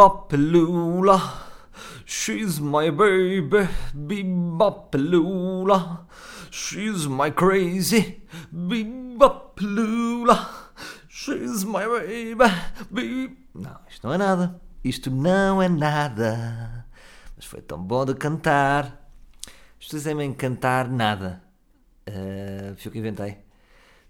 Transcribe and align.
Bebopalula. 0.00 1.20
She's 2.06 2.58
my 2.58 2.88
baby, 2.88 3.68
Bebopalula. 3.94 5.78
She's 6.50 7.06
my 7.06 7.28
crazy, 7.30 8.22
Bebopalula. 8.50 10.48
She's 11.06 11.66
my 11.66 11.84
baby, 11.84 12.34
Be... 12.90 13.36
Não, 13.54 13.76
isto 13.90 14.06
não 14.06 14.14
é 14.14 14.18
nada. 14.18 14.60
Isto 14.82 15.10
não 15.10 15.60
é 15.60 15.68
nada. 15.68 16.86
Mas 17.36 17.44
foi 17.44 17.60
tão 17.60 17.78
bom 17.78 18.06
de 18.06 18.14
cantar. 18.14 19.06
Isto 19.78 19.96
dizem-me 19.96 20.34
cantar 20.34 20.88
nada. 20.88 21.42
Uh, 22.08 22.74
foi 22.78 22.88
o 22.88 22.92
que 22.92 22.98
inventei. 22.98 23.36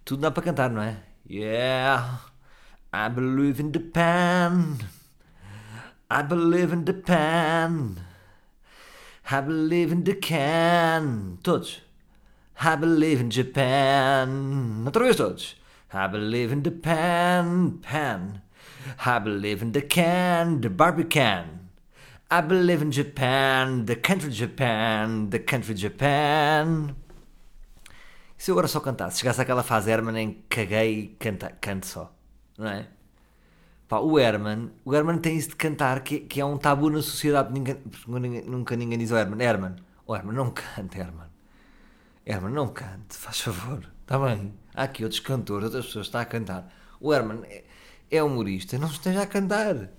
Tudo 0.05 0.21
dá 0.21 0.31
para 0.31 0.45
cantar, 0.45 0.71
não 0.71 0.83
é? 0.83 1.03
Yeah, 1.29 2.21
I 2.95 3.09
believe 3.09 3.61
in 3.61 3.73
Japan. 3.75 4.79
I 6.13 6.23
believe 6.23 6.73
in 6.73 6.85
Japan. 6.85 8.01
I 9.31 9.41
believe 9.41 9.93
in 9.93 10.03
the 10.03 10.15
can. 10.15 11.39
Todos. 11.45 11.83
I 12.61 12.75
believe 12.75 13.21
in 13.21 13.31
Japan. 13.31 14.83
Outra 14.85 15.07
vez 15.07 15.17
todos. 15.17 15.55
I 15.93 16.09
believe 16.09 16.51
in 16.53 16.63
the 16.63 16.73
pan, 16.73 17.79
pan. 17.79 18.43
I 19.07 19.21
believe 19.21 19.63
in 19.63 19.71
the 19.71 19.83
can, 19.83 20.61
the 20.61 20.69
Barbie 20.69 21.05
can. 21.05 21.71
I 22.29 22.41
believe 22.41 22.83
in 22.83 22.91
Japan, 22.91 23.87
the 23.87 23.97
country 23.97 24.31
Japan, 24.31 25.31
the 25.31 25.39
country 25.39 25.75
Japan. 25.77 26.97
Se 28.37 28.51
eu 28.51 28.55
agora 28.55 28.69
só 28.69 28.81
cantasse? 28.81 29.21
Chegasse 29.21 29.41
àquela 29.43 29.63
fase 29.63 29.91
Herman 29.91 30.17
em 30.17 30.45
caguei 30.49 31.01
e 31.01 31.07
canto 31.61 31.87
só, 31.87 32.13
não 32.59 32.69
é? 32.69 32.87
Pá, 33.91 33.99
o 33.99 34.17
Herman, 34.21 34.71
o 34.85 34.95
Herman 34.95 35.19
tem 35.19 35.37
isso 35.37 35.49
de 35.49 35.57
cantar 35.57 36.05
que, 36.05 36.21
que 36.21 36.41
é 36.41 36.45
um 36.45 36.57
tabu 36.57 36.89
na 36.89 37.03
sociedade. 37.03 37.53
Ninguém, 37.53 37.77
ninguém, 38.07 38.43
nunca 38.45 38.77
ninguém 38.77 38.97
diz 38.97 39.11
ao 39.11 39.19
Herman: 39.19 39.43
Herman, 39.45 39.75
oh 40.07 40.15
Herman, 40.15 40.37
não 40.37 40.53
cante, 40.53 40.97
Herman. 40.97 41.27
Herman, 42.25 42.53
não 42.53 42.69
cante, 42.69 43.17
faz 43.17 43.41
favor. 43.41 43.85
Está 44.03 44.17
bem? 44.17 44.55
Há 44.77 44.85
aqui 44.85 45.03
outros 45.03 45.19
cantores, 45.19 45.65
outras 45.65 45.87
pessoas 45.87 46.07
estão 46.07 46.21
a 46.21 46.25
cantar. 46.25 46.73
O 47.01 47.13
Herman 47.13 47.43
é, 47.47 47.65
é 48.13 48.23
humorista, 48.23 48.79
não 48.79 48.87
esteja 48.87 49.23
a 49.23 49.27
cantar. 49.27 49.91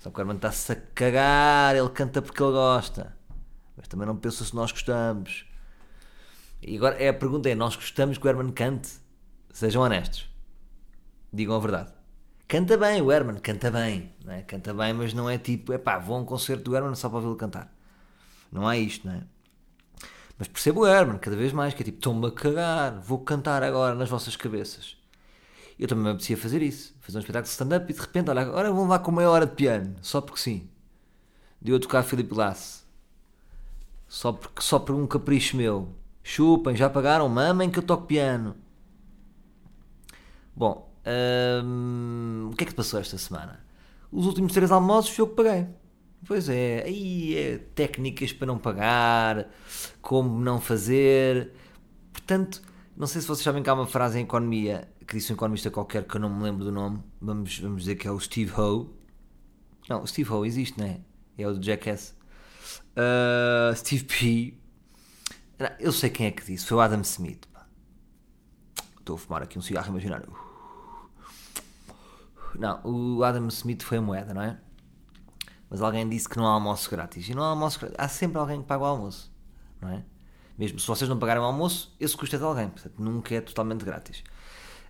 Só 0.00 0.10
que 0.10 0.18
o 0.18 0.20
Herman 0.20 0.36
está-se 0.36 0.72
a 0.72 0.76
cagar, 0.76 1.74
ele 1.74 1.88
canta 1.88 2.20
porque 2.20 2.42
ele 2.42 2.52
gosta. 2.52 3.16
Mas 3.74 3.88
também 3.88 4.06
não 4.06 4.18
pensa 4.18 4.44
se 4.44 4.54
nós 4.54 4.70
gostamos. 4.70 5.46
E 6.60 6.76
agora 6.76 7.02
é 7.02 7.08
a 7.08 7.14
pergunta 7.14 7.48
é: 7.48 7.54
nós 7.54 7.74
gostamos 7.74 8.18
que 8.18 8.26
o 8.26 8.28
Herman 8.28 8.52
cante? 8.52 8.90
Sejam 9.50 9.80
honestos. 9.80 10.28
Digam 11.32 11.56
a 11.56 11.58
verdade. 11.58 11.99
Canta 12.50 12.76
bem, 12.76 13.00
o 13.00 13.12
Herman, 13.12 13.36
canta 13.36 13.70
bem. 13.70 14.12
É? 14.26 14.42
Canta 14.42 14.74
bem, 14.74 14.92
mas 14.92 15.14
não 15.14 15.30
é 15.30 15.38
tipo, 15.38 15.72
é 15.72 15.78
pá, 15.78 16.00
vou 16.00 16.16
a 16.16 16.18
um 16.18 16.24
concerto 16.24 16.64
do 16.64 16.74
Herman 16.74 16.96
só 16.96 17.08
para 17.08 17.18
ouvi-lo 17.18 17.36
cantar. 17.36 17.72
Não 18.50 18.66
há 18.66 18.76
isto, 18.76 19.06
não 19.06 19.14
é? 19.14 19.22
Mas 20.36 20.48
percebo 20.48 20.80
o 20.80 20.86
Herman 20.86 21.18
cada 21.18 21.36
vez 21.36 21.52
mais, 21.52 21.74
que 21.74 21.82
é 21.82 21.84
tipo, 21.84 21.98
estou-me 21.98 22.26
a 22.26 22.32
cagar, 22.32 22.98
vou 23.02 23.20
cantar 23.20 23.62
agora 23.62 23.94
nas 23.94 24.08
vossas 24.08 24.34
cabeças. 24.34 24.96
Eu 25.78 25.86
também 25.86 26.02
me 26.02 26.10
apetecia 26.10 26.36
fazer 26.36 26.60
isso, 26.60 26.92
fazer 26.98 27.18
um 27.18 27.20
espetáculo 27.20 27.44
de 27.44 27.50
stand-up 27.50 27.88
e 27.88 27.94
de 27.94 28.00
repente, 28.00 28.30
olha, 28.30 28.42
agora 28.42 28.72
vão 28.72 28.88
lá 28.88 28.98
com 28.98 29.12
meia 29.12 29.30
hora 29.30 29.46
de 29.46 29.54
piano, 29.54 29.94
só 30.02 30.20
porque 30.20 30.40
sim. 30.40 30.68
Deu 31.60 31.76
a 31.76 31.78
tocar 31.78 32.02
Filipe 32.02 32.34
Lasse. 32.34 32.82
Só, 34.08 34.32
porque, 34.32 34.60
só 34.60 34.80
por 34.80 34.96
um 34.96 35.06
capricho 35.06 35.56
meu. 35.56 35.94
Chupem, 36.24 36.74
já 36.74 36.90
pagaram, 36.90 37.28
mamem 37.28 37.70
que 37.70 37.78
eu 37.78 37.82
toco 37.84 38.08
piano. 38.08 38.56
Bom, 40.56 40.89
o 41.04 42.54
que 42.56 42.64
é 42.64 42.66
que 42.66 42.74
passou 42.74 43.00
esta 43.00 43.16
semana? 43.18 43.64
Os 44.12 44.26
últimos 44.26 44.52
três 44.52 44.70
almoços 44.70 45.16
eu 45.18 45.26
que 45.28 45.36
paguei. 45.36 45.66
Pois 46.26 46.48
é, 46.48 46.82
aí 46.84 47.36
é 47.36 47.58
técnicas 47.74 48.32
para 48.32 48.46
não 48.46 48.58
pagar, 48.58 49.48
como 50.02 50.38
não 50.38 50.60
fazer. 50.60 51.52
Portanto, 52.12 52.60
não 52.96 53.06
sei 53.06 53.20
se 53.22 53.26
vocês 53.26 53.42
sabem 53.42 53.62
que 53.62 53.70
há 53.70 53.74
uma 53.74 53.86
frase 53.86 54.18
em 54.18 54.22
economia 54.24 54.86
que 55.06 55.16
disse 55.16 55.32
um 55.32 55.36
economista 55.36 55.70
qualquer 55.70 56.04
que 56.04 56.16
eu 56.16 56.20
não 56.20 56.28
me 56.28 56.42
lembro 56.42 56.64
do 56.64 56.70
nome. 56.70 57.02
Vamos, 57.20 57.58
vamos 57.58 57.82
dizer 57.82 57.96
que 57.96 58.06
é 58.06 58.10
o 58.10 58.20
Steve 58.20 58.52
Ho. 58.60 58.94
Não, 59.88 60.02
o 60.02 60.06
Steve 60.06 60.30
Ho 60.30 60.44
existe, 60.44 60.78
não 60.78 60.86
é? 60.86 61.00
É 61.38 61.48
o 61.48 61.54
do 61.54 61.64
Jackass. 61.64 62.14
Uh, 62.90 63.74
Steve 63.74 64.04
P. 64.04 64.54
Eu 65.78 65.92
sei 65.92 66.10
quem 66.10 66.26
é 66.26 66.30
que 66.30 66.44
disse, 66.44 66.66
foi 66.66 66.76
o 66.76 66.80
Adam 66.80 67.00
Smith. 67.00 67.46
Estou 68.98 69.16
a 69.16 69.18
fumar 69.18 69.42
aqui 69.42 69.58
um 69.58 69.62
cigarro 69.62 69.88
imaginário. 69.88 70.49
Não, 72.58 72.80
o 72.84 73.22
Adam 73.22 73.46
Smith 73.48 73.82
foi 73.82 73.98
a 73.98 74.02
moeda, 74.02 74.34
não 74.34 74.42
é? 74.42 74.58
Mas 75.68 75.80
alguém 75.80 76.08
disse 76.08 76.28
que 76.28 76.36
não 76.36 76.46
há 76.46 76.52
almoço 76.52 76.90
grátis. 76.90 77.28
E 77.28 77.34
não 77.34 77.42
há 77.42 77.48
almoço 77.48 77.78
grátis. 77.78 77.96
Há 77.98 78.08
sempre 78.08 78.38
alguém 78.38 78.60
que 78.60 78.66
paga 78.66 78.82
o 78.82 78.86
almoço, 78.86 79.32
não 79.80 79.88
é? 79.88 80.04
Mesmo 80.58 80.78
se 80.78 80.86
vocês 80.86 81.08
não 81.08 81.18
pagarem 81.18 81.42
o 81.42 81.46
almoço, 81.46 81.94
esse 81.98 82.16
custa 82.16 82.36
de 82.36 82.44
alguém. 82.44 82.68
Portanto, 82.68 82.94
nunca 82.98 83.34
é 83.34 83.40
totalmente 83.40 83.84
grátis. 83.84 84.22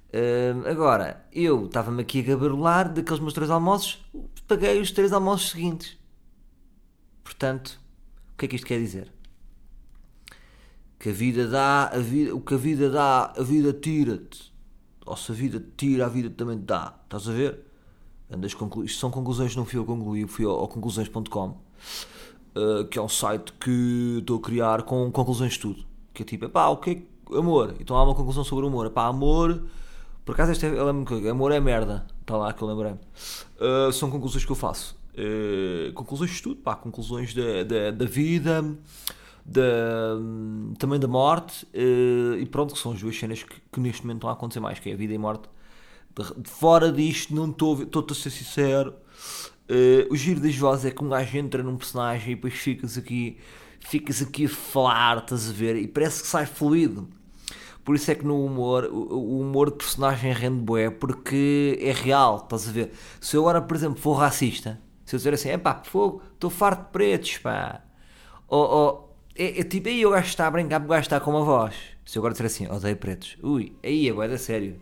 Uh, 0.09 0.67
agora, 0.69 1.25
eu 1.33 1.67
estava-me 1.67 2.03
aqui 2.03 2.19
a 2.21 2.23
gabarolar 2.25 2.93
daqueles 2.93 3.21
meus 3.21 3.33
três 3.33 3.49
almoços, 3.49 4.05
paguei 4.49 4.81
os 4.81 4.91
três 4.91 5.13
almoços 5.13 5.51
seguintes. 5.51 5.97
Portanto, 7.23 7.81
o 8.35 8.37
que 8.37 8.47
é 8.47 8.49
que 8.49 8.57
isto 8.57 8.67
quer 8.67 8.81
dizer? 8.81 9.13
Que 10.99 11.11
a 11.11 11.13
vida 11.13 11.47
dá, 11.47 11.87
a 11.87 11.99
vida, 11.99 12.35
o 12.35 12.41
que 12.41 12.55
a 12.55 12.57
vida 12.57 12.91
dá, 12.91 13.33
a 13.37 13.43
vida 13.43 13.73
tira-te. 13.73 14.50
Ou 15.11 15.17
se 15.17 15.33
a 15.33 15.35
vida 15.35 15.59
te 15.59 15.67
tira, 15.77 16.07
a 16.07 16.09
vida 16.09 16.31
também 16.31 16.57
te 16.57 16.65
dá. 16.65 16.95
Estás 17.05 17.29
a 17.29 17.33
ver? 17.33 17.59
Andas 18.33 18.55
conclu... 18.55 18.85
Isto 18.85 19.01
são 19.01 19.11
conclusões 19.11 19.57
não 19.57 19.65
fui 19.65 19.77
eu 19.77 19.85
concluí, 19.85 20.25
fui 20.29 20.45
ao, 20.45 20.53
ao 20.53 20.69
conclusões.com, 20.69 21.49
uh, 21.49 22.85
que 22.89 22.97
é 22.97 23.03
um 23.03 23.09
site 23.09 23.53
que 23.55 24.19
estou 24.21 24.39
a 24.39 24.41
criar 24.41 24.83
com 24.83 25.11
conclusões 25.11 25.55
de 25.55 25.59
tudo. 25.59 25.85
Que 26.15 26.23
é 26.23 26.25
tipo, 26.25 26.49
pá, 26.49 26.69
o 26.69 26.77
que 26.77 27.07
é 27.33 27.37
amor? 27.37 27.75
Então 27.81 27.97
há 27.97 28.05
uma 28.05 28.15
conclusão 28.15 28.45
sobre 28.45 28.65
o 28.65 28.69
amor. 28.69 28.89
Pá, 28.91 29.09
amor. 29.09 29.65
Por 30.25 30.35
acaso, 30.35 30.53
este 30.53 30.67
é, 30.67 31.29
amor 31.29 31.51
é 31.51 31.59
merda. 31.59 32.07
Está 32.21 32.37
lá 32.37 32.53
que 32.53 32.63
eu 32.63 32.69
lembrei. 32.69 32.93
Uh, 32.93 33.93
são 33.93 34.13
conclusões 34.13 34.45
que 34.45 34.53
eu 34.53 34.57
faço. 34.57 34.97
Uh, 35.15 35.93
conclusões 35.93 36.31
de 36.31 36.41
tudo, 36.41 36.61
pá, 36.63 36.77
conclusões 36.77 37.35
da, 37.35 37.91
da 37.91 38.05
vida, 38.05 38.63
da, 39.45 40.17
também 40.79 40.99
da 40.99 41.09
morte. 41.09 41.65
Uh, 41.67 42.39
e 42.39 42.47
pronto, 42.47 42.75
que 42.75 42.81
são 42.81 42.93
as 42.93 43.01
duas 43.01 43.19
cenas 43.19 43.43
que, 43.43 43.57
que 43.73 43.81
neste 43.81 44.03
momento 44.03 44.19
estão 44.19 44.31
a 44.31 44.33
acontecer 44.33 44.61
mais, 44.61 44.79
que 44.79 44.91
é 44.91 44.93
a 44.93 44.97
vida 44.97 45.15
e 45.15 45.19
morte 45.19 45.49
de 46.37 46.51
fora 46.51 46.91
disto, 46.93 47.35
não 47.35 47.51
estou 47.51 48.07
a 48.11 48.15
ser 48.15 48.31
sincero. 48.31 48.95
Uh, 49.69 50.13
o 50.13 50.17
giro 50.17 50.41
das 50.41 50.57
vozes 50.57 50.85
é 50.85 50.91
que 50.91 51.03
um 51.03 51.09
gajo 51.09 51.39
entra 51.39 51.63
num 51.63 51.77
personagem 51.77 52.33
e 52.33 52.35
depois 52.35 52.55
ficas 52.55 52.99
aqui, 52.99 53.39
ficas 53.79 54.21
aqui 54.21 54.47
a 54.47 54.49
falar, 54.49 55.19
estás 55.19 55.49
a 55.49 55.53
ver, 55.53 55.77
e 55.77 55.87
parece 55.87 56.23
que 56.23 56.29
sai 56.29 56.47
fluido. 56.47 57.09
Por 57.85 57.95
isso 57.95 58.11
é 58.11 58.15
que 58.15 58.27
no 58.27 58.45
humor, 58.45 58.85
o 58.85 59.41
humor 59.41 59.71
de 59.71 59.77
personagem 59.77 60.33
rende 60.33 60.61
bué, 60.63 60.91
porque 60.91 61.79
é 61.81 61.93
real, 61.93 62.37
estás 62.43 62.69
a 62.69 62.73
ver. 62.73 62.93
Se 63.21 63.37
eu 63.37 63.43
agora, 63.43 63.63
por 63.63 63.77
exemplo, 63.77 64.01
for 64.01 64.15
racista, 64.15 64.81
se 65.05 65.17
eu 65.17 65.19
dizer 65.19 65.35
assim, 65.35 65.49
é 65.49 65.59
pá, 65.59 65.83
fogo, 65.85 66.23
estou 66.35 66.51
farto 66.51 66.85
de 66.87 66.91
pretos, 66.91 67.39
pá. 67.39 67.83
Ou, 68.49 68.65
ou 68.65 69.10
é, 69.41 69.61
é, 69.61 69.65
tipo, 69.65 69.89
aí 69.89 70.05
o 70.05 70.11
gajo 70.11 70.27
está 70.27 70.47
a 70.47 70.51
brincar, 70.51 70.83
o 70.83 70.87
gajo 70.87 71.01
está 71.01 71.19
com 71.19 71.31
uma 71.31 71.43
voz. 71.43 71.75
Se 72.05 72.19
eu 72.19 72.21
agora 72.21 72.35
dizer 72.35 72.47
assim, 72.47 72.69
odeio 72.69 72.97
pretos, 72.97 73.39
ui, 73.43 73.75
aí 73.83 74.09
é 74.09 74.37
sério 74.37 74.79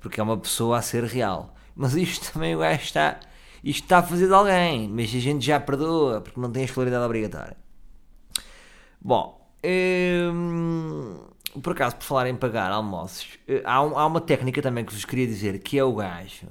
porque 0.00 0.20
é 0.20 0.22
uma 0.24 0.36
pessoa 0.36 0.78
a 0.78 0.82
ser 0.82 1.04
real. 1.04 1.54
Mas 1.76 1.94
isto 1.94 2.30
também 2.34 2.56
o 2.56 2.58
gajo 2.58 2.82
está. 2.82 3.20
Isto 3.62 3.84
está 3.84 3.98
a 3.98 4.02
fazer 4.02 4.26
de 4.26 4.34
alguém, 4.34 4.88
mas 4.88 5.04
a 5.14 5.20
gente 5.20 5.46
já 5.46 5.60
perdoa 5.60 6.20
porque 6.20 6.40
não 6.40 6.50
tem 6.50 6.62
a 6.62 6.64
escolaridade 6.64 7.04
obrigatória. 7.04 7.56
Bom, 9.00 9.40
hum, 9.64 11.20
por 11.62 11.72
acaso, 11.72 11.94
por 11.94 12.04
falar 12.04 12.26
em 12.26 12.34
pagar 12.34 12.72
almoços, 12.72 13.38
eh, 13.46 13.62
há, 13.64 13.80
um, 13.82 13.96
há, 13.96 14.04
uma 14.06 14.20
técnica 14.20 14.60
também 14.60 14.84
que 14.84 14.92
vos 14.92 15.04
queria 15.04 15.28
dizer 15.28 15.60
que 15.60 15.78
é 15.78 15.84
o 15.84 15.94
gajo 15.94 16.48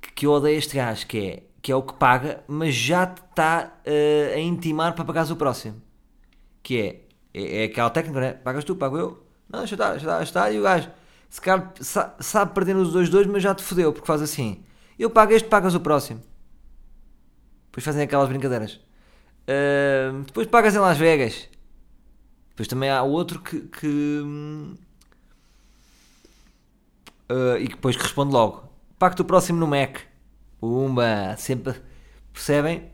que, 0.00 0.12
que 0.12 0.26
eu 0.26 0.30
odeio 0.30 0.56
este 0.58 0.76
gajo, 0.76 1.04
que 1.06 1.18
é, 1.18 1.42
que 1.60 1.72
é 1.72 1.74
o 1.76 1.82
que 1.82 1.94
paga, 1.94 2.44
mas 2.46 2.76
já 2.76 3.06
te 3.06 3.22
está 3.22 3.72
uh, 3.84 4.34
a 4.36 4.38
intimar 4.38 4.94
para 4.94 5.04
pagares 5.04 5.30
o 5.30 5.36
próximo. 5.36 5.82
Que 6.62 6.80
é, 6.80 7.00
é, 7.34 7.62
é 7.62 7.64
aquela 7.64 7.90
técnica, 7.90 8.20
né? 8.20 8.32
Pagas 8.32 8.64
tu, 8.64 8.76
pago 8.76 8.98
eu. 8.98 9.26
Não, 9.48 9.66
já 9.66 9.74
está, 9.74 9.90
já 9.92 9.96
está, 9.96 10.16
já 10.18 10.22
está. 10.22 10.50
E 10.50 10.58
o 10.58 10.62
gajo, 10.62 10.90
se 11.28 11.40
calhar 11.40 11.72
sabe 12.20 12.54
perder 12.54 12.74
nos 12.74 12.92
dois 12.92 13.08
dois, 13.08 13.26
mas 13.26 13.42
já 13.42 13.54
te 13.54 13.62
fodeu, 13.62 13.92
porque 13.92 14.06
faz 14.06 14.22
assim. 14.22 14.62
Eu 14.98 15.10
pago 15.10 15.32
este, 15.32 15.48
pagas 15.48 15.74
o 15.74 15.80
próximo. 15.80 16.22
Depois 17.66 17.84
fazem 17.84 18.02
aquelas 18.02 18.28
brincadeiras. 18.28 18.80
Uh, 19.42 20.22
depois 20.26 20.46
pagas 20.46 20.74
em 20.74 20.78
Las 20.78 20.98
Vegas. 20.98 21.48
Depois 22.50 22.68
também 22.68 22.90
há 22.90 23.02
outro 23.02 23.40
que. 23.40 23.60
que 23.60 24.20
uh, 27.30 27.56
e 27.58 27.68
depois 27.68 27.96
que 27.96 28.02
responde 28.02 28.32
logo. 28.32 28.68
Pago-te 28.98 29.22
o 29.22 29.24
próximo 29.24 29.58
no 29.58 29.66
Mac. 29.66 30.00
Pumba! 30.60 31.36
Sempre. 31.38 31.80
Percebem? 32.32 32.89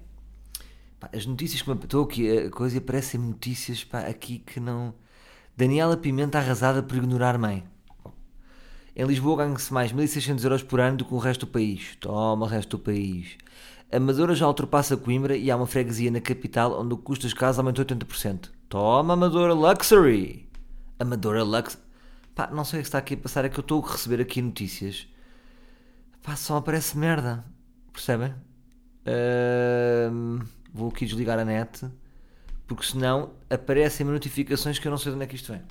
Pá, 0.98 1.10
as 1.12 1.26
notícias 1.26 1.62
que 1.62 1.68
me. 1.68 1.76
Estou 1.76 2.04
aqui, 2.04 2.38
a 2.38 2.50
coisa 2.50 2.78
aparecem 2.78 3.20
notícias 3.20 3.84
pá, 3.84 4.00
aqui 4.00 4.38
que 4.38 4.60
não. 4.60 4.94
Daniela 5.56 5.96
Pimenta 5.96 6.38
arrasada 6.38 6.82
por 6.82 6.96
ignorar 6.96 7.38
mãe. 7.38 7.64
Em 8.94 9.04
Lisboa 9.04 9.44
ganha-se 9.44 9.72
mais 9.72 9.92
1.600 9.92 10.42
euros 10.44 10.62
por 10.62 10.80
ano 10.80 10.98
do 10.98 11.04
que 11.04 11.12
o 11.12 11.18
resto 11.18 11.44
do 11.46 11.52
país. 11.52 11.96
Toma, 12.00 12.46
o 12.46 12.48
resto 12.48 12.78
do 12.78 12.82
país. 12.82 13.36
Amadora 13.92 14.34
já 14.34 14.46
ultrapassa 14.48 14.96
Coimbra 14.96 15.36
e 15.36 15.50
há 15.50 15.56
uma 15.56 15.66
freguesia 15.66 16.10
na 16.10 16.20
capital 16.20 16.80
onde 16.80 16.94
o 16.94 16.96
custo 16.96 17.24
das 17.24 17.34
casas 17.34 17.58
aumentou 17.58 17.84
80%. 17.84 18.50
Toma, 18.68 19.14
Amadora 19.14 19.52
Luxury! 19.52 20.48
Amadora 20.98 21.44
Lux... 21.44 21.78
Pá, 22.34 22.48
não 22.50 22.64
sei 22.64 22.80
o 22.80 22.82
que 22.82 22.88
está 22.88 22.98
aqui 22.98 23.14
a 23.14 23.16
passar, 23.18 23.44
é 23.44 23.48
que 23.48 23.58
eu 23.58 23.62
estou 23.62 23.84
a 23.84 23.92
receber 23.92 24.20
aqui 24.20 24.42
notícias. 24.42 25.06
Pá, 26.22 26.34
só 26.34 26.56
aparece 26.56 26.96
merda. 26.98 27.44
Percebem? 27.92 28.34
Ahm, 29.06 30.40
vou 30.76 30.88
aqui 30.88 31.06
desligar 31.06 31.38
a 31.38 31.44
net, 31.44 31.88
porque 32.66 32.84
senão 32.84 33.30
aparecem-me 33.48 34.12
notificações 34.12 34.78
que 34.78 34.86
eu 34.86 34.90
não 34.90 34.98
sei 34.98 35.10
de 35.12 35.16
onde 35.16 35.24
é 35.24 35.26
que 35.28 35.34
isto 35.36 35.52
vem. 35.52 35.62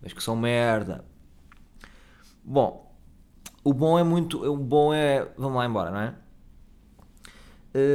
Mas 0.00 0.12
que 0.12 0.22
são 0.22 0.36
merda. 0.36 1.04
Bom, 2.44 2.94
o 3.64 3.74
bom 3.74 3.98
é 3.98 4.04
muito. 4.04 4.42
O 4.44 4.56
bom 4.56 4.94
é. 4.94 5.28
Vamos 5.36 5.56
lá 5.58 5.66
embora, 5.66 5.90
não 5.90 6.00
é? 6.00 6.14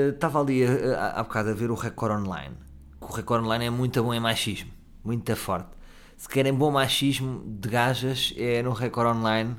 Estava 0.10 0.40
ali 0.42 0.64
a- 0.66 0.98
a- 1.00 1.20
há 1.20 1.24
bocado 1.24 1.50
a 1.50 1.54
ver 1.54 1.72
o 1.72 1.76
Record 1.76 2.20
Online. 2.22 2.56
O 3.02 3.06
Record 3.08 3.44
Online 3.44 3.66
é 3.66 3.70
muito 3.70 4.02
bom 4.04 4.14
em 4.14 4.20
machismo. 4.20 4.72
Muito 5.04 5.36
forte. 5.36 5.70
Se 6.16 6.30
querem 6.30 6.54
bom 6.54 6.72
machismo 6.72 7.44
de 7.60 7.68
gajas, 7.70 8.34
é 8.38 8.62
no 8.62 8.72
Record 8.72 9.18
Online. 9.18 9.56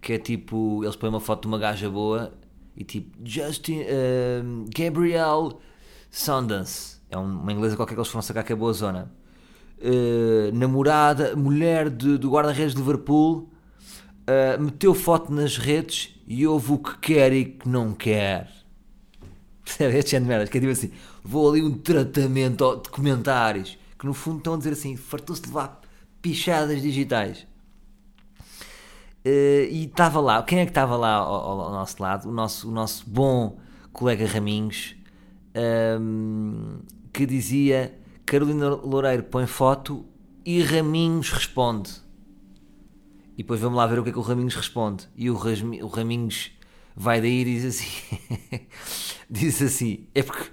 Que 0.00 0.14
é 0.14 0.18
tipo. 0.18 0.82
Eles 0.84 0.96
põem 0.96 1.10
uma 1.10 1.20
foto 1.20 1.42
de 1.42 1.48
uma 1.48 1.58
gaja 1.58 1.88
boa 1.90 2.32
e 2.76 2.84
tipo. 2.84 3.10
Justin. 3.24 3.80
eh, 3.86 4.42
Gabriel 4.76 5.60
Sundance. 6.10 6.98
É 7.10 7.18
um- 7.18 7.40
uma 7.40 7.52
inglesa 7.52 7.76
qualquer 7.76 7.94
que 7.94 8.00
eles 8.00 8.08
foram 8.08 8.22
sacar 8.22 8.44
que 8.44 8.52
é 8.52 8.56
boa 8.56 8.72
zona. 8.72 9.10
Eh, 9.80 10.50
namorada, 10.54 11.34
mulher 11.36 11.90
de- 11.90 12.16
do 12.18 12.30
guarda-redes 12.30 12.72
de 12.74 12.80
Liverpool. 12.80 13.48
Uh, 14.22 14.62
meteu 14.62 14.94
foto 14.94 15.32
nas 15.32 15.56
redes 15.58 16.14
e 16.28 16.46
houve 16.46 16.72
o 16.74 16.78
que 16.78 16.96
quer 16.98 17.32
e 17.32 17.44
que 17.44 17.68
não 17.68 17.92
quer. 17.92 18.48
Percebe? 19.64 19.98
Este 19.98 20.12
género 20.12 20.24
de 20.24 20.28
merdas, 20.28 20.48
que 20.48 20.58
é 20.58 20.60
tipo 20.60 20.72
assim: 20.72 20.92
vou 21.24 21.50
ali 21.50 21.60
um 21.60 21.72
tratamento 21.72 22.76
de 22.76 22.88
comentários 22.88 23.76
que 23.98 24.06
no 24.06 24.14
fundo 24.14 24.38
estão 24.38 24.54
a 24.54 24.56
dizer 24.58 24.74
assim: 24.74 24.96
fartou-se 24.96 25.42
de 25.42 25.48
levar 25.48 25.80
pichadas 26.22 26.80
digitais. 26.80 27.46
Uh, 29.24 29.70
e 29.70 29.84
estava 29.84 30.20
lá, 30.20 30.42
quem 30.42 30.58
é 30.60 30.64
que 30.64 30.70
estava 30.72 30.96
lá 30.96 31.14
ao, 31.14 31.34
ao- 31.62 31.70
nosso 31.72 32.02
lado? 32.02 32.28
O 32.28 32.32
nosso, 32.32 32.68
o 32.68 32.72
nosso 32.72 33.08
bom 33.08 33.56
colega 33.92 34.26
Raminhos, 34.26 34.96
um, 36.00 36.80
que 37.12 37.24
dizia: 37.26 37.96
Carolina 38.26 38.70
Loureiro 38.70 39.22
põe 39.24 39.46
foto 39.46 40.04
e 40.44 40.62
Raminhos 40.62 41.30
responde. 41.30 41.90
E 43.34 43.42
depois 43.42 43.60
vamos 43.60 43.76
lá 43.78 43.86
ver 43.86 43.98
o 43.98 44.02
que 44.02 44.10
é 44.10 44.12
que 44.12 44.18
o 44.18 44.22
Raminhos 44.22 44.54
responde. 44.56 45.08
E 45.16 45.30
o, 45.30 45.34
Rasmi- 45.34 45.82
o 45.82 45.86
Raminhos 45.86 46.50
vai 46.96 47.20
daí 47.20 47.42
e 47.42 47.44
diz 47.44 47.64
assim: 47.64 48.60
diz 49.30 49.62
assim, 49.62 50.06
é 50.14 50.22
porque 50.22 50.50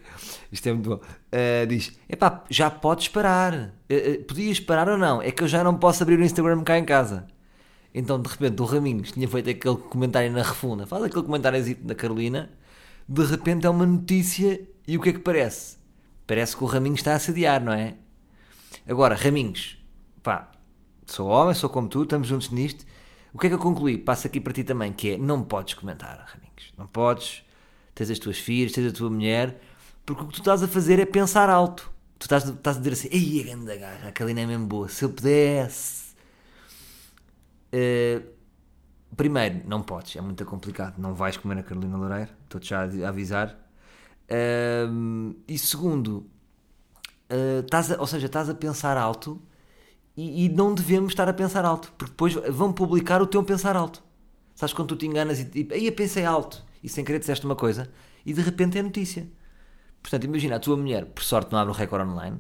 isto 0.52 0.68
é 0.70 0.74
muito 0.74 0.90
bom. 0.90 0.96
Uh, 0.98 1.68
diz: 1.68 1.98
epá, 2.08 2.44
já 2.50 2.70
podes 2.70 3.08
parar. 3.08 3.74
Uh, 3.92 4.24
podias 4.26 4.60
parar 4.60 4.88
ou 4.90 4.98
não? 4.98 5.22
É 5.22 5.32
que 5.32 5.44
eu 5.44 5.48
já 5.48 5.64
não 5.64 5.76
posso 5.76 6.04
abrir 6.04 6.20
o 6.20 6.24
Instagram 6.24 6.64
cá 6.64 6.78
em 6.78 6.86
casa. 6.86 7.28
Então 7.94 8.22
de 8.22 8.30
repente 8.30 8.62
o 8.62 8.66
Raminhos 8.66 9.12
tinha 9.12 9.28
feito 9.28 9.50
aquele 9.50 9.78
comentário 9.78 10.32
na 10.32 10.44
refunda, 10.44 10.86
faz 10.86 11.04
aquele 11.04 11.24
comentário 11.24 11.76
da 11.78 11.96
Carolina. 11.96 12.50
De 13.08 13.24
repente 13.26 13.66
é 13.66 13.70
uma 13.70 13.86
notícia 13.86 14.62
e 14.88 14.98
o 14.98 15.02
que 15.02 15.10
é 15.10 15.14
que 15.14 15.20
parece? 15.20 15.78
Parece 16.28 16.56
que 16.56 16.64
o 16.64 16.68
Raminhos 16.68 17.00
está 17.00 17.14
a 17.14 17.16
assediar, 17.16 17.64
não 17.64 17.74
é? 17.74 17.96
Agora, 18.88 19.16
Raminhos, 19.16 19.84
pá, 20.22 20.52
sou 21.06 21.28
homem, 21.28 21.56
sou 21.56 21.70
como 21.70 21.88
tu, 21.88 22.04
estamos 22.04 22.28
juntos 22.28 22.50
nisto. 22.52 22.86
O 23.34 23.40
que 23.40 23.48
é 23.48 23.50
que 23.50 23.56
eu 23.56 23.60
concluí? 23.60 23.98
Passo 23.98 24.28
aqui 24.28 24.40
para 24.40 24.54
ti 24.54 24.64
também, 24.64 24.94
que 24.94 25.12
é, 25.12 25.18
não 25.18 25.44
podes 25.44 25.74
comentar, 25.74 26.24
Raminhos. 26.28 26.74
Não 26.78 26.88
podes, 26.88 27.44
tens 27.96 28.10
as 28.10 28.20
tuas 28.20 28.38
filhas, 28.38 28.72
tens 28.72 28.88
a 28.88 28.92
tua 28.92 29.10
mulher, 29.10 29.60
porque 30.06 30.24
o 30.24 30.28
que 30.28 30.34
tu 30.34 30.40
estás 30.40 30.64
a 30.64 30.68
fazer 30.68 31.00
é 31.00 31.06
pensar 31.06 31.50
alto. 31.50 31.92
Tu 32.18 32.24
estás, 32.24 32.48
estás 32.48 32.78
a 32.78 32.80
dizer 32.80 32.94
assim, 32.94 33.10
ei, 33.12 33.42
a 33.42 33.44
grande 33.46 33.78
gaja, 33.78 34.08
a 34.08 34.12
Kalina 34.12 34.42
é 34.42 34.46
mesmo 34.46 34.68
boa, 34.68 34.88
se 34.90 35.04
eu 35.04 35.10
pudesse... 35.10 36.09
Uh, 37.74 38.26
primeiro, 39.16 39.62
não 39.68 39.82
podes, 39.82 40.16
é 40.16 40.22
muito 40.22 40.44
complicado, 40.46 40.98
não 41.00 41.14
vais 41.14 41.38
comer 41.38 41.60
a 41.60 41.64
Carolina 41.64 41.98
Loureiro, 41.98 42.32
estou-te 42.44 42.70
já 42.70 42.82
a 42.82 43.10
avisar. 43.10 43.58
Um, 44.90 45.36
e 45.48 45.58
segundo, 45.58 46.26
uh, 47.32 47.60
estás 47.64 47.92
a- 47.92 48.00
ou 48.00 48.08
seja, 48.08 48.26
estás 48.28 48.50
a 48.50 48.54
pensar 48.54 48.98
alto 48.98 49.42
e, 50.18 50.46
e 50.46 50.50
não 50.50 50.74
devemos 50.74 51.12
estar 51.14 51.28
a 51.30 51.34
pensar 51.34 51.66
alto, 51.66 51.92
porque 51.98 52.12
depois 52.12 52.34
vão 52.52 52.74
publicar 52.74 53.22
o 53.22 53.28
teu 53.28 53.44
pensar 53.44 53.76
alto. 53.76 54.04
Sabes 54.56 54.74
quando 54.74 54.90
tu 54.90 54.96
te 54.98 55.06
enganas 55.08 55.40
e 55.40 55.46
tipo, 55.46 55.74
aí 55.74 55.86
eu 55.88 55.94
pensei 55.94 56.26
alto 56.26 56.64
e 56.84 56.90
sem 56.90 57.04
querer 57.06 57.20
disseste 57.20 57.46
uma 57.46 57.56
coisa 57.56 57.90
e 58.26 58.34
de 58.34 58.42
repente 58.42 58.78
é 58.78 58.84
notícia. 58.84 59.28
Portanto, 60.02 60.26
imagina 60.26 60.56
a 60.58 60.60
tua 60.60 60.78
mulher, 60.78 61.06
por 61.08 61.24
sorte 61.24 61.52
não 61.52 61.60
abre 61.60 61.74
o 61.74 61.76
recorde 61.76 62.10
online, 62.10 62.40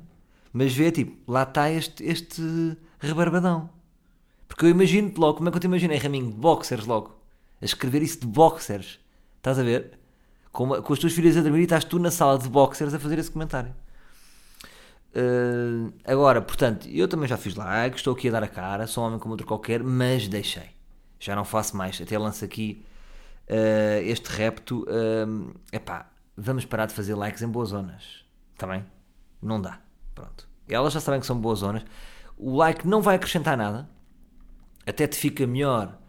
mas 0.54 0.74
vê 0.74 0.92
tipo, 0.92 1.18
lá 1.32 1.44
está 1.44 1.70
este, 1.72 2.04
este 2.04 2.78
rebarbadão. 3.00 3.70
Porque 4.50 4.66
eu 4.66 4.70
imagino-te 4.70 5.18
logo, 5.18 5.36
como 5.38 5.48
é 5.48 5.52
que 5.52 5.58
eu 5.58 5.62
te 5.62 5.66
imaginei, 5.68 5.98
Raminho, 5.98 6.28
de 6.32 6.36
boxers 6.36 6.86
logo, 6.86 7.18
a 7.62 7.66
escrever 7.66 8.02
isso 8.02 8.20
de 8.20 8.28
boxers. 8.28 9.00
Estás 9.38 9.58
a 9.58 9.64
ver? 9.64 9.98
Com, 10.52 10.66
uma- 10.66 10.82
com 10.82 10.92
as 10.92 11.00
tuas 11.00 11.14
filhas 11.14 11.38
a 11.38 11.42
dormir 11.42 11.60
e 11.62 11.64
estás 11.64 11.86
tu 11.86 11.98
na 12.00 12.12
sala 12.12 12.38
de 12.38 12.50
boxers 12.50 12.94
a 12.94 13.00
fazer 13.00 13.18
esse 13.20 13.32
comentário. 13.32 13.74
Uh, 15.16 15.92
agora, 16.06 16.42
portanto, 16.42 16.88
eu 16.88 17.08
também 17.08 17.28
já 17.28 17.38
fiz 17.38 17.56
like, 17.56 17.98
estou 17.98 18.14
aqui 18.14 18.28
a 18.28 18.32
dar 18.32 18.44
a 18.44 18.48
cara, 18.48 18.86
sou 18.86 19.04
um 19.04 19.08
homem 19.08 19.20
como 19.20 19.34
outro 19.34 19.48
qualquer, 19.48 19.82
mas 19.84 20.28
deixei. 20.28 20.70
Já 21.20 21.36
não 21.36 21.44
faço 21.46 21.76
mais. 21.78 22.00
Até 22.02 22.18
lanço 22.18 22.44
aqui 22.46 22.86
uh, 23.50 24.02
este 24.04 24.28
repto. 24.30 24.84
Uh, 24.84 25.54
epá, 25.72 26.10
vamos 26.38 26.66
parar 26.66 26.86
de 26.86 26.94
fazer 26.94 27.16
likes 27.16 27.42
em 27.42 27.48
boas 27.48 27.70
zonas. 27.70 28.24
Está 28.54 28.68
bem? 28.68 28.86
Não 29.42 29.62
dá. 29.62 29.80
Pronto. 30.14 30.48
Elas 30.68 30.94
já 30.94 31.00
sabem 31.00 31.20
que 31.20 31.26
são 31.26 31.38
boas 31.40 31.60
zonas. 31.60 31.84
O 32.38 32.56
like 32.56 32.88
não 32.88 33.02
vai 33.02 33.16
acrescentar 33.16 33.58
nada. 33.58 33.90
Até 34.90 35.06
te 35.06 35.18
fica 35.18 35.46
melhor 35.46 36.00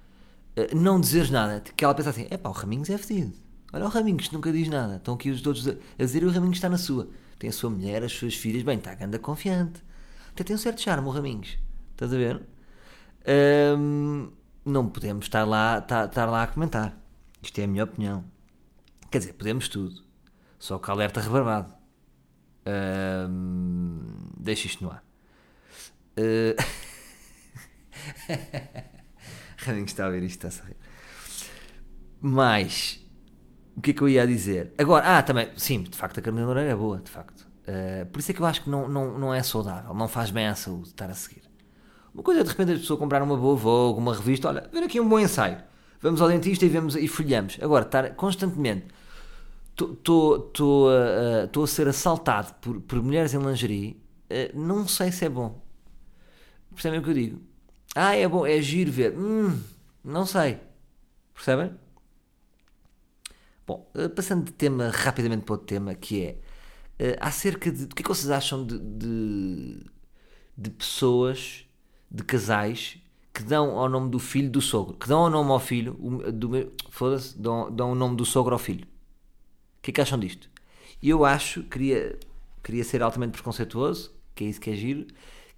uh, 0.57 0.75
não 0.75 0.99
dizeres 0.99 1.31
nada. 1.31 1.61
Que 1.61 1.85
ela 1.85 1.95
pensa 1.95 2.11
assim: 2.11 2.27
epá, 2.31 2.49
o 2.49 2.53
Raminhos 2.53 2.89
é 2.89 2.97
fedido. 2.97 3.35
Olha 3.73 3.85
o 3.85 3.89
Raminhos 3.89 4.31
nunca 4.31 4.51
diz 4.51 4.69
nada. 4.69 4.97
Estão 4.97 5.15
aqui 5.15 5.31
os 5.31 5.43
todos 5.43 5.69
a 5.69 5.75
dizer 5.99 6.23
e 6.23 6.27
o 6.27 6.31
Raminhos 6.31 6.57
está 6.57 6.69
na 6.69 6.79
sua. 6.79 7.09
Tem 7.39 7.51
a 7.51 7.53
sua 7.53 7.71
mulher, 7.71 8.03
as 8.03 8.13
suas 8.13 8.35
filhas. 8.35 8.63
Bem, 8.63 8.79
está 8.79 8.97
anda 9.05 9.19
confiante. 9.19 9.83
Até 10.31 10.45
tem 10.45 10.57
um 10.57 10.59
certo 10.59 10.81
charme 10.81 11.07
o 11.07 11.11
Raminhos. 11.11 11.59
Estás 11.93 12.13
a 12.13 12.17
ver? 12.17 12.43
Hum, 13.79 14.31
não 14.65 14.89
podemos 14.89 15.27
estar 15.27 15.45
lá, 15.45 15.79
estar, 15.79 16.07
estar 16.07 16.27
lá 16.27 16.43
a 16.43 16.47
comentar. 16.47 16.99
Isto 17.43 17.61
é 17.61 17.65
a 17.65 17.69
minha 17.69 17.85
opinião. 17.85 18.25
Quer 19.11 19.19
dizer, 19.19 19.33
podemos 19.35 19.69
tudo. 19.69 20.03
Só 20.59 20.79
que 20.79 20.91
alerta 20.91 21.21
rebarbado. 21.21 21.73
Hum, 23.29 24.01
deixa 24.39 24.67
isto 24.67 24.83
no 24.85 24.91
ar. 24.91 25.05
Uh... 26.19 26.81
Raminhos 29.59 29.91
está 29.91 30.07
a 30.07 30.11
ver 30.11 30.23
isto, 30.23 30.47
está 30.47 30.65
a 30.65 30.67
rir. 30.67 30.77
Mas, 32.21 33.01
o 33.77 33.81
que 33.81 33.93
é 33.93 33.95
que 33.95 34.03
eu 34.03 34.09
ia 34.09 34.27
dizer? 34.27 34.75
Agora, 34.77 35.19
ah, 35.19 35.23
também, 35.23 35.49
sim, 35.57 35.83
de 35.83 35.97
facto 35.97 36.19
a 36.19 36.23
Carolina 36.23 36.47
Loureiro 36.47 36.71
é 36.71 36.77
boa, 36.77 36.99
de 36.99 37.11
facto. 37.11 37.49
Uh, 37.63 38.05
por 38.07 38.19
isso 38.19 38.31
é 38.31 38.35
que 38.35 38.41
eu 38.41 38.47
acho 38.47 38.63
que 38.63 38.71
não, 38.71 38.89
não, 38.89 39.19
não 39.19 39.35
é 39.35 39.43
saudável, 39.43 39.95
não 39.95 40.09
faz 40.09 40.31
bem 40.31 40.47
à 40.47 40.55
saúde 40.55 40.89
estar 40.89 41.09
a 41.09 41.15
seguir. 41.15 41.43
Uma 42.13 42.23
coisa 42.23 42.41
é 42.41 42.43
de 42.43 42.49
repente 42.49 42.73
a 42.73 42.75
pessoa 42.75 42.99
comprar 42.99 43.23
uma 43.23 43.37
boa 43.37 43.57
Vogue, 43.57 44.01
uma 44.01 44.15
revista, 44.15 44.49
olha, 44.49 44.69
ver 44.73 44.83
aqui 44.83 45.01
um 45.01 45.09
bom 45.09 45.19
ensaio. 45.19 45.59
Vamos 46.01 46.21
ao 46.21 46.29
dentista 46.29 46.65
e, 46.65 46.69
vemos, 46.69 46.97
e 46.97 47.07
folhamos. 47.07 47.59
Agora, 47.63 47.85
estar 47.85 48.15
constantemente. 48.15 48.87
Estou 49.79 50.51
a 51.63 51.67
ser 51.67 51.89
assaltado 51.89 52.55
por, 52.61 52.81
por 52.81 53.03
mulheres 53.03 53.33
em 53.33 53.39
lingerie, 53.39 54.03
uh, 54.31 54.59
não 54.59 54.87
sei 54.89 55.13
se 55.13 55.25
é 55.25 55.29
bom. 55.29 55.63
Percebem 56.73 57.01
o 57.01 57.03
que 57.03 57.11
eu 57.11 57.15
digo? 57.15 57.50
Ah, 57.95 58.15
é 58.15 58.27
bom, 58.29 58.47
é 58.47 58.61
giro 58.63 58.93
ver. 58.93 59.17
Hum, 59.17 59.61
não 60.05 60.25
sei. 60.25 60.59
Percebem? 61.35 61.73
Bom, 63.67 63.91
uh, 63.95 64.09
passando 64.11 64.45
de 64.45 64.53
tema 64.53 64.89
rapidamente 64.91 65.45
para 65.45 65.55
outro 65.55 65.67
tema, 65.67 65.95
que 65.95 66.23
é 66.25 67.13
uh, 67.13 67.17
acerca 67.21 67.71
de. 67.71 67.85
O 67.85 67.89
que 67.89 68.03
é 68.03 68.05
que 68.05 68.09
vocês 68.09 68.31
acham 68.31 68.65
de, 68.65 68.79
de, 68.79 69.81
de 70.57 70.71
pessoas, 70.71 71.67
de 72.11 72.23
casais, 72.23 72.99
que 73.33 73.43
dão 73.43 73.79
ao 73.79 73.89
nome 73.89 74.11
do 74.11 74.19
filho 74.19 74.51
do 74.51 74.61
sogro? 74.61 74.95
Que 74.97 75.09
dão 75.09 75.21
ao 75.21 75.31
nome 75.31 75.51
ao 75.51 75.61
filho, 75.61 75.97
o-. 76.01 76.21
Foda-se, 76.91 77.37
dão, 77.39 77.71
dão 77.73 77.93
o 77.93 77.95
nome 77.95 78.17
do 78.17 78.25
sogro 78.25 78.55
ao 78.55 78.59
filho. 78.59 78.85
O 78.85 79.83
que 79.83 79.91
é 79.91 79.95
que 79.95 80.01
acham 80.01 80.19
disto? 80.19 80.49
Eu 81.03 81.25
acho, 81.25 81.63
queria, 81.65 82.19
queria 82.63 82.85
ser 82.85 83.03
altamente 83.03 83.33
preconceituoso, 83.33 84.13
que 84.35 84.45
é 84.45 84.49
isso 84.49 84.61
que 84.61 84.71
é 84.71 84.75
giro, 84.75 85.07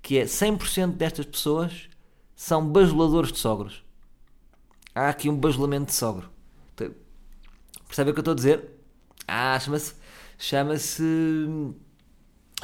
que 0.01 0.19
é 0.19 0.25
100% 0.25 0.93
destas 0.93 1.27
pessoas 1.27 1.89
são 2.35 2.67
bajuladores 2.67 3.33
de 3.33 3.39
sogros. 3.39 3.85
Há 4.95 5.09
aqui 5.09 5.29
um 5.29 5.37
bajulamento 5.37 5.87
de 5.87 5.95
sogro. 5.95 6.31
Percebem 7.87 8.11
o 8.11 8.15
que 8.15 8.21
eu 8.21 8.23
estou 8.23 8.33
a 8.33 8.37
dizer? 8.37 8.71
Ah, 9.29 9.59
chama-se. 9.61 9.95
Chama-se. 10.39 11.05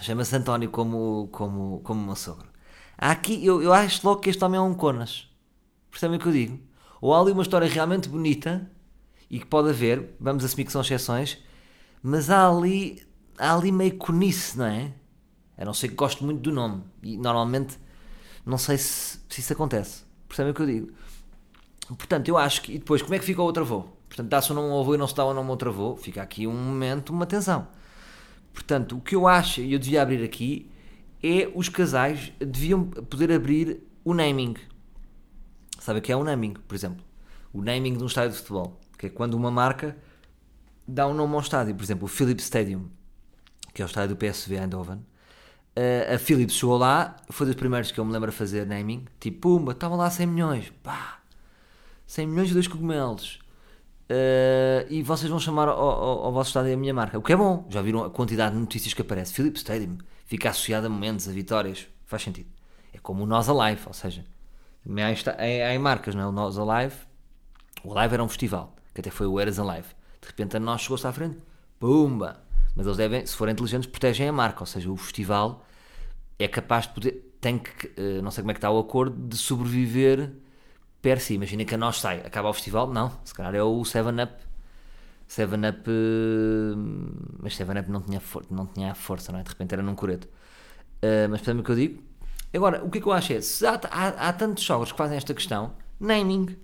Chama-se 0.00 0.36
António 0.36 0.70
como, 0.70 1.28
como, 1.30 1.80
como 1.84 2.02
meu 2.02 2.16
sogro. 2.16 2.48
Há 2.96 3.10
aqui, 3.10 3.44
eu, 3.44 3.62
eu 3.62 3.72
acho 3.72 4.06
logo 4.06 4.20
que 4.20 4.30
este 4.30 4.42
homem 4.44 4.58
é 4.58 4.62
um 4.62 4.74
conas. 4.74 5.28
Percebem 5.90 6.16
o 6.16 6.20
que 6.20 6.28
eu 6.28 6.32
digo? 6.32 6.58
Ou 7.00 7.14
há 7.14 7.20
ali 7.20 7.32
uma 7.32 7.42
história 7.42 7.68
realmente 7.68 8.08
bonita 8.08 8.70
e 9.30 9.38
que 9.38 9.46
pode 9.46 9.68
haver, 9.68 10.16
vamos 10.18 10.44
assumir 10.44 10.64
que 10.64 10.72
são 10.72 10.80
exceções, 10.80 11.38
mas 12.02 12.30
há 12.30 12.48
ali, 12.48 13.06
há 13.36 13.54
ali 13.54 13.70
meio 13.70 13.96
conice, 13.96 14.56
não 14.56 14.66
é? 14.66 14.92
A 15.56 15.64
não 15.64 15.74
ser 15.74 15.88
que 15.88 15.94
gosto 15.94 16.24
muito 16.24 16.40
do 16.40 16.52
nome. 16.52 16.82
E 17.02 17.16
normalmente 17.16 17.78
não 18.48 18.58
sei 18.58 18.78
se, 18.78 19.20
se 19.28 19.40
isso 19.40 19.52
acontece. 19.52 20.04
Percebem 20.26 20.52
o 20.52 20.54
que 20.54 20.62
eu 20.62 20.66
digo? 20.66 20.92
Portanto, 21.86 22.28
eu 22.28 22.36
acho 22.36 22.62
que. 22.62 22.72
E 22.72 22.78
depois, 22.78 23.02
como 23.02 23.14
é 23.14 23.18
que 23.18 23.24
fica 23.24 23.40
o 23.40 23.44
outro 23.44 23.62
avô? 23.62 23.82
Portanto, 24.08 24.28
dá-se 24.28 24.50
o 24.50 24.54
nome 24.54 24.70
ao 24.70 24.80
avô 24.80 24.94
e 24.94 24.98
não 24.98 25.06
se 25.06 25.14
dá 25.14 25.24
o 25.24 25.32
nome 25.32 25.46
ao 25.46 25.50
outro 25.52 25.70
avô. 25.70 25.96
Fica 25.96 26.22
aqui 26.22 26.46
um 26.46 26.54
momento, 26.54 27.10
uma 27.10 27.26
tensão. 27.26 27.68
Portanto, 28.52 28.96
o 28.96 29.00
que 29.00 29.14
eu 29.14 29.28
acho, 29.28 29.60
e 29.60 29.72
eu 29.72 29.78
devia 29.78 30.02
abrir 30.02 30.24
aqui, 30.24 30.70
é 31.22 31.50
os 31.54 31.68
casais 31.68 32.32
deviam 32.38 32.84
poder 32.84 33.32
abrir 33.32 33.82
o 34.04 34.14
naming. 34.14 34.54
Sabe 35.78 36.00
o 36.00 36.02
que 36.02 36.10
é 36.10 36.16
o 36.16 36.24
naming, 36.24 36.54
por 36.54 36.74
exemplo? 36.74 37.04
O 37.52 37.62
naming 37.62 37.96
de 37.96 38.02
um 38.02 38.06
estádio 38.06 38.32
de 38.32 38.38
futebol. 38.38 38.80
Que 38.98 39.06
é 39.06 39.08
quando 39.08 39.34
uma 39.34 39.50
marca 39.50 39.96
dá 40.86 41.06
um 41.06 41.14
nome 41.14 41.34
ao 41.34 41.40
estádio. 41.40 41.74
Por 41.74 41.84
exemplo, 41.84 42.04
o 42.06 42.08
Philips 42.08 42.44
Stadium, 42.44 42.88
que 43.72 43.82
é 43.82 43.84
o 43.84 43.86
estádio 43.86 44.16
do 44.16 44.18
PSV 44.18 44.56
Eindhoven. 44.56 45.00
Uh, 45.76 46.14
a 46.14 46.18
Philips 46.18 46.54
chegou 46.54 46.76
lá, 46.76 47.16
foi 47.30 47.46
dos 47.46 47.54
primeiros 47.54 47.92
que 47.92 48.00
eu 48.00 48.04
me 48.04 48.12
lembro 48.12 48.30
a 48.30 48.32
fazer 48.32 48.66
naming. 48.66 49.04
Tipo, 49.20 49.58
pumba, 49.58 49.72
estavam 49.72 49.96
lá 49.96 50.10
100 50.10 50.26
milhões. 50.26 50.72
Pá, 50.82 51.20
100 52.06 52.26
milhões 52.26 52.50
e 52.50 52.54
dois 52.54 52.66
cogumelos. 52.66 53.38
Uh, 54.10 54.88
e 54.88 55.02
vocês 55.02 55.30
vão 55.30 55.38
chamar 55.38 55.68
ao, 55.68 55.78
ao, 55.78 56.24
ao, 56.24 56.32
vosso 56.32 56.50
estádio 56.50 56.72
a 56.72 56.76
minha 56.76 56.94
marca. 56.94 57.18
O 57.18 57.22
que 57.22 57.32
é 57.32 57.36
bom. 57.36 57.66
Já 57.68 57.82
viram 57.82 58.02
a 58.04 58.10
quantidade 58.10 58.54
de 58.54 58.60
notícias 58.60 58.94
que 58.94 59.02
aparece. 59.02 59.34
Philips 59.34 59.60
Stadium 59.60 59.98
fica 60.24 60.50
associado 60.50 60.86
a 60.86 60.90
momentos, 60.90 61.28
a 61.28 61.32
vitórias. 61.32 61.86
Faz 62.06 62.22
sentido. 62.22 62.48
É 62.92 62.98
como 62.98 63.22
o 63.22 63.26
Nós 63.26 63.48
Alive, 63.48 63.82
ou 63.86 63.92
seja, 63.92 64.24
há, 64.86 65.74
há 65.74 65.78
marcas, 65.78 66.14
não 66.14 66.22
é? 66.22 66.26
O 66.26 66.32
Nós 66.32 66.58
Alive. 66.58 66.96
O 67.84 67.96
Alive 67.96 68.14
era 68.14 68.24
um 68.24 68.28
festival, 68.28 68.74
que 68.94 69.00
até 69.00 69.10
foi 69.10 69.26
o 69.26 69.38
Eras 69.38 69.58
Alive. 69.58 69.88
De 70.20 70.26
repente 70.26 70.56
a 70.56 70.60
nós 70.60 70.80
chegou-se 70.80 71.06
à 71.06 71.12
frente. 71.12 71.38
Pumba! 71.78 72.47
Mas 72.78 72.86
eles 72.86 72.96
devem, 72.96 73.26
se 73.26 73.34
forem 73.34 73.54
inteligentes, 73.54 73.90
protegem 73.90 74.28
a 74.28 74.32
marca. 74.32 74.60
Ou 74.60 74.66
seja, 74.66 74.88
o 74.88 74.96
festival 74.96 75.66
é 76.38 76.46
capaz 76.46 76.86
de 76.86 76.94
poder. 76.94 77.34
Tem 77.40 77.58
que. 77.58 77.90
Eh, 77.96 78.22
não 78.22 78.30
sei 78.30 78.42
como 78.42 78.52
é 78.52 78.54
que 78.54 78.58
está 78.58 78.70
o 78.70 78.78
acordo 78.78 79.16
de 79.28 79.36
sobreviver 79.36 80.30
per 81.02 81.20
si. 81.20 81.34
Imagina 81.34 81.64
que 81.64 81.74
a 81.74 81.78
nós 81.78 82.00
sai, 82.00 82.20
acaba 82.24 82.48
o 82.48 82.52
festival. 82.52 82.86
Não, 82.86 83.10
se 83.24 83.34
calhar 83.34 83.52
é 83.52 83.62
o 83.64 83.80
7-Up. 83.82 84.32
7-Up. 85.28 85.90
Eh, 85.90 86.76
mas 87.42 87.58
7-Up 87.58 87.90
não 87.90 88.00
tinha, 88.00 88.22
não 88.48 88.66
tinha 88.66 88.94
força, 88.94 89.32
não 89.32 89.40
é? 89.40 89.42
De 89.42 89.48
repente 89.48 89.72
era 89.72 89.82
num 89.82 89.96
coreto. 89.96 90.28
Uh, 91.02 91.28
mas 91.30 91.40
percebe 91.40 91.60
o 91.60 91.64
que 91.64 91.70
eu 91.70 91.76
digo? 91.76 92.02
Agora, 92.54 92.84
o 92.84 92.90
que 92.90 92.98
é 92.98 93.00
que 93.00 93.06
eu 93.08 93.12
acho 93.12 93.32
é, 93.32 93.40
se 93.40 93.66
há, 93.66 93.80
há, 93.90 94.28
há 94.28 94.32
tantos 94.32 94.64
jogos 94.64 94.92
que 94.92 94.98
fazem 94.98 95.16
esta 95.16 95.34
questão, 95.34 95.74
naming. 95.98 96.56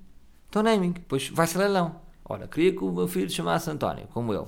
Então, 0.49 0.63
naming. 0.63 0.93
Depois 0.93 1.29
vai 1.29 1.47
ser 1.47 1.59
leilão. 1.59 2.01
Ora, 2.25 2.47
queria 2.49 2.73
que 2.73 2.85
o 2.85 2.93
meu 2.93 3.09
filho 3.09 3.29
chamasse 3.31 3.69
António, 3.71 4.07
como 4.09 4.33
ele. 4.33 4.47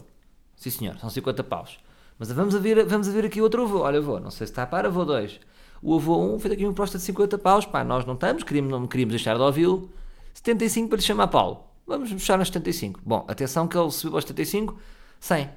Sim, 0.57 0.71
senhor, 0.71 0.99
são 0.99 1.11
50 1.11 1.45
paus. 1.45 1.79
Mas 2.19 2.33
vamos 2.33 2.55
a 2.55 2.59
ver, 2.59 2.85
vamos 2.87 3.09
a 3.09 3.13
ver 3.13 3.27
aqui 3.27 3.41
outro 3.41 3.63
avô. 3.63 3.81
Olha, 3.81 3.99
avô, 3.99 4.19
não 4.19 4.31
sei 4.31 4.47
se 4.47 4.53
está 4.53 4.67
para, 4.67 4.89
avô 4.89 5.05
2. 5.05 5.39
O 5.83 5.95
avô 5.95 6.19
1 6.19 6.35
um 6.35 6.39
fez 6.39 6.55
aqui 6.55 6.65
uma 6.65 6.73
proposta 6.73 6.99
de 6.99 7.05
50 7.05 7.39
paus. 7.39 7.67
Pá, 7.67 7.85
nós 7.85 8.05
não 8.07 8.15
estamos, 8.15 8.43
queríamos, 8.43 8.73
não 8.73 8.87
queríamos 8.87 9.13
deixar 9.13 9.37
de 9.37 9.43
ouvi-lo. 9.43 9.91
75 10.33 10.89
para 10.89 10.97
lhe 10.97 11.03
chamar 11.03 11.29
Paulo. 11.29 11.65
Vamos 11.87 12.11
fechar 12.11 12.39
nos 12.39 12.49
75. 12.49 13.01
Bom, 13.05 13.25
atenção 13.29 13.69
que 13.69 13.77
ele 13.77 13.91
subiu 13.91 14.17
aos 14.17 14.25
75, 14.25 14.77
100. 15.21 15.51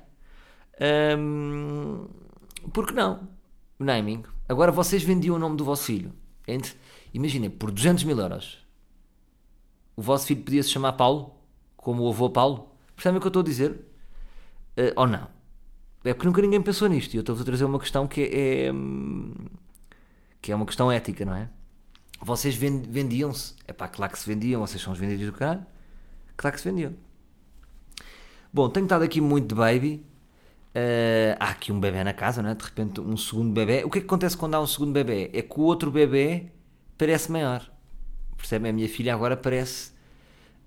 Hum, 1.18 2.08
por 2.74 2.86
que 2.86 2.94
não? 2.94 3.28
Naming. 3.80 4.24
Agora 4.48 4.72
vocês 4.72 5.02
vendiam 5.02 5.36
o 5.36 5.40
nome 5.40 5.56
do 5.56 5.64
vosso 5.64 5.86
filho. 5.86 6.14
Imaginem, 7.14 7.50
por 7.50 7.72
200 7.72 8.04
mil 8.04 8.20
euros. 8.20 8.60
O 9.96 10.02
vosso 10.02 10.28
filho 10.28 10.44
podia 10.44 10.62
se 10.62 10.70
chamar 10.70 10.94
Paulo, 10.94 11.36
como 11.76 12.04
o 12.04 12.10
avô 12.10 12.30
Paulo. 12.30 12.70
Percebem 12.96 13.18
o 13.18 13.22
que 13.22 13.28
eu 13.28 13.30
estou 13.30 13.42
a 13.42 13.46
dizer? 13.46 13.89
Uh, 14.80 14.94
ou 14.96 15.08
não? 15.08 15.28
É 16.06 16.14
porque 16.14 16.26
nunca 16.26 16.42
ninguém 16.42 16.62
pensou 16.62 16.88
nisto. 16.88 17.14
E 17.14 17.18
eu 17.18 17.20
estou-vos 17.20 17.42
a 17.42 17.46
trazer 17.46 17.66
uma 17.66 17.80
questão 17.80 18.08
que 18.08 18.22
é, 18.22 18.68
é, 18.68 18.74
que 20.42 20.52
é 20.52 20.56
uma 20.56 20.66
questão 20.66 20.90
ética, 20.90 21.26
não 21.26 21.36
é? 21.36 21.50
Vocês 22.22 22.56
vendiam-se. 22.56 23.56
É 23.68 23.74
pá, 23.74 23.88
claro 23.88 24.14
que 24.14 24.20
se 24.20 24.28
vendiam, 24.28 24.62
vocês 24.62 24.82
são 24.82 24.94
os 24.94 25.00
vendidos 25.00 25.26
do 25.26 25.34
caralho. 25.34 25.66
Claro 26.38 26.56
que 26.56 26.62
se 26.62 26.70
vendiam. 26.70 26.94
Bom, 28.52 28.70
tenho 28.70 28.86
estado 28.86 29.04
aqui 29.04 29.20
muito 29.20 29.50
de 29.50 29.56
baby. 29.56 30.06
Uh, 30.70 31.36
há 31.40 31.50
aqui 31.50 31.72
um 31.72 31.80
bebê 31.80 32.04
na 32.04 32.14
casa, 32.14 32.42
não 32.42 32.50
é? 32.52 32.56
De 32.56 32.64
repente, 32.64 33.02
um 33.02 33.18
segundo 33.18 33.52
bebê. 33.52 33.84
O 33.84 33.90
que 33.90 33.98
é 33.98 34.02
que 34.02 34.08
acontece 34.08 34.38
quando 34.38 34.56
há 34.56 34.62
um 34.62 34.68
segundo 34.68 34.94
bebê? 34.94 35.30
É 35.34 35.42
que 35.42 35.60
o 35.60 35.64
outro 35.64 35.92
bebê 35.92 36.48
parece 36.98 37.30
maior. 37.32 37.70
Percebem? 38.38 38.70
A 38.70 38.74
minha 38.74 38.88
filha 38.88 39.14
agora 39.14 39.36
parece. 39.36 39.92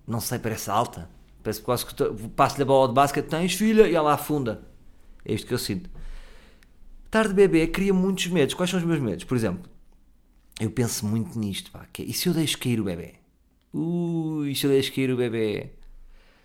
Não 0.07 0.21
sei, 0.21 0.39
parece 0.39 0.71
alta. 0.71 1.09
Parece 1.43 1.61
quase 1.61 1.87
que 1.87 1.95
passo-lhe 2.37 2.63
a 2.63 2.67
bola 2.67 2.89
de 2.89 2.95
basquete, 2.95 3.27
tens 3.27 3.55
filha, 3.55 3.89
e 3.89 3.95
ela 3.95 4.15
afunda. 4.15 4.63
É 5.25 5.33
isto 5.33 5.47
que 5.47 5.55
eu 5.55 5.59
sinto. 5.59 5.91
Estar 7.07 7.29
de 7.29 7.35
bebê 7.35 7.67
cria 7.67 7.93
muitos 7.93 8.27
medos. 8.29 8.55
Quais 8.55 8.71
são 8.71 8.79
os 8.79 8.87
meus 8.87 9.01
medos? 9.01 9.25
Por 9.25 9.37
exemplo, 9.37 9.71
eu 10.61 10.71
penso 10.71 11.05
muito 11.07 11.39
nisto. 11.39 11.71
Pá, 11.71 11.87
que 11.93 12.03
é, 12.03 12.05
e 12.07 12.13
se 12.13 12.29
eu 12.29 12.35
deixo 12.35 12.59
cair 12.59 12.81
o 12.81 12.85
bebê? 12.85 13.15
Ui, 13.73 14.55
se 14.55 14.67
eu 14.67 14.71
deixo 14.71 14.95
cair 14.95 15.11
o 15.11 15.17
bebê? 15.17 15.73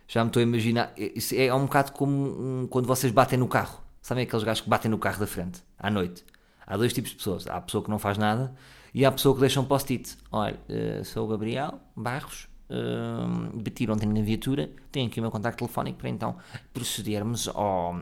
Já 0.08 0.24
me 0.24 0.30
estou 0.30 0.40
a 0.40 0.44
imaginar. 0.44 0.94
Isso 0.98 1.36
é 1.36 1.54
um 1.54 1.66
bocado 1.66 1.92
como 1.92 2.62
um, 2.64 2.68
quando 2.68 2.86
vocês 2.86 3.12
batem 3.12 3.38
no 3.38 3.48
carro. 3.48 3.82
Sabem 4.02 4.24
aqueles 4.24 4.44
gajos 4.44 4.62
que 4.62 4.70
batem 4.70 4.90
no 4.90 4.98
carro 4.98 5.20
da 5.20 5.28
frente, 5.28 5.62
à 5.78 5.90
noite? 5.90 6.24
Há 6.66 6.78
dois 6.78 6.94
tipos 6.94 7.12
de 7.12 7.18
pessoas. 7.18 7.48
Há 7.48 7.58
a 7.58 7.62
pessoa 7.62 7.84
que 7.84 7.90
não 7.90 8.00
faz 8.00 8.18
nada 8.18 8.54
e 8.94 9.06
há 9.06 9.10
a 9.10 9.12
pessoa 9.12 9.36
que 9.36 9.42
deixa 9.42 9.60
um 9.60 9.66
post-it. 9.66 10.18
Olha, 10.32 10.60
uh, 10.70 11.04
sou 11.06 11.26
o 11.26 11.28
Gabriel 11.28 11.80
Barros, 11.96 12.48
uh, 12.70 13.62
bati 13.62 13.90
ontem 13.90 14.08
na 14.08 14.22
viatura, 14.22 14.70
tenho 14.92 15.08
aqui 15.08 15.20
o 15.20 15.24
meu 15.24 15.32
contacto 15.32 15.60
telefónico 15.60 16.00
para 16.00 16.10
então 16.10 16.38
procedermos 16.74 17.48
ao 17.48 17.96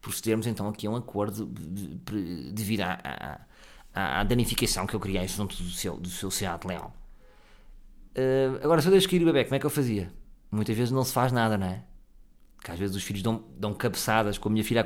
procedermos 0.00 0.46
então 0.46 0.68
aqui 0.68 0.86
a 0.86 0.90
um 0.90 0.96
acordo 0.96 1.46
devido 2.52 2.82
à, 2.82 3.40
à, 3.92 4.20
à 4.20 4.24
danificação 4.24 4.86
que 4.86 4.94
eu 4.94 5.00
criei 5.00 5.26
junto 5.26 5.56
do 5.56 5.70
seu, 5.70 5.96
do 5.96 6.08
seu 6.08 6.30
Seat 6.30 6.64
Leão. 6.64 6.92
Uh, 8.16 8.62
agora, 8.62 8.80
se 8.80 8.88
eu 8.88 8.92
deixo 8.92 9.08
cair 9.10 9.22
o 9.22 9.26
bebê, 9.26 9.44
como 9.44 9.56
é 9.56 9.58
que 9.58 9.66
eu 9.66 9.70
fazia? 9.70 10.12
Muitas 10.50 10.76
vezes 10.76 10.92
não 10.92 11.02
se 11.02 11.12
faz 11.12 11.32
nada, 11.32 11.58
não 11.58 11.66
é? 11.66 11.82
Que 12.62 12.70
às 12.70 12.78
vezes 12.78 12.94
os 12.96 13.02
filhos 13.02 13.22
dão, 13.22 13.44
dão 13.58 13.74
cabeçadas, 13.74 14.38
com 14.38 14.48
a 14.48 14.52
minha 14.52 14.64
filha, 14.64 14.84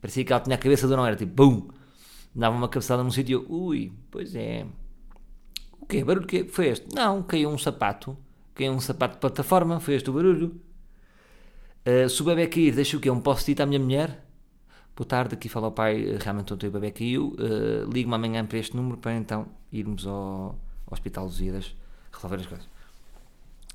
parecia 0.00 0.24
que 0.24 0.32
ela 0.32 0.42
tinha 0.42 0.56
a 0.56 0.58
cabeça 0.58 0.86
do 0.88 0.96
não, 0.96 1.06
era 1.06 1.16
tipo, 1.16 1.32
BUM! 1.32 1.68
Dava 2.34 2.56
uma 2.56 2.68
cabeçada 2.68 3.02
num 3.02 3.10
sítio, 3.10 3.46
ui, 3.48 3.92
pois 4.10 4.34
é. 4.34 4.66
Quê? 5.88 6.04
Barulho 6.04 6.26
que 6.26 6.44
foi 6.44 6.68
este? 6.68 6.94
Não, 6.94 7.22
caiu 7.22 7.48
um 7.48 7.56
sapato, 7.56 8.16
caiu 8.54 8.72
um 8.72 8.80
sapato 8.80 9.14
de 9.14 9.20
plataforma, 9.20 9.80
foi 9.80 9.94
este 9.94 10.10
o 10.10 10.12
barulho. 10.12 10.60
Uh, 11.86 12.08
se 12.08 12.20
o 12.20 12.24
bebê 12.26 12.46
cair, 12.46 12.74
deixa 12.74 12.96
o 12.96 13.00
quê? 13.00 13.10
Um 13.10 13.20
post-it 13.20 13.60
à 13.62 13.64
minha 13.64 13.80
mulher? 13.80 14.22
Boa 14.94 15.06
tarde, 15.06 15.34
aqui 15.34 15.48
fala 15.48 15.68
o 15.68 15.72
pai, 15.72 16.18
realmente 16.20 16.52
ontem 16.52 16.66
o 16.66 16.70
bebê 16.70 16.90
caiu, 16.90 17.34
uh, 17.38 17.90
ligue-me 17.90 18.14
amanhã 18.14 18.44
para 18.44 18.58
este 18.58 18.76
número 18.76 18.98
para 18.98 19.14
então 19.14 19.46
irmos 19.72 20.06
ao, 20.06 20.14
ao 20.86 20.92
Hospital 20.92 21.24
Lusíadas 21.24 21.74
resolver 22.12 22.36
as 22.36 22.46
coisas. 22.46 22.68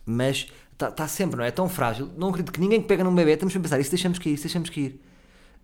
Mas 0.05 0.47
está 0.73 0.91
tá 0.91 1.07
sempre, 1.07 1.37
não 1.37 1.43
é? 1.43 1.47
é? 1.47 1.51
tão 1.51 1.67
frágil, 1.67 2.11
não 2.15 2.29
acredito 2.29 2.51
que 2.51 2.59
ninguém 2.59 2.81
que 2.81 2.87
pega 2.87 3.03
num 3.03 3.15
bebê, 3.15 3.31
estamos 3.31 3.55
a 3.55 3.59
pensar, 3.59 3.79
isso 3.79 3.89
deixamos 3.89 4.19
cair, 4.19 4.33
isso 4.33 4.43
deixamos 4.43 4.69
cair. 4.69 5.01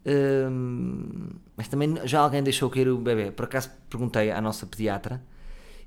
Uh, 0.04 1.36
mas 1.56 1.68
também 1.68 1.96
já 2.06 2.22
alguém 2.22 2.42
deixou 2.42 2.70
cair 2.72 2.88
o 2.88 2.98
bebê. 2.98 3.30
Por 3.30 3.46
acaso 3.46 3.70
perguntei 3.88 4.32
à 4.32 4.42
nossa 4.42 4.66
pediatra 4.66 5.22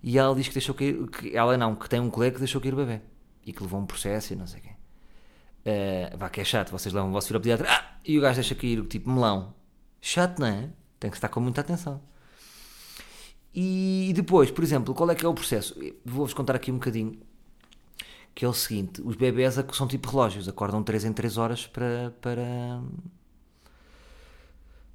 e 0.02 0.18
ela 0.18 0.34
diz 0.34 0.48
que 0.48 0.54
deixou 0.54 0.74
cair, 0.74 1.06
que 1.08 1.36
ela 1.36 1.56
não, 1.56 1.74
que 1.74 1.88
tem 1.88 2.00
um 2.00 2.10
colega 2.10 2.34
que 2.34 2.40
deixou 2.40 2.60
cair 2.60 2.74
o 2.74 2.76
bebê 2.76 3.00
e 3.44 3.52
que 3.52 3.62
levou 3.62 3.80
um 3.80 3.86
processo 3.86 4.32
e 4.32 4.36
não 4.36 4.46
sei 4.46 4.60
quê. 4.60 4.70
Uh, 5.64 6.16
vá 6.16 6.28
que 6.28 6.40
é 6.40 6.44
chato, 6.44 6.70
vocês 6.70 6.92
levam 6.92 7.10
o 7.10 7.12
vosso 7.12 7.28
filho 7.28 7.36
ao 7.36 7.40
pediatra 7.40 7.68
ah, 7.70 7.96
e 8.04 8.18
o 8.18 8.20
gajo 8.20 8.34
deixa 8.34 8.54
cair 8.54 8.80
o 8.80 8.84
tipo 8.84 9.08
melão. 9.10 9.54
Chato, 10.00 10.40
não 10.40 10.46
é? 10.48 10.70
Tem 10.98 11.10
que 11.10 11.16
estar 11.16 11.28
com 11.28 11.40
muita 11.40 11.60
atenção. 11.60 12.00
E 13.54 14.12
depois, 14.14 14.50
por 14.50 14.64
exemplo, 14.64 14.94
qual 14.94 15.10
é 15.10 15.14
que 15.14 15.24
é 15.24 15.28
o 15.28 15.34
processo? 15.34 15.78
Vou-vos 16.04 16.34
contar 16.34 16.56
aqui 16.56 16.70
um 16.72 16.76
bocadinho. 16.76 17.18
Que 18.34 18.44
é 18.44 18.48
o 18.48 18.52
seguinte: 18.52 19.02
os 19.02 19.14
bebés 19.14 19.54
são 19.72 19.86
tipo 19.86 20.08
relógios, 20.08 20.48
acordam 20.48 20.82
3 20.82 21.04
em 21.04 21.12
3 21.12 21.36
horas 21.36 21.66
para, 21.66 22.14
para, 22.20 22.80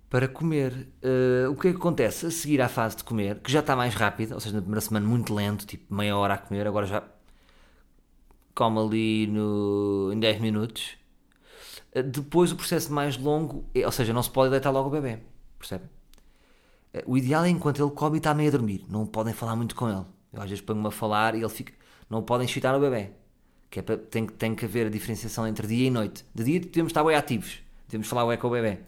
para 0.09 0.27
comer. 0.27 0.87
Uh, 1.03 1.51
o 1.51 1.55
que 1.55 1.69
é 1.69 1.71
que 1.71 1.77
acontece? 1.77 2.25
A 2.25 2.31
seguir 2.31 2.61
à 2.61 2.69
fase 2.69 2.97
de 2.97 3.03
comer, 3.03 3.39
que 3.39 3.51
já 3.51 3.59
está 3.59 3.75
mais 3.75 3.93
rápida, 3.93 4.35
ou 4.35 4.39
seja, 4.39 4.55
na 4.55 4.61
primeira 4.61 4.81
semana 4.81 5.07
muito 5.07 5.33
lento, 5.33 5.65
tipo 5.65 5.93
meia 5.93 6.15
hora 6.15 6.35
a 6.35 6.37
comer, 6.37 6.67
agora 6.67 6.85
já 6.85 7.03
come 8.55 8.79
ali 8.79 9.27
no, 9.27 10.11
em 10.13 10.19
10 10.19 10.41
minutos. 10.41 10.97
Eh, 11.93 12.03
depois 12.03 12.51
o 12.51 12.55
processo 12.55 12.91
mais 12.91 13.17
longo, 13.17 13.65
é, 13.75 13.85
ou 13.85 13.91
seja, 13.91 14.13
não 14.13 14.23
se 14.23 14.29
pode 14.31 14.51
deitar 14.51 14.71
logo 14.71 14.89
o 14.89 14.91
bebê, 14.91 15.19
percebe? 15.59 15.85
Eh, 16.93 17.03
o 17.05 17.17
ideal 17.17 17.45
é 17.45 17.49
enquanto 17.49 17.81
ele 17.81 17.91
come 17.91 18.17
e 18.17 18.19
está 18.19 18.33
meio 18.33 18.49
a 18.49 18.51
dormir, 18.51 18.85
não 18.89 19.05
podem 19.05 19.33
falar 19.33 19.55
muito 19.55 19.75
com 19.75 19.89
ele. 19.89 20.05
Eu 20.33 20.41
às 20.41 20.49
vezes 20.49 20.63
ponho-me 20.63 20.87
a 20.87 20.91
falar 20.91 21.35
e 21.35 21.39
ele 21.39 21.49
fica. 21.49 21.73
Não 22.09 22.21
podem 22.23 22.45
excitar 22.47 22.75
o 22.75 22.79
bebê. 22.79 23.11
Que 23.69 23.79
é 23.79 23.81
para, 23.81 23.97
tem, 23.97 24.25
tem 24.27 24.55
que 24.55 24.65
haver 24.65 24.87
a 24.87 24.89
diferenciação 24.89 25.47
entre 25.47 25.67
dia 25.67 25.87
e 25.87 25.89
noite. 25.89 26.25
De 26.33 26.43
dia 26.43 26.59
devemos 26.59 26.91
estar 26.91 27.03
bem 27.03 27.15
ativos, 27.15 27.59
devemos 27.87 28.07
falar 28.07 28.27
bem 28.27 28.37
com 28.37 28.47
o 28.47 28.51
bebê. 28.51 28.79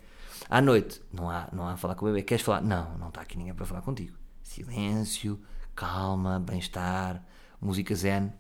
À 0.48 0.62
noite, 0.62 1.02
não 1.12 1.30
há, 1.30 1.50
não 1.52 1.68
há 1.68 1.74
a 1.74 1.78
falar 1.78 1.96
com 1.96 2.06
o 2.06 2.10
bebê. 2.10 2.24
Queres 2.24 2.44
falar? 2.44 2.62
Não, 2.62 2.98
não 2.98 3.10
está 3.10 3.22
aqui 3.22 3.38
ninguém 3.38 3.54
para 3.54 3.66
falar 3.66 3.82
contigo. 3.82 4.16
Silêncio, 4.44 5.40
calma, 5.76 6.40
bem-estar, 6.40 7.24
música 7.60 7.94
zen. 7.96 8.32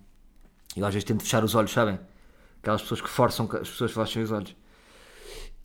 Eu 0.75 0.85
às 0.85 0.93
vezes 0.93 1.03
tento 1.03 1.23
fechar 1.23 1.43
os 1.43 1.55
olhos, 1.55 1.71
sabem? 1.71 1.99
Aquelas 2.61 2.81
pessoas 2.81 3.01
que 3.01 3.09
forçam 3.09 3.47
que 3.47 3.57
as 3.57 3.69
pessoas 3.69 3.91
fechem 3.91 4.23
os 4.23 4.31
olhos. 4.31 4.55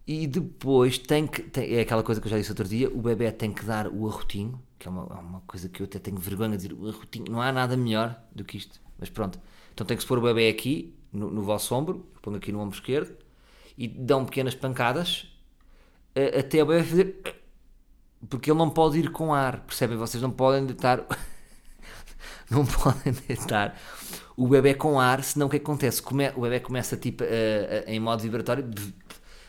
E 0.07 0.27
depois 0.27 0.99
tem 0.99 1.27
que. 1.27 1.43
Tem, 1.43 1.75
é 1.75 1.81
aquela 1.81 2.03
coisa 2.03 2.21
que 2.21 2.27
eu 2.27 2.31
já 2.31 2.37
disse 2.37 2.51
outro 2.51 2.69
dia: 2.69 2.89
o 2.91 3.01
bebê 3.01 3.31
tem 3.33 3.53
que 3.53 3.65
dar 3.65 3.89
o 3.89 4.07
arrotinho, 4.07 4.63
que 4.79 4.87
é 4.87 4.91
uma, 4.91 5.03
é 5.03 5.21
uma 5.21 5.41
coisa 5.43 5.69
que 5.69 5.81
eu 5.81 5.85
até 5.85 5.99
tenho 5.99 6.19
vergonha 6.19 6.57
de 6.57 6.69
dizer. 6.69 6.73
O 6.75 6.89
arrotinho, 6.89 7.25
não 7.31 7.41
há 7.41 7.51
nada 7.51 7.77
melhor 7.77 8.21
do 8.35 8.45
que 8.45 8.59
isto. 8.59 8.81
Mas 8.99 9.09
pronto. 9.09 9.41
Então 9.73 9.87
tem 9.87 9.97
que 9.97 10.03
se 10.03 10.07
pôr 10.07 10.19
o 10.19 10.23
bebê 10.23 10.49
aqui, 10.49 10.95
no, 11.13 11.31
no 11.31 11.43
vosso 11.43 11.75
ombro, 11.75 12.07
ponho 12.23 12.37
aqui 12.37 12.53
no 12.53 12.61
ombro 12.61 12.77
esquerdo, 12.77 13.17
e 13.77 13.89
dão 13.89 14.25
pequenas 14.25 14.55
pancadas 14.55 15.34
até 16.39 16.63
o 16.63 16.67
bebê 16.67 16.85
fazer. 16.85 17.23
Porque 18.29 18.51
ele 18.51 18.59
não 18.59 18.71
pode 18.71 18.99
ir 18.99 19.11
com 19.11 19.35
ar, 19.35 19.61
percebem? 19.61 19.97
Vocês 19.97 20.23
não 20.23 20.31
podem 20.31 20.65
deitar. 20.65 21.05
não 22.51 22.65
podem 22.65 23.13
deitar 23.27 23.77
o 24.37 24.49
bebê 24.49 24.75
com 24.75 24.99
ar, 24.99 25.23
senão 25.23 25.47
o 25.47 25.51
que 25.51 25.57
acontece? 25.57 26.03
Come, 26.03 26.31
o 26.37 26.41
bebê 26.41 26.61
começa 26.61 26.97
tipo, 26.97 27.25
uh, 27.25 27.27
uh, 27.27 27.91
em 27.91 28.01
modo 28.01 28.23
vibratório 28.23 28.69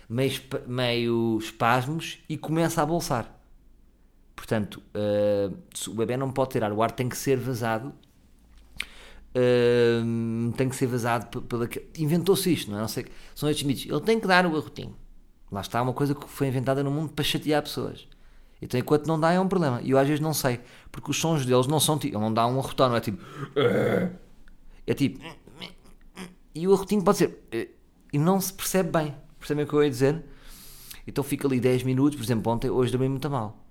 meio, 0.07 0.41
meio 0.67 1.37
espasmos 1.39 2.19
e 2.29 2.37
começa 2.37 2.81
a 2.81 2.85
bolsar. 2.85 3.31
Portanto, 4.35 4.81
uh, 4.95 5.89
o 5.89 5.93
bebê 5.95 6.17
não 6.17 6.31
pode 6.31 6.51
tirar 6.51 6.71
o 6.71 6.83
ar, 6.83 6.91
tem 6.91 7.09
que 7.09 7.17
ser 7.17 7.37
vazado. 7.37 7.93
Tem 10.55 10.69
que 10.69 10.75
ser 10.77 10.87
vazado 10.87 11.41
pela. 11.41 11.67
Inventou-se 11.97 12.53
isto, 12.53 12.71
não 12.71 12.77
é? 12.77 12.81
Não 12.81 12.87
sei, 12.87 13.05
são 13.33 13.49
estes 13.49 13.67
mitos. 13.67 13.85
Ele 13.85 13.99
tem 13.99 14.17
que 14.17 14.25
dar 14.25 14.45
o 14.45 14.55
arrotinho. 14.55 14.95
Lá 15.51 15.61
está 15.61 15.81
uma 15.81 15.93
coisa 15.93 16.15
que 16.15 16.27
foi 16.27 16.47
inventada 16.47 16.83
no 16.83 16.91
mundo 16.91 17.13
para 17.13 17.23
chatear 17.23 17.61
pessoas. 17.61 18.07
Então, 18.61 18.79
enquanto 18.79 19.05
não 19.05 19.19
dá, 19.19 19.31
é 19.31 19.39
um 19.39 19.47
problema. 19.47 19.81
E 19.83 19.91
eu 19.91 19.97
às 19.97 20.07
vezes 20.07 20.21
não 20.21 20.33
sei, 20.33 20.59
porque 20.91 21.11
os 21.11 21.19
sons 21.19 21.45
deles 21.45 21.67
não 21.67 21.79
são 21.79 21.97
tipo. 21.97 22.17
Não 22.19 22.33
dá 22.33 22.47
um 22.47 22.59
arrotão, 22.59 22.89
não 22.89 22.95
é 22.95 23.01
tipo. 23.01 23.23
É 24.87 24.93
tipo. 24.93 25.19
E 26.53 26.67
o 26.67 26.73
arrotinho 26.73 27.03
pode 27.03 27.17
ser. 27.17 27.43
E 28.13 28.17
não 28.17 28.39
se 28.39 28.53
percebe 28.53 28.91
bem. 28.91 29.15
Percebem 29.39 29.65
o 29.65 29.67
que 29.67 29.73
eu 29.73 29.83
ia 29.83 29.89
dizer? 29.89 30.23
Então 31.07 31.23
fica 31.23 31.47
ali 31.47 31.59
10 31.59 31.83
minutos, 31.83 32.17
por 32.17 32.23
exemplo, 32.23 32.51
ontem, 32.51 32.69
hoje 32.69 32.91
dormi 32.91 33.07
muito 33.07 33.29
mal. 33.29 33.63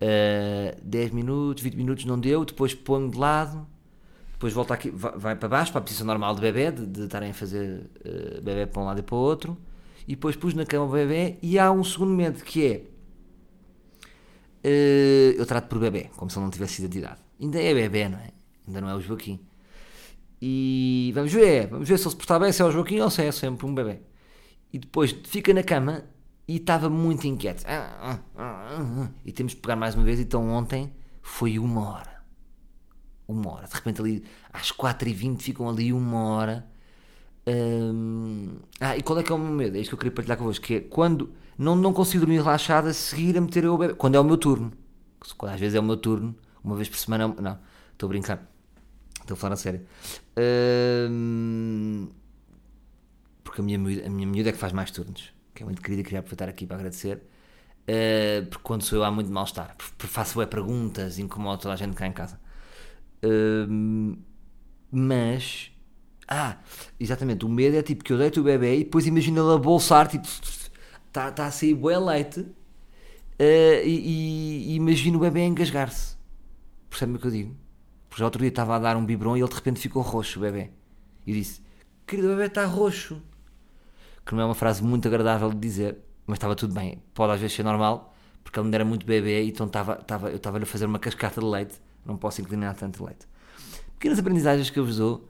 Uh, 0.00 0.80
10 0.82 1.10
minutos, 1.12 1.62
20 1.62 1.74
minutos 1.74 2.04
não 2.04 2.18
deu, 2.18 2.44
depois 2.44 2.74
ponho 2.74 3.10
de 3.10 3.16
lado, 3.16 3.66
depois 4.32 4.52
volta 4.52 4.74
aqui, 4.74 4.90
vai, 4.90 5.36
para 5.36 5.48
baixo, 5.48 5.72
para 5.72 5.80
a 5.80 5.82
posição 5.84 6.06
normal 6.06 6.34
do 6.34 6.40
bebê, 6.40 6.70
de, 6.70 6.86
de 6.86 7.04
estarem 7.04 7.30
a 7.30 7.34
fazer 7.34 7.88
uh, 8.04 8.42
bebê 8.42 8.66
para 8.66 8.82
um 8.82 8.84
lado 8.84 8.98
e 8.98 9.02
para 9.02 9.14
o 9.14 9.18
outro, 9.18 9.56
e 10.06 10.14
depois 10.14 10.36
pus 10.36 10.54
na 10.54 10.64
cama 10.64 10.84
o 10.84 10.90
bebê, 10.90 11.38
e 11.42 11.58
há 11.58 11.70
um 11.70 11.84
segundo 11.84 12.10
momento 12.10 12.44
que 12.44 12.66
é. 12.66 12.82
Uh, 14.64 15.38
eu 15.38 15.46
trato 15.46 15.68
por 15.68 15.78
bebê, 15.78 16.10
como 16.16 16.30
se 16.30 16.38
ele 16.38 16.44
não 16.44 16.50
tivesse 16.50 16.82
identidade. 16.82 17.20
Ainda 17.40 17.60
é 17.60 17.74
bebê, 17.74 18.08
não 18.08 18.18
é? 18.18 18.30
Ainda 18.66 18.80
não 18.80 18.88
é 18.88 18.94
o 18.94 19.00
Joaquim. 19.00 19.40
E 20.40 21.12
vamos 21.14 21.32
ver, 21.32 21.68
vamos 21.68 21.88
ver 21.88 21.98
se 21.98 22.04
ele 22.04 22.10
se 22.10 22.16
portar 22.16 22.40
bem, 22.40 22.52
se 22.52 22.60
é 22.62 22.64
o 22.64 22.70
Joaquim 22.70 23.00
ou 23.00 23.10
se 23.10 23.22
é 23.22 23.32
sempre 23.32 23.64
um 23.66 23.74
bebê 23.74 24.00
e 24.76 24.78
depois 24.78 25.12
fica 25.24 25.54
na 25.54 25.62
cama 25.62 26.04
e 26.46 26.56
estava 26.56 26.90
muito 26.90 27.26
inquieto. 27.26 27.64
Ah, 27.66 28.20
ah, 28.36 28.36
ah, 28.36 29.08
e 29.24 29.32
temos 29.32 29.54
que 29.54 29.60
pegar 29.60 29.74
mais 29.74 29.94
uma 29.94 30.04
vez. 30.04 30.20
Então 30.20 30.48
ontem 30.50 30.92
foi 31.22 31.58
uma 31.58 31.88
hora. 31.88 32.22
Uma 33.26 33.54
hora. 33.54 33.66
De 33.66 33.74
repente 33.74 34.00
ali 34.00 34.24
às 34.52 34.70
4h20 34.70 35.40
ficam 35.40 35.68
ali 35.68 35.92
uma 35.92 36.22
hora. 36.24 36.66
Hum... 37.48 38.56
Ah, 38.80 38.96
e 38.96 39.02
qual 39.02 39.18
é 39.18 39.22
que 39.22 39.30
é 39.30 39.34
o 39.34 39.38
meu 39.38 39.52
medo? 39.52 39.76
É 39.76 39.80
isto 39.80 39.90
que 39.90 39.94
eu 39.94 39.98
queria 39.98 40.12
partilhar 40.12 40.38
convosco. 40.38 40.64
Que 40.64 40.74
é 40.74 40.80
quando 40.80 41.32
não, 41.56 41.76
não 41.76 41.92
consigo 41.92 42.20
dormir 42.20 42.42
relaxado 42.42 42.88
a 42.88 42.92
seguir 42.92 43.36
a 43.38 43.40
meter 43.40 43.66
o 43.66 43.78
bebê. 43.78 43.94
Quando 43.94 44.16
é 44.16 44.20
o 44.20 44.24
meu 44.24 44.36
turno. 44.36 44.72
Quando 45.36 45.52
às 45.52 45.60
vezes 45.60 45.74
é 45.74 45.80
o 45.80 45.82
meu 45.82 45.96
turno. 45.96 46.34
Uma 46.62 46.76
vez 46.76 46.88
por 46.88 46.98
semana. 46.98 47.28
Não, 47.28 47.58
estou 47.92 48.06
a 48.06 48.08
brincar. 48.08 48.50
Estou 49.20 49.34
a 49.34 49.38
falar 49.38 49.54
a 49.54 49.56
sério. 49.56 49.86
Hum 50.38 52.08
porque 53.56 53.60
a 53.60 53.64
minha, 53.64 54.06
a 54.06 54.10
minha 54.10 54.26
miúda 54.26 54.50
é 54.50 54.52
que 54.52 54.58
faz 54.58 54.72
mais 54.72 54.90
turnos, 54.90 55.32
que 55.54 55.62
é 55.62 55.66
muito 55.66 55.80
querida, 55.80 56.02
queria 56.02 56.18
aproveitar 56.18 56.48
aqui 56.48 56.66
para 56.66 56.76
agradecer, 56.76 57.16
uh, 57.16 58.46
porque 58.46 58.62
quando 58.62 58.82
sou 58.82 58.98
eu 58.98 59.04
há 59.04 59.10
muito 59.10 59.30
mal-estar, 59.32 59.74
faço 59.98 60.42
é 60.42 60.46
perguntas, 60.46 61.18
incomodo 61.18 61.62
toda 61.62 61.74
a 61.74 61.76
gente 61.76 61.94
cá 61.94 62.06
em 62.06 62.12
casa. 62.12 62.38
Uh, 63.24 64.18
mas, 64.90 65.72
ah, 66.28 66.56
exatamente, 66.98 67.44
o 67.44 67.48
medo 67.48 67.76
é 67.76 67.82
tipo 67.82 68.02
que 68.02 68.12
eu 68.12 68.18
deito 68.18 68.40
o 68.40 68.44
bebê 68.44 68.76
e 68.76 68.84
depois 68.84 69.06
imagino 69.06 69.50
a 69.50 69.58
bolsar, 69.58 70.08
tipo, 70.08 70.26
está 71.06 71.30
tá 71.30 71.46
a 71.46 71.50
sair 71.50 71.74
bué 71.74 71.98
leite 71.98 72.40
uh, 72.40 72.54
e, 73.84 74.72
e, 74.72 74.74
imagino 74.74 75.18
o 75.18 75.20
bebê 75.20 75.44
engasgar-se. 75.44 76.16
Percebe 76.90 77.16
o 77.16 77.18
que 77.18 77.26
eu 77.26 77.30
digo? 77.30 77.56
Porque 78.08 78.20
já 78.20 78.24
outro 78.24 78.40
dia 78.40 78.48
estava 78.48 78.76
a 78.76 78.78
dar 78.78 78.96
um 78.96 79.04
biberon 79.04 79.36
e 79.36 79.40
ele 79.40 79.48
de 79.48 79.54
repente 79.54 79.80
ficou 79.80 80.02
roxo, 80.02 80.38
o 80.38 80.42
bebê. 80.42 80.70
E 81.26 81.32
disse: 81.32 81.60
Querido, 82.06 82.28
o 82.28 82.30
bebê 82.30 82.46
está 82.46 82.64
roxo 82.64 83.20
que 84.26 84.34
não 84.34 84.42
é 84.42 84.44
uma 84.44 84.54
frase 84.54 84.82
muito 84.82 85.06
agradável 85.06 85.48
de 85.50 85.56
dizer, 85.56 85.96
mas 86.26 86.36
estava 86.36 86.56
tudo 86.56 86.74
bem. 86.74 87.00
Pode 87.14 87.32
às 87.32 87.40
vezes 87.40 87.54
ser 87.54 87.62
normal, 87.62 88.12
porque 88.42 88.58
ele 88.58 88.66
ainda 88.66 88.78
era 88.78 88.84
muito 88.84 89.06
bebê, 89.06 89.44
então 89.44 89.66
estava, 89.66 89.98
estava, 90.00 90.30
eu 90.30 90.36
estava-lhe 90.36 90.64
a 90.64 90.66
fazer 90.66 90.84
uma 90.84 90.98
cascata 90.98 91.40
de 91.40 91.46
leite, 91.46 91.76
não 92.04 92.16
posso 92.16 92.40
inclinar 92.40 92.74
tanto 92.74 93.04
leite. 93.04 93.26
Pequenas 93.94 94.18
aprendizagens 94.18 94.68
que 94.68 94.78
eu 94.78 94.84
vos 94.84 94.98
dou. 94.98 95.28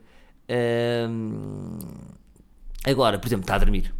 Agora, 2.85 3.19
por 3.19 3.27
exemplo, 3.27 3.45
está 3.45 3.57
a 3.57 3.59
dormir. 3.59 3.95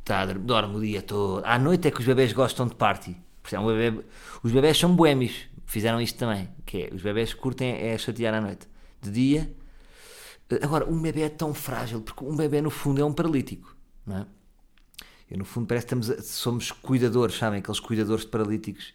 Está 0.00 0.20
a 0.20 0.26
dormir, 0.26 0.44
dorme 0.44 0.76
o 0.76 0.80
dia 0.80 1.02
todo. 1.02 1.44
À 1.44 1.58
noite 1.58 1.88
é 1.88 1.90
que 1.90 2.00
os 2.00 2.06
bebés 2.06 2.32
gostam 2.32 2.66
de 2.66 2.74
party. 2.74 3.16
Um 3.52 3.66
bebê, 3.66 4.04
os 4.42 4.52
bebés 4.52 4.78
são 4.78 4.94
boêmios. 4.94 5.48
Fizeram 5.66 6.00
isto 6.00 6.18
também. 6.18 6.48
Que 6.64 6.82
é, 6.82 6.94
os 6.94 7.02
bebés 7.02 7.34
curtem 7.34 7.72
é 7.72 7.96
chatear 7.98 8.34
à 8.34 8.40
noite. 8.40 8.66
De 9.00 9.10
dia. 9.10 9.54
Agora, 10.62 10.88
um 10.88 11.00
bebê 11.00 11.22
é 11.22 11.28
tão 11.28 11.54
frágil, 11.54 12.00
porque 12.00 12.24
um 12.24 12.36
bebê 12.36 12.60
no 12.60 12.70
fundo 12.70 13.00
é 13.00 13.04
um 13.04 13.12
paralítico 13.12 13.74
não 14.06 14.18
é? 14.18 14.26
Eu, 15.30 15.38
no 15.38 15.44
fundo, 15.44 15.66
parece 15.66 15.86
que 15.86 15.94
estamos, 15.94 16.26
somos 16.26 16.70
cuidadores, 16.70 17.36
sabem? 17.36 17.60
Aqueles 17.60 17.80
cuidadores 17.80 18.24
de 18.24 18.30
paralíticos. 18.30 18.92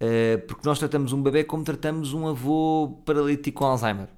Uh, 0.00 0.38
porque 0.46 0.66
nós 0.66 0.78
tratamos 0.78 1.12
um 1.12 1.22
bebê 1.22 1.44
como 1.44 1.64
tratamos 1.64 2.12
um 2.12 2.26
avô 2.28 3.02
paralítico 3.04 3.58
com 3.58 3.64
Alzheimer. 3.66 4.08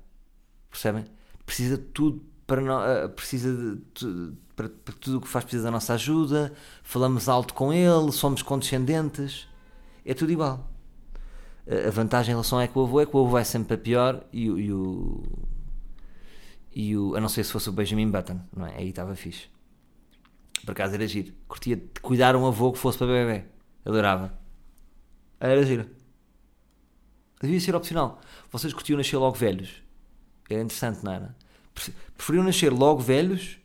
Percebem? 0.70 1.04
Precisa 1.46 1.78
de 1.78 1.84
tudo 1.84 2.22
para, 2.46 2.60
no, 2.60 2.76
uh, 2.76 3.08
precisa 3.08 3.54
de, 3.54 3.76
de, 3.94 4.32
para, 4.54 4.68
para, 4.68 4.94
tudo 5.00 5.18
o 5.18 5.20
que 5.20 5.28
faz 5.28 5.44
precisa 5.44 5.64
da 5.64 5.70
nossa 5.70 5.94
ajuda, 5.94 6.52
falamos 6.82 7.28
alto 7.28 7.54
com 7.54 7.72
ele, 7.72 8.12
somos 8.12 8.42
condescendentes, 8.42 9.48
é 10.04 10.12
tudo 10.12 10.32
igual. 10.32 10.68
Uh, 11.66 11.88
a 11.88 11.90
vantagem 11.90 12.32
em 12.32 12.34
relação 12.34 12.60
é 12.60 12.68
que 12.68 12.78
o 12.78 12.82
avô 12.82 13.00
é 13.00 13.06
que 13.06 13.16
o 13.16 13.20
avô 13.20 13.30
vai 13.30 13.44
sempre 13.44 13.68
para 13.68 13.78
pior 13.78 14.24
e, 14.32 14.44
e 14.44 14.72
o. 14.72 15.22
E 16.74 16.96
o. 16.96 17.14
A 17.16 17.20
não 17.20 17.28
ser 17.28 17.44
se 17.44 17.52
fosse 17.52 17.68
o 17.68 17.72
Benjamin 17.72 18.10
Button, 18.10 18.40
não 18.54 18.66
é? 18.66 18.76
Aí 18.76 18.90
estava 18.90 19.14
fixe. 19.16 19.46
Por 20.64 20.72
acaso 20.72 20.94
era 20.94 21.06
giro. 21.06 21.32
Curtia 21.48 21.76
de 21.76 22.00
cuidar 22.00 22.36
um 22.36 22.46
avô 22.46 22.72
que 22.72 22.78
fosse 22.78 22.98
para 22.98 23.06
bebê. 23.06 23.44
Adorava. 23.84 24.36
Era 25.38 25.64
giro. 25.64 25.88
Devia 27.40 27.60
ser 27.60 27.74
opcional. 27.74 28.20
Vocês 28.50 28.72
curtiam 28.72 28.96
nascer 28.96 29.16
logo 29.16 29.36
velhos. 29.36 29.85
Era 30.48 30.62
interessante, 30.62 31.04
não 31.04 31.12
era? 31.12 31.36
Preferiam 32.16 32.44
nascer 32.44 32.72
logo 32.72 33.00
velhos 33.00 33.58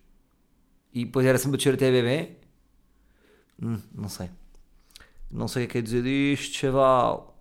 e 0.94 1.06
depois 1.06 1.26
era 1.26 1.38
sempre 1.38 1.58
descer 1.58 1.76
até 1.76 1.92
bebê? 1.92 2.36
Hum, 3.62 3.80
não 3.94 4.10
sei. 4.10 4.30
Não 5.30 5.48
sei 5.48 5.66
o 5.66 5.68
que 5.68 5.78
é 5.78 5.82
dizer 5.82 6.04
disto, 6.04 6.58
chaval. 6.58 7.38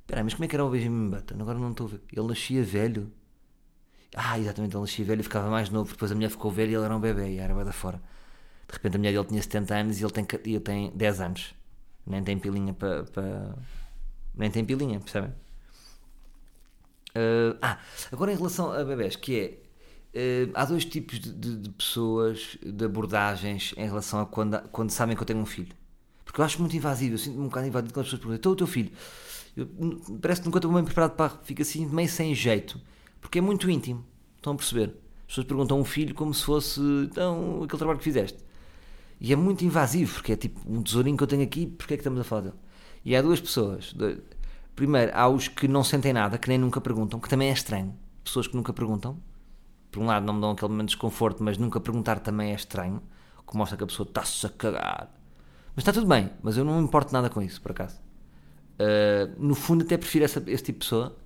Espera 0.00 0.24
mas 0.24 0.34
como 0.34 0.44
é 0.44 0.48
que 0.48 0.56
era 0.56 0.64
o 0.64 0.70
Benjamin 0.70 1.08
Button? 1.08 1.36
Agora 1.40 1.58
não 1.58 1.70
estou 1.70 1.86
a 1.86 1.90
ver. 1.90 2.00
Ele 2.12 2.26
nascia 2.26 2.62
velho. 2.62 3.12
Ah, 4.14 4.38
exatamente, 4.38 4.74
ele 4.74 4.80
nascia 4.80 5.04
velho 5.04 5.20
e 5.20 5.22
ficava 5.22 5.48
mais 5.48 5.70
novo. 5.70 5.92
Depois 5.92 6.10
a 6.10 6.14
mulher 6.14 6.30
ficou 6.30 6.50
velha 6.50 6.72
e 6.72 6.74
ele 6.74 6.84
era 6.84 6.96
um 6.96 7.00
bebê 7.00 7.30
e 7.30 7.38
era 7.38 7.64
da 7.64 7.72
fora. 7.72 8.02
De 8.68 8.74
repente 8.74 8.96
a 8.96 8.98
mulher 8.98 9.12
dele 9.12 9.24
tinha 9.24 9.42
70 9.42 9.74
anos 9.74 10.00
e 10.00 10.04
ele 10.04 10.12
tem, 10.12 10.26
ele 10.44 10.60
tem 10.60 10.90
10 10.94 11.20
anos. 11.20 11.54
Nem 12.06 12.22
tem 12.22 12.38
pilinha 12.38 12.74
para. 12.74 13.04
Pa... 13.04 13.56
Nem 14.34 14.50
tem 14.50 14.64
pilinha, 14.64 15.00
percebem? 15.00 15.32
Uh, 17.10 17.56
ah, 17.60 17.78
agora 18.12 18.32
em 18.32 18.36
relação 18.36 18.72
a 18.72 18.84
bebés, 18.84 19.16
que 19.16 19.38
é. 19.38 19.60
Uh, 20.12 20.50
há 20.54 20.64
dois 20.64 20.84
tipos 20.84 21.20
de, 21.20 21.32
de, 21.32 21.56
de, 21.56 21.70
pessoas, 21.70 22.58
de 22.60 22.84
abordagens 22.84 23.72
em 23.76 23.86
relação 23.86 24.20
a 24.20 24.26
quando, 24.26 24.60
quando 24.70 24.90
sabem 24.90 25.14
que 25.14 25.22
eu 25.22 25.26
tenho 25.26 25.38
um 25.38 25.46
filho. 25.46 25.72
Porque 26.24 26.40
eu 26.40 26.44
acho 26.44 26.58
muito 26.60 26.76
invasivo, 26.76 27.14
eu 27.14 27.18
sinto-me 27.18 27.44
um 27.44 27.48
bocado 27.48 27.66
invadido 27.66 27.94
quando 27.94 28.06
as 28.06 28.10
pessoas 28.10 28.20
perguntam: 28.20 28.38
então 28.38 28.52
o 28.52 28.56
teu 28.56 28.66
filho? 28.66 28.90
Eu, 29.56 29.68
parece 30.20 30.40
que 30.40 30.46
nunca 30.46 30.58
estou 30.58 30.72
bem 30.72 30.84
preparado 30.84 31.12
para. 31.12 31.30
Fica 31.42 31.62
assim 31.62 31.86
meio 31.86 32.08
sem 32.08 32.34
jeito, 32.34 32.80
porque 33.20 33.38
é 33.38 33.42
muito 33.42 33.70
íntimo. 33.70 34.04
Estão 34.36 34.52
a 34.52 34.56
perceber? 34.56 34.94
As 35.20 35.26
pessoas 35.26 35.46
perguntam 35.46 35.80
um 35.80 35.84
filho 35.84 36.14
como 36.14 36.34
se 36.34 36.44
fosse 36.44 36.80
então, 37.04 37.62
aquele 37.62 37.78
trabalho 37.78 37.98
que 37.98 38.04
fizeste. 38.04 38.38
E 39.20 39.32
é 39.32 39.36
muito 39.36 39.64
invasivo, 39.64 40.14
porque 40.14 40.32
é 40.32 40.36
tipo 40.36 40.60
um 40.66 40.82
tesourinho 40.82 41.16
que 41.16 41.22
eu 41.22 41.26
tenho 41.26 41.42
aqui, 41.42 41.66
porque 41.66 41.94
é 41.94 41.96
que 41.96 42.00
estamos 42.00 42.18
a 42.18 42.24
falar 42.24 42.42
dele? 42.42 42.54
E 43.04 43.14
há 43.14 43.22
duas 43.22 43.40
pessoas. 43.40 43.94
Primeiro, 44.74 45.12
há 45.14 45.28
os 45.28 45.48
que 45.48 45.68
não 45.68 45.84
sentem 45.84 46.12
nada, 46.12 46.38
que 46.38 46.48
nem 46.48 46.58
nunca 46.58 46.80
perguntam, 46.80 47.20
que 47.20 47.28
também 47.28 47.50
é 47.50 47.52
estranho. 47.52 47.94
Pessoas 48.24 48.46
que 48.46 48.56
nunca 48.56 48.72
perguntam. 48.72 49.18
Por 49.90 50.02
um 50.02 50.06
lado, 50.06 50.24
não 50.26 50.34
me 50.34 50.40
dão 50.40 50.50
aquele 50.52 50.70
momento 50.70 50.88
de 50.88 50.94
desconforto, 50.94 51.42
mas 51.42 51.58
nunca 51.58 51.80
perguntar 51.80 52.20
também 52.20 52.52
é 52.52 52.54
estranho, 52.54 53.02
que 53.48 53.56
mostra 53.56 53.76
que 53.76 53.84
a 53.84 53.86
pessoa 53.86 54.06
está-se 54.08 54.46
a 54.46 54.50
cagar. 54.50 55.10
Mas 55.74 55.82
está 55.82 55.92
tudo 55.92 56.06
bem, 56.06 56.30
mas 56.42 56.56
eu 56.56 56.64
não 56.64 56.78
me 56.78 56.84
importo 56.84 57.12
nada 57.12 57.28
com 57.30 57.42
isso, 57.42 57.60
por 57.60 57.72
acaso. 57.72 58.00
Uh, 58.78 59.34
no 59.38 59.54
fundo, 59.54 59.84
até 59.84 59.96
prefiro 59.96 60.24
essa, 60.24 60.42
esse 60.46 60.64
tipo 60.64 60.78
de 60.80 60.84
pessoa. 60.86 61.16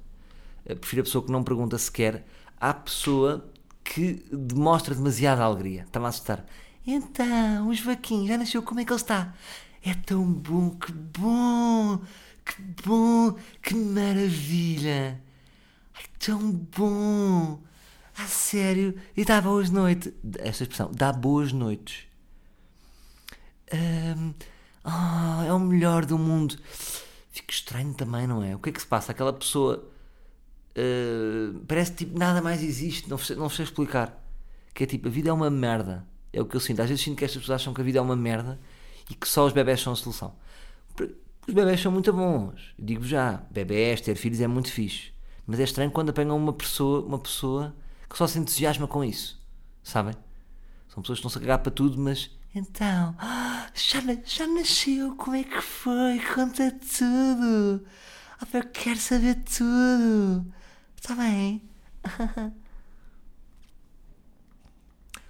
Uh, 0.69 0.77
prefiro 0.77 1.03
a 1.03 1.05
pessoa 1.05 1.25
que 1.25 1.33
não 1.33 1.43
pergunta 1.45 1.79
sequer. 1.79 2.27
Há 2.59 2.75
pessoa 2.75 3.51
que 3.85 4.25
demonstra 4.33 4.95
demasiada 4.95 5.43
alegria. 5.45 5.83
Está-me 5.83 6.07
a 6.07 6.09
assustar 6.09 6.45
Então, 6.87 7.69
os 7.69 7.81
vaquinhos, 7.81 8.29
já 8.29 8.39
nasceu, 8.39 8.63
como 8.63 8.81
é 8.81 8.85
que 8.85 8.93
ele 8.93 9.01
está? 9.01 9.35
É 9.83 9.95
tão 9.95 10.25
bom, 10.33 10.71
que 10.71 10.93
bom, 10.93 12.01
que 12.45 12.63
bom, 12.87 13.37
que 13.63 13.75
maravilha. 13.75 15.21
Ai, 15.95 16.05
tão 16.19 16.53
bom. 16.53 17.63
A 18.17 18.27
sério. 18.27 18.95
E 19.17 19.25
dá 19.25 19.41
boas 19.41 19.71
noites. 19.71 20.13
Esta 20.39 20.65
expressão, 20.65 20.91
dá 20.93 21.13
boas 21.13 21.53
noites. 21.53 22.07
Hum, 23.73 24.35
ah, 24.85 25.45
é 25.47 25.53
o 25.53 25.59
melhor 25.59 26.05
do 26.05 26.19
mundo. 26.19 26.57
Fico 27.31 27.51
estranho 27.51 27.95
também, 27.95 28.27
não 28.27 28.43
é? 28.43 28.55
O 28.55 28.59
que 28.59 28.69
é 28.71 28.73
que 28.73 28.81
se 28.81 28.87
passa? 28.87 29.13
Aquela 29.13 29.33
pessoa 29.33 29.85
uh, 30.77 31.59
parece 31.67 31.95
tipo 31.95 32.19
nada 32.19 32.41
mais 32.43 32.63
existe, 32.63 33.09
não 33.09 33.19
sei, 33.19 33.37
não 33.37 33.49
sei 33.49 33.65
explicar. 33.65 34.23
Que 34.73 34.85
é 34.85 34.87
tipo, 34.87 35.09
a 35.09 35.11
vida 35.11 35.31
é 35.31 35.33
uma 35.33 35.51
merda. 35.51 36.07
É 36.33 36.41
o 36.41 36.47
que 36.47 36.57
eu 36.57 36.61
sinto. 36.61 36.81
Às 36.83 36.89
vezes 36.89 37.03
sinto 37.03 37.17
que 37.19 37.25
estas 37.25 37.41
pessoas 37.41 37.63
acham 37.63 37.73
que 37.75 37.81
a 37.81 37.85
vida 37.85 37.99
é 37.99 38.03
uma 38.03 38.17
merda 38.17 38.61
e 39.11 39.15
que 39.15 39.29
só 39.29 39.47
os 39.47 39.53
bebés 39.53 39.81
são 39.81 39.93
a 39.93 39.97
solução. 39.97 40.35
Os 41.47 41.53
bebés 41.53 41.81
são 41.81 41.93
muito 41.93 42.13
bons. 42.13 42.75
Digo 42.79 43.05
já, 43.05 43.43
bebés, 43.51 44.01
ter 44.01 44.17
filhos 44.17 44.41
é 44.41 44.47
muito 44.47 44.71
fixe. 44.71 45.13
Mas 45.47 45.61
é 45.61 45.65
estranho 45.65 45.91
quando 45.91 46.11
apanham 46.11 46.37
uma 46.37 46.53
pessoa, 46.53 47.05
uma 47.05 47.19
pessoa 47.19 47.75
que 48.09 48.17
só 48.17 48.27
se 48.27 48.39
entusiasma 48.39 48.87
com 48.87 49.05
isso. 49.05 49.41
Sabem? 49.83 50.15
São 50.89 51.03
pessoas 51.03 51.19
que 51.19 51.27
estão-se 51.27 51.39
a 51.39 51.41
cagar 51.41 51.59
para 51.59 51.71
tudo, 51.71 52.01
mas 52.01 52.31
então, 52.57 53.17
já, 53.75 54.01
já 54.25 54.47
nasceu? 54.47 55.17
Como 55.17 55.35
é 55.35 55.43
que 55.43 55.61
foi? 55.61 56.21
Conta 56.21 56.71
tudo. 56.71 57.85
Oh, 58.41 58.57
eu 58.57 58.65
quero 58.73 58.99
saber 59.01 59.35
tudo. 59.43 60.47
Está 60.97 61.17
bem? 61.17 61.69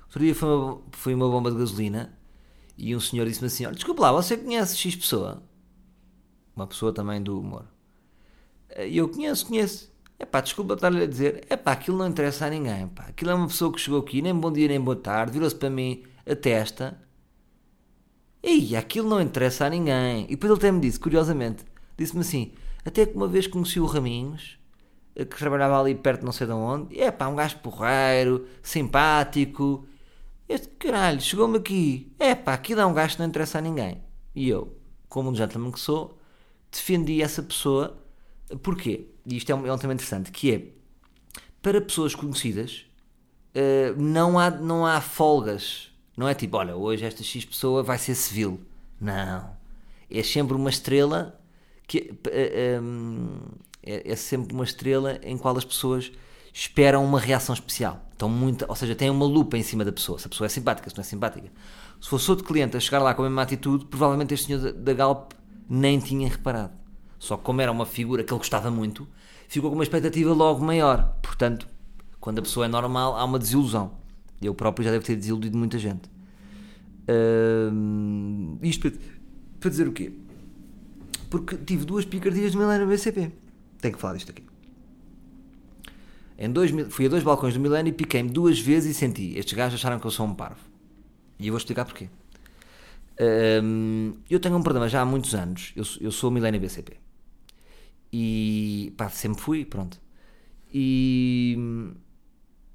Outro 0.05 0.21
dia 0.21 0.35
foi 0.35 0.49
uma, 0.49 0.83
foi 0.93 1.15
uma 1.15 1.31
bomba 1.31 1.51
de 1.51 1.57
gasolina 1.57 2.15
e 2.77 2.95
um 2.95 3.01
senhor 3.01 3.27
disse-me 3.27 3.47
assim: 3.47 3.65
Olha, 3.65 3.75
desculpa 3.75 4.03
lá, 4.03 4.13
você 4.13 4.37
conhece 4.37 4.77
X 4.77 4.95
pessoa? 4.95 5.43
Uma 6.55 6.67
pessoa 6.67 6.93
também 6.93 7.23
do 7.23 7.39
humor. 7.39 7.65
E 8.77 8.97
eu 8.97 9.09
conheço, 9.09 9.47
conheço. 9.47 9.93
É 10.19 10.25
pá, 10.25 10.41
desculpa 10.41 10.75
estar-lhe 10.75 11.03
a 11.03 11.07
dizer. 11.07 11.45
É 11.49 11.57
pá, 11.57 11.73
aquilo 11.73 11.99
não 11.99 12.07
interessa 12.07 12.47
a 12.47 12.51
ninguém. 12.51 12.89
Pá. 12.89 13.05
Aquilo 13.05 13.31
é 13.31 13.35
uma 13.35 13.47
pessoa 13.47 13.73
que 13.73 13.81
chegou 13.81 14.01
aqui, 14.01 14.23
nem 14.23 14.35
bom 14.35 14.53
dia 14.53 14.69
nem 14.69 14.81
boa 14.81 14.97
tarde, 14.97 15.33
virou-se 15.33 15.57
para 15.57 15.71
mim 15.71 16.05
a 16.27 16.35
testa 16.35 16.99
e 18.47 18.77
aquilo 18.77 19.09
não 19.09 19.23
interessa 19.23 19.65
a 19.65 19.71
ninguém. 19.71 20.25
E 20.25 20.31
depois 20.31 20.51
ele 20.51 20.59
até 20.59 20.71
me 20.71 20.81
disse, 20.81 21.01
curiosamente, 21.01 21.65
disse-me 21.97 22.21
assim: 22.21 22.53
até 22.85 23.07
que 23.07 23.17
uma 23.17 23.27
vez 23.27 23.47
conheci 23.47 23.81
o 23.81 23.87
Raminhos, 23.87 24.59
eh, 25.17 25.25
que 25.25 25.39
trabalhava 25.39 25.81
ali 25.81 25.95
perto 25.95 26.25
não 26.25 26.33
sei 26.33 26.47
de 26.47 26.53
onde, 26.53 26.95
e 26.95 27.01
é 27.01 27.11
pá, 27.11 27.27
um 27.27 27.35
gajo 27.35 27.59
porreiro, 27.61 28.47
simpático. 28.63 29.87
Este 30.47 30.69
caralho, 30.69 31.23
chegou-me 31.23 31.57
aqui, 31.57 32.13
é 32.19 32.35
pá, 32.35 32.53
aquilo 32.53 32.83
é 32.83 32.87
um 32.87 32.93
gajo 32.93 33.15
que 33.15 33.21
não 33.21 33.29
interessa 33.29 33.59
a 33.59 33.63
ninguém. 33.63 34.03
E 34.35 34.49
eu, 34.49 34.77
como 35.09 35.31
um 35.31 35.35
gentleman 35.35 35.73
que 35.73 35.81
sou, 35.81 36.19
defendi 36.75 37.23
essa 37.23 37.43
pessoa. 37.43 37.97
Porquê? 38.63 39.07
E 39.27 39.37
isto 39.37 39.51
é 39.51 39.55
um, 39.55 39.67
é 39.67 39.73
um 39.73 39.79
tema 39.79 39.95
interessante, 39.95 40.31
que 40.31 40.53
é, 40.53 40.63
para 41.63 41.81
pessoas 41.81 42.15
conhecidas, 42.15 42.85
uh, 43.55 44.01
não, 44.01 44.39
há, 44.39 44.51
não 44.51 44.87
há 44.87 45.01
folgas 45.01 45.95
não 46.17 46.29
é 46.29 46.35
tipo, 46.35 46.57
olha, 46.57 46.77
hoje 46.77 47.05
esta 47.05 47.23
X 47.23 47.45
pessoa 47.45 47.83
vai 47.83 47.99
ser 47.99 48.15
civil. 48.15 48.61
Não. 49.01 49.51
É 50.11 50.23
sempre 50.23 50.55
uma 50.55 50.71
estrela 50.71 51.41
que 51.87 52.17
é, 52.31 52.81
é, 53.83 54.13
é 54.13 54.17
sempre 54.17 54.55
uma 54.55 54.65
estrela 54.65 55.19
em 55.23 55.37
qual 55.37 55.57
as 55.57 55.65
pessoas 55.65 56.13
esperam 56.53 57.05
uma 57.05 57.19
reação 57.19 57.53
especial. 57.53 58.01
Então, 58.15 58.29
muita, 58.29 58.65
ou 58.69 58.77
seja, 58.77 58.95
tem 58.95 59.11
uma 59.11 59.27
lupa 59.27 59.59
em 59.59 59.63
cima 59.63 59.85
da 59.85 59.93
pessoa. 59.93 60.19
Se 60.19 60.27
a 60.27 60.31
pessoa 60.31 60.47
é 60.47 60.49
simpática, 60.49 60.89
se 60.89 60.97
não 60.97 61.03
é 61.03 61.05
simpática. 61.05 61.51
Se 62.01 62.09
fosse 62.09 62.31
outro 62.31 62.47
cliente 62.47 62.77
a 62.77 62.81
chegar 62.81 63.01
lá 63.01 63.13
com 63.13 63.23
a 63.23 63.25
mesma 63.25 63.43
atitude, 63.43 63.87
provavelmente 63.87 64.33
este 64.33 64.47
senhor 64.47 64.61
da, 64.61 64.71
da 64.71 64.93
Galp 64.93 65.33
nem 65.69 65.99
tinha 65.99 66.29
reparado. 66.29 66.73
Só 67.19 67.37
que 67.37 67.43
como 67.43 67.61
era 67.61 67.73
uma 67.73 67.87
figura 67.87 68.23
que 68.23 68.33
ele 68.33 68.39
gostava 68.39 68.71
muito, 68.71 69.09
ficou 69.49 69.71
com 69.71 69.77
uma 69.77 69.85
expectativa 69.85 70.33
logo 70.33 70.65
maior. 70.65 71.17
Portanto, 71.23 71.67
quando 72.21 72.39
a 72.39 72.43
pessoa 72.43 72.67
é 72.67 72.69
normal, 72.69 73.17
há 73.17 73.25
uma 73.25 73.39
desilusão. 73.39 73.93
Eu 74.41 74.55
próprio 74.55 74.85
já 74.85 74.91
devo 74.91 75.05
ter 75.05 75.17
desiludido 75.17 75.57
muita 75.57 75.79
gente. 75.79 76.09
Uh, 77.09 78.59
isto 78.63 78.91
para, 78.91 78.99
para, 79.61 79.71
dizer 79.71 79.89
o 79.89 79.93
quê? 79.93 80.13
Porque 81.31 81.57
tive 81.57 81.85
duas 81.85 82.05
picardias 82.05 82.53
de 82.53 82.59
Milênio 82.59 82.87
BCP. 82.87 83.31
Tenho 83.81 83.95
que 83.95 84.01
falar 84.01 84.15
disto 84.15 84.31
aqui. 84.31 84.43
Em 86.39 86.51
dois, 86.51 86.71
fui 86.91 87.07
a 87.07 87.09
dois 87.09 87.23
balcões 87.23 87.55
do 87.55 87.61
Milênio 87.61 87.91
e 87.91 87.93
piquei-me 87.93 88.29
duas 88.29 88.59
vezes 88.59 88.97
e 88.97 88.99
senti. 88.99 89.37
Estes 89.39 89.55
gajos 89.55 89.79
acharam 89.79 90.01
que 90.01 90.07
eu 90.07 90.11
sou 90.11 90.27
um 90.27 90.35
parvo. 90.35 90.61
E 91.39 91.47
eu 91.47 91.53
vou 91.53 91.59
explicar 91.59 91.85
porquê. 91.85 92.09
Um, 93.21 94.15
eu 94.29 94.41
tenho 94.41 94.57
um 94.57 94.63
problema 94.63 94.89
já 94.89 95.03
há 95.03 95.05
muitos 95.05 95.35
anos. 95.35 95.73
Eu, 95.77 95.85
eu 96.01 96.13
sou 96.13 96.31
Milênio 96.31 96.61
BCP. 96.61 96.97
E 98.13 98.93
pá, 98.97 99.09
sempre 99.09 99.41
fui, 99.41 99.65
pronto. 99.65 100.01
E, 100.73 101.57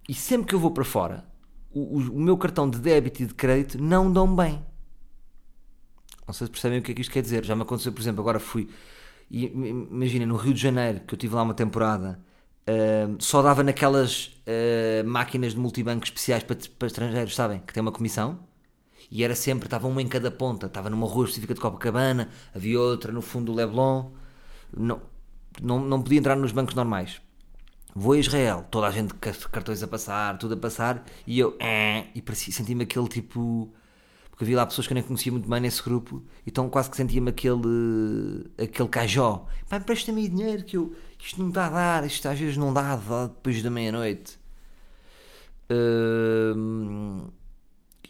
e 0.08 0.14
sempre 0.14 0.48
que 0.48 0.56
eu 0.56 0.60
vou 0.60 0.72
para 0.72 0.84
fora, 0.84 1.26
o, 1.72 1.98
o, 1.98 2.20
meu 2.20 2.38
cartão 2.38 2.70
de 2.70 2.80
débito 2.80 3.24
e 3.24 3.26
de 3.26 3.34
crédito 3.34 3.82
não 3.82 4.12
dão 4.12 4.34
bem. 4.34 4.64
Não 6.26 6.34
sei 6.34 6.48
se 6.48 6.52
percebem 6.52 6.80
o 6.80 6.82
que 6.82 6.92
é 6.92 6.96
que 6.96 7.02
isto 7.02 7.12
quer 7.12 7.22
dizer. 7.22 7.44
Já 7.46 7.56
me 7.56 7.64
aconteceu, 7.64 7.92
por 7.92 8.02
exemplo, 8.02 8.22
agora 8.22 8.40
fui. 8.40 8.70
Imagina, 9.32 10.26
no 10.26 10.36
Rio 10.36 10.54
de 10.54 10.62
Janeiro, 10.62 11.02
que 11.02 11.14
eu 11.14 11.18
tive 11.18 11.36
lá 11.36 11.44
uma 11.44 11.54
temporada, 11.54 12.20
uh, 12.68 13.16
só 13.20 13.42
dava 13.42 13.64
naquelas 13.64 14.28
uh, 14.48 15.08
máquinas 15.08 15.54
de 15.54 15.60
multibanco 15.60 16.06
especiais 16.06 16.44
para, 16.44 16.58
para 16.78 16.88
estrangeiros, 16.88 17.36
sabem? 17.36 17.60
Que 17.60 17.74
tem 17.74 17.82
uma 17.82 17.92
comissão. 17.92 18.40
E 19.12 19.24
era 19.24 19.36
sempre, 19.36 19.68
estava 19.68 19.88
uma 19.88 20.02
em 20.02 20.08
cada 20.08 20.30
ponta. 20.30 20.68
Estava 20.68 20.90
numa 20.90 21.08
rua 21.08 21.26
específica 21.26 21.54
de 21.54 21.60
Copacabana, 21.60 22.30
havia 22.54 22.80
outra 22.80 23.12
no 23.12 23.22
fundo 23.22 23.52
do 23.52 23.58
Leblon. 23.58 24.12
Não, 24.76 25.02
não, 25.62 25.80
não 25.80 26.02
podia 26.02 26.20
entrar 26.20 26.36
nos 26.36 26.52
bancos 26.52 26.76
normais. 26.76 27.22
Vou 27.96 28.14
a 28.14 28.18
Israel, 28.18 28.66
toda 28.70 28.88
a 28.88 28.92
gente 28.92 29.14
cartões 29.16 29.82
a 29.82 29.88
passar, 29.88 30.38
tudo 30.38 30.54
a 30.54 30.58
passar, 30.58 31.04
e 31.26 31.40
eu, 31.40 31.58
eh, 31.60 32.06
e 32.14 32.24
senti-me 32.36 32.84
aquele 32.84 33.08
tipo. 33.08 33.74
Porque 34.30 34.44
havia 34.46 34.58
lá 34.58 34.66
pessoas 34.66 34.88
que 34.88 34.94
eu 34.94 34.96
nem 34.96 35.04
conhecia 35.04 35.32
muito 35.32 35.50
bem 35.50 35.60
nesse 35.60 35.84
grupo, 35.84 36.24
então 36.46 36.70
quase 36.70 36.90
que 36.90 36.96
sentia-me 36.96 37.30
aquele. 37.30 38.46
aquele 38.58 38.88
cajó. 38.90 39.48
Pá, 39.68 39.78
empresta-me 39.78 40.30
dinheiro 40.30 40.64
que 40.64 40.78
eu. 40.78 40.96
Isto 41.20 41.42
não 41.42 41.50
está 41.50 41.66
a 41.66 41.70
dar, 41.70 42.06
isto 42.06 42.28
às 42.28 42.40
vezes 42.40 42.58
não 42.58 42.72
dá, 42.72 42.96
dá 42.96 43.28
depois 43.28 43.62
da 43.64 43.70
meia-noite. 43.70 44.40
Uh, 45.72 47.32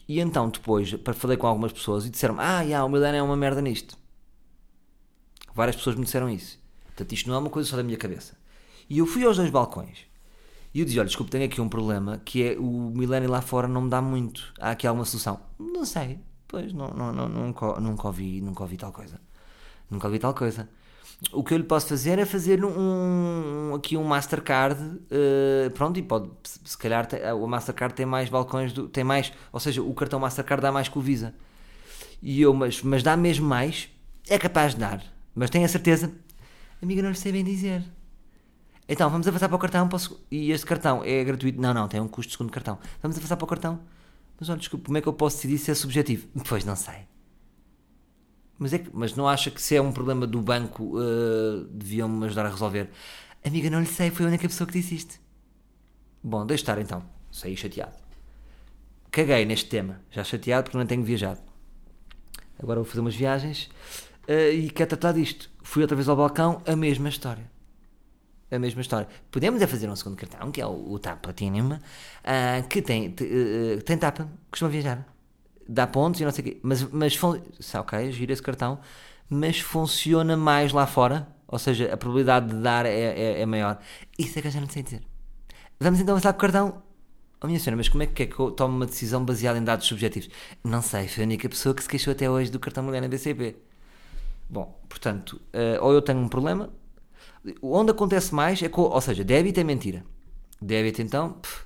e 0.09 0.19
então 0.19 0.49
depois 0.49 0.89
falei 1.13 1.37
com 1.37 1.45
algumas 1.45 1.71
pessoas 1.71 2.03
e 2.03 2.09
disseram 2.09 2.35
Ah, 2.39 2.61
yeah, 2.61 2.83
o 2.83 2.89
Milena 2.89 3.17
é 3.17 3.21
uma 3.21 3.37
merda 3.37 3.61
nisto. 3.61 3.95
Várias 5.53 5.75
pessoas 5.75 5.95
me 5.95 6.03
disseram 6.03 6.27
isso. 6.27 6.57
Portanto, 6.85 7.13
isto 7.13 7.29
não 7.29 7.35
é 7.35 7.37
uma 7.37 7.49
coisa 7.51 7.69
só 7.69 7.77
da 7.77 7.83
minha 7.83 7.95
cabeça. 7.95 8.35
E 8.89 8.97
eu 8.97 9.05
fui 9.05 9.23
aos 9.23 9.37
dois 9.37 9.51
balcões. 9.51 9.99
E 10.73 10.79
eu 10.79 10.85
disse: 10.85 10.97
Olha, 10.97 11.05
desculpe, 11.05 11.31
tenho 11.31 11.45
aqui 11.45 11.61
um 11.61 11.69
problema 11.69 12.17
que 12.25 12.43
é 12.43 12.57
o 12.57 12.89
milênio 12.89 13.29
lá 13.29 13.39
fora 13.39 13.67
não 13.67 13.81
me 13.81 13.89
dá 13.91 14.01
muito. 14.01 14.51
Há 14.59 14.71
aqui 14.71 14.87
alguma 14.87 15.05
solução? 15.05 15.41
Não 15.59 15.85
sei. 15.85 16.19
Pois, 16.47 16.73
não, 16.73 16.87
não, 16.87 17.13
não, 17.13 17.29
nunca, 17.29 17.79
nunca, 17.79 18.07
ouvi, 18.07 18.41
nunca 18.41 18.63
ouvi 18.63 18.77
tal 18.77 18.91
coisa. 18.91 19.21
Nunca 19.91 20.07
ouvi 20.07 20.17
tal 20.17 20.33
coisa. 20.33 20.67
O 21.33 21.43
que 21.43 21.53
eu 21.53 21.57
lhe 21.57 21.63
posso 21.63 21.87
fazer 21.87 22.17
é 22.17 22.25
fazer 22.25 22.63
um, 22.63 23.73
aqui 23.75 23.97
um 23.97 24.03
Mastercard. 24.03 24.81
Uh, 24.81 25.69
pronto, 25.73 25.99
e 25.99 26.01
pode, 26.01 26.29
se 26.43 26.77
calhar, 26.77 27.07
o 27.35 27.45
Mastercard 27.45 27.93
tem 27.93 28.05
mais 28.05 28.29
balcões, 28.29 28.71
do, 28.71 28.87
tem 28.87 29.03
mais, 29.03 29.33
ou 29.51 29.59
seja, 29.59 29.81
o 29.81 29.93
cartão 29.93 30.19
Mastercard 30.19 30.61
dá 30.61 30.71
mais 30.71 30.87
que 30.87 30.97
o 30.97 31.01
Visa. 31.01 31.35
E 32.21 32.41
eu, 32.41 32.53
mas, 32.53 32.81
mas 32.81 33.03
dá 33.03 33.17
mesmo 33.17 33.47
mais? 33.47 33.89
É 34.29 34.39
capaz 34.39 34.73
de 34.73 34.79
dar. 34.79 35.03
Mas 35.35 35.49
tenho 35.49 35.65
a 35.65 35.67
certeza, 35.67 36.11
amiga, 36.81 37.01
não 37.01 37.09
lhe 37.09 37.15
sei 37.15 37.31
bem 37.31 37.43
dizer. 37.43 37.83
Então, 38.87 39.09
vamos 39.09 39.27
avançar 39.27 39.47
para 39.47 39.55
o 39.55 39.59
cartão 39.59 39.87
posso... 39.87 40.19
e 40.31 40.51
este 40.51 40.65
cartão 40.65 41.03
é 41.03 41.23
gratuito. 41.23 41.61
Não, 41.61 41.73
não, 41.73 41.87
tem 41.87 41.99
um 41.99 42.07
custo 42.07 42.31
de 42.31 42.37
segundo 42.37 42.51
cartão. 42.51 42.79
Vamos 43.03 43.17
avançar 43.17 43.37
para 43.37 43.45
o 43.45 43.47
cartão. 43.47 43.79
Mas 44.39 44.49
olha, 44.49 44.57
desculpa, 44.57 44.85
como 44.85 44.97
é 44.97 45.01
que 45.01 45.07
eu 45.07 45.13
posso 45.13 45.35
decidir 45.35 45.57
se 45.59 45.69
é 45.69 45.75
subjetivo? 45.75 46.27
Pois 46.47 46.65
não 46.65 46.75
sei. 46.75 46.95
Mas, 48.59 48.73
é 48.73 48.79
que, 48.79 48.89
mas 48.93 49.15
não 49.15 49.27
acha 49.27 49.49
que 49.49 49.61
se 49.61 49.75
é 49.75 49.81
um 49.81 49.91
problema 49.91 50.27
do 50.27 50.41
banco 50.41 50.99
uh, 50.99 51.63
deviam-me 51.71 52.25
ajudar 52.25 52.45
a 52.45 52.49
resolver? 52.49 52.89
Amiga, 53.43 53.69
não 53.69 53.79
lhe 53.79 53.85
sei, 53.85 54.11
foi 54.11 54.25
a 54.25 54.29
única 54.29 54.47
pessoa 54.47 54.67
que 54.67 54.73
disse 54.73 54.95
isto. 54.95 55.19
Bom, 56.21 56.45
deixe 56.45 56.61
estar 56.63 56.77
então. 56.77 57.01
Saí 57.31 57.55
chateado. 57.55 57.95
Caguei 59.09 59.45
neste 59.45 59.69
tema. 59.69 60.01
Já 60.11 60.23
chateado 60.25 60.65
porque 60.65 60.77
não 60.77 60.85
tenho 60.85 61.03
viajado. 61.03 61.39
Agora 62.61 62.81
vou 62.81 62.85
fazer 62.85 62.99
umas 62.99 63.15
viagens 63.15 63.69
uh, 64.27 64.53
e 64.53 64.69
quero 64.69 64.89
tratar 64.89 65.13
disto. 65.13 65.49
Fui 65.63 65.81
outra 65.81 65.95
vez 65.95 66.09
ao 66.09 66.17
balcão, 66.17 66.61
a 66.67 66.75
mesma 66.75 67.07
história 67.07 67.49
a 68.51 68.59
mesma 68.59 68.81
história. 68.81 69.07
Podemos 69.31 69.61
é 69.61 69.67
fazer 69.67 69.89
um 69.89 69.95
segundo 69.95 70.17
cartão, 70.17 70.51
que 70.51 70.61
é 70.61 70.65
o, 70.65 70.91
o 70.91 70.99
TAP 70.99 71.21
Platinum, 71.21 71.73
uh, 71.73 72.67
que 72.67 72.81
tem, 72.81 73.09
uh, 73.09 73.81
tem 73.83 73.97
TAP, 73.97 74.21
costuma 74.49 74.71
viajar. 74.71 75.05
Dá 75.71 75.85
pontos 75.85 76.19
e 76.19 76.25
não 76.25 76.31
sei 76.31 76.41
o 76.41 76.47
quê. 76.47 76.59
Mas, 76.63 76.81
mas 76.83 77.19
ok, 77.75 78.11
gira 78.11 78.33
esse 78.33 78.41
cartão, 78.41 78.79
mas 79.29 79.59
funciona 79.59 80.35
mais 80.35 80.73
lá 80.73 80.87
fora. 80.87 81.27
Ou 81.47 81.59
seja, 81.59 81.93
a 81.93 81.97
probabilidade 81.97 82.47
de 82.47 82.55
dar 82.55 82.87
é, 82.87 82.91
é, 82.91 83.41
é 83.41 83.45
maior. 83.45 83.79
Isso 84.17 84.39
é 84.39 84.41
que 84.41 84.47
eu 84.47 84.51
já 84.51 84.59
não 84.59 84.67
sei 84.67 84.81
dizer. 84.81 85.03
Vamos 85.79 85.99
então 85.99 86.15
avançar 86.15 86.33
com 86.33 86.37
o 86.37 86.41
cartão. 86.41 86.81
Oh 87.39 87.45
minha 87.45 87.59
senhora, 87.59 87.77
mas 87.77 87.87
como 87.87 88.01
é 88.01 88.07
que 88.07 88.23
é 88.23 88.25
que 88.25 88.39
eu 88.39 88.51
tomo 88.51 88.75
uma 88.75 88.85
decisão 88.87 89.23
baseada 89.23 89.59
em 89.59 89.63
dados 89.63 89.85
subjetivos? 89.87 90.29
Não 90.63 90.81
sei, 90.81 91.07
foi 91.07 91.23
a 91.23 91.27
única 91.27 91.47
pessoa 91.47 91.73
que 91.75 91.83
se 91.83 91.87
queixou 91.87 92.11
até 92.11 92.27
hoje 92.29 92.51
do 92.51 92.59
cartão 92.59 92.83
Milena 92.83 93.07
BCP. 93.07 93.55
Bom, 94.49 94.77
portanto, 94.89 95.39
uh, 95.53 95.83
ou 95.85 95.93
eu 95.93 96.01
tenho 96.01 96.19
um 96.19 96.27
problema, 96.27 96.69
onde 97.61 97.91
acontece 97.91 98.33
mais 98.33 98.61
é 98.61 98.69
com, 98.69 98.81
ou 98.81 99.01
seja, 99.01 99.23
débito 99.23 99.59
é 99.59 99.63
mentira. 99.63 100.03
Débito 100.59 101.01
então, 101.01 101.33
pff, 101.33 101.63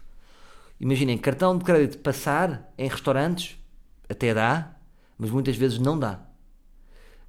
imaginem, 0.80 1.18
cartão 1.18 1.58
de 1.58 1.63
crédito 1.63 1.98
passar 2.00 2.72
em 2.78 2.88
restaurantes 2.88 3.58
até 4.10 4.34
dá, 4.34 4.76
mas 5.18 5.30
muitas 5.30 5.56
vezes 5.56 5.80
não 5.80 5.98
dá. 5.98 6.20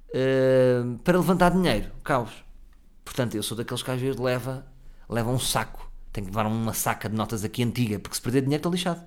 Uh, 0.09 0.97
para 0.99 1.17
levantar 1.17 1.51
dinheiro, 1.51 1.91
caos. 2.03 2.31
Portanto, 3.03 3.35
eu 3.35 3.43
sou 3.43 3.57
daqueles 3.57 3.83
que 3.83 3.91
às 3.91 3.99
vezes 3.99 4.19
leva, 4.19 4.65
leva 5.09 5.29
um 5.29 5.39
saco 5.39 5.85
tenho 6.15 6.27
que 6.27 6.31
levar 6.31 6.47
uma 6.47 6.73
saca 6.73 7.09
de 7.09 7.15
notas 7.15 7.43
aqui 7.43 7.61
antiga, 7.61 7.99
porque 7.99 8.15
se 8.15 8.21
perder 8.21 8.41
dinheiro 8.41 8.59
estou 8.59 8.71
lixado. 8.71 9.05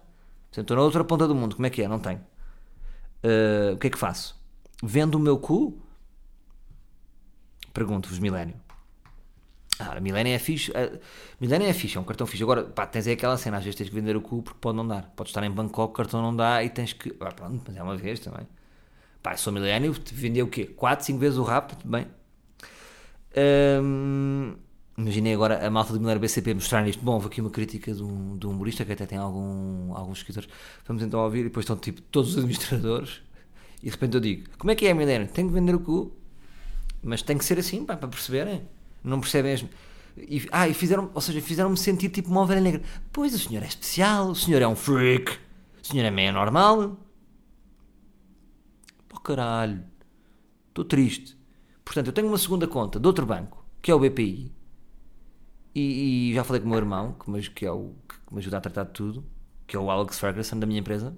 Estou 0.55 0.77
na 0.77 0.83
outra 0.83 1.03
ponta 1.03 1.27
do 1.27 1.35
mundo, 1.35 1.57
como 1.57 1.67
é 1.67 1.71
que 1.71 1.83
é? 1.83 1.89
Não 1.89 1.99
tenho. 1.99 2.21
Uh, 3.25 3.75
o 3.75 3.79
que 3.79 3.87
é 3.87 3.91
que 3.91 3.99
faço? 3.99 4.39
Vendo 4.83 5.15
o 5.15 5.19
meu 5.19 5.39
cu? 5.39 5.81
Pergunto-vos, 7.73 8.19
Milénio. 8.19 8.57
Ah, 9.79 10.01
Milénio 10.01 10.33
é 10.35 10.39
fixe. 10.39 10.71
Uh, 10.71 10.99
Milénio 11.41 11.69
é 11.69 11.73
fixe, 11.73 11.97
é 11.97 12.01
um 12.01 12.05
cartão 12.05 12.27
fixe. 12.27 12.43
Agora, 12.43 12.65
pá, 12.65 12.87
tens 12.87 13.07
aí 13.07 13.13
aquela 13.15 13.37
cena, 13.37 13.59
às 13.59 13.65
vezes 13.65 13.77
tens 13.77 13.89
que 13.89 13.95
vender 13.95 14.17
o 14.17 14.21
cu 14.21 14.43
porque 14.43 14.59
pode 14.61 14.77
não 14.77 14.87
dar. 14.87 15.13
Podes 15.17 15.31
estar 15.31 15.45
em 15.45 15.51
Bangkok, 15.51 15.91
o 15.93 15.95
cartão 15.95 16.21
não 16.23 16.35
dá 16.35 16.63
e 16.65 16.71
tens 16.71 16.93
que. 16.93 17.15
Ah, 17.21 17.33
pronto, 17.33 17.63
mas 17.67 17.77
é 17.77 17.83
uma 17.83 17.97
vez 17.97 18.21
também. 18.21 18.47
Pá, 19.23 19.37
sou 19.37 19.53
Milénio, 19.53 19.95
vendi 20.13 20.43
o 20.43 20.49
quê? 20.49 20.67
4, 20.67 21.07
5 21.07 21.19
vezes 21.19 21.39
o 21.39 21.43
rap, 21.43 21.77
tudo 21.77 21.91
bem. 21.91 22.07
Imaginei 24.99 25.33
agora 25.33 25.65
a 25.65 25.71
malta 25.71 25.93
do 25.93 26.01
Milheiro 26.01 26.19
BCP 26.19 26.55
mostrar 26.55 26.87
isto. 26.89 27.05
Bom, 27.05 27.15
houve 27.15 27.29
aqui 27.29 27.41
uma 27.41 27.51
crítica 27.51 27.95
de 27.95 28.03
um, 28.03 28.37
de 28.37 28.49
um 28.49 28.51
humorista 28.51 28.85
que 28.85 28.93
até 28.93 29.07
tem 29.07 29.17
algum, 29.17 29.95
alguns 29.95 30.19
seguidores. 30.19 30.49
Vamos 30.85 31.05
então 31.05 31.21
ouvir 31.21 31.41
e 31.41 31.45
depois 31.45 31.63
estão 31.63 31.77
tipo 31.77 32.03
todos 32.03 32.33
os 32.33 32.39
administradores. 32.39 33.23
E 33.81 33.87
de 33.87 33.91
repente 33.91 34.15
eu 34.17 34.21
digo: 34.21 34.51
Como 34.59 34.73
é 34.73 34.75
que 34.75 34.87
é, 34.89 34.95
Milheiro? 34.95 35.29
Tenho 35.29 35.47
que 35.47 35.55
vender 35.55 35.73
o 35.73 35.79
cu. 35.79 36.13
Mas 37.01 37.23
tem 37.23 37.39
que 37.39 37.45
ser 37.45 37.61
assim, 37.61 37.85
pá, 37.85 37.97
para 37.97 38.09
perceberem. 38.09 38.69
Não 39.03 39.21
percebem 39.21 39.53
as. 39.53 39.65
E, 40.17 40.49
ah, 40.51 40.69
e 40.69 40.75
fizeram, 40.75 41.11
ou 41.15 41.21
seja, 41.21 41.41
fizeram-me 41.41 41.77
sentir 41.77 42.09
tipo 42.09 42.29
uma 42.29 42.43
ovelha 42.43 42.61
negra. 42.61 42.83
Pois 43.13 43.35
o 43.35 43.39
senhor 43.39 43.63
é 43.63 43.67
especial, 43.67 44.31
o 44.31 44.35
senhor 44.35 44.61
é 44.61 44.67
um 44.67 44.75
freak, 44.75 45.33
o 45.83 45.87
senhor 45.87 46.05
é 46.05 46.11
meio 46.11 46.33
normal. 46.33 46.97
Pô, 49.09 49.21
caralho, 49.21 49.85
estou 50.69 50.85
triste. 50.85 51.39
Portanto, 51.85 52.09
eu 52.09 52.13
tenho 52.13 52.29
uma 52.29 52.39
segunda 52.39 52.67
conta 52.67 52.99
de 52.99 53.07
outro 53.07 53.25
banco, 53.25 53.65
que 53.81 53.91
é 53.91 53.95
o 53.95 53.99
BPI, 53.99 54.53
e, 55.75 56.31
e, 56.31 56.35
já 56.35 56.43
falei 56.43 56.61
com 56.61 56.67
o 56.67 56.71
meu 56.71 56.79
irmão, 56.79 57.13
que 57.13 57.31
me, 57.31 57.41
que, 57.41 57.65
é 57.65 57.71
o, 57.71 57.95
que 58.09 58.35
me 58.35 58.41
ajuda 58.41 58.59
a 58.59 58.61
tratar 58.61 58.85
de 58.85 58.91
tudo, 58.91 59.25
que 59.67 59.77
é 59.77 59.79
o 59.79 59.91
Alex 59.91 60.19
Ferguson 60.19 60.59
da 60.59 60.67
minha 60.67 60.81
empresa, 60.81 61.17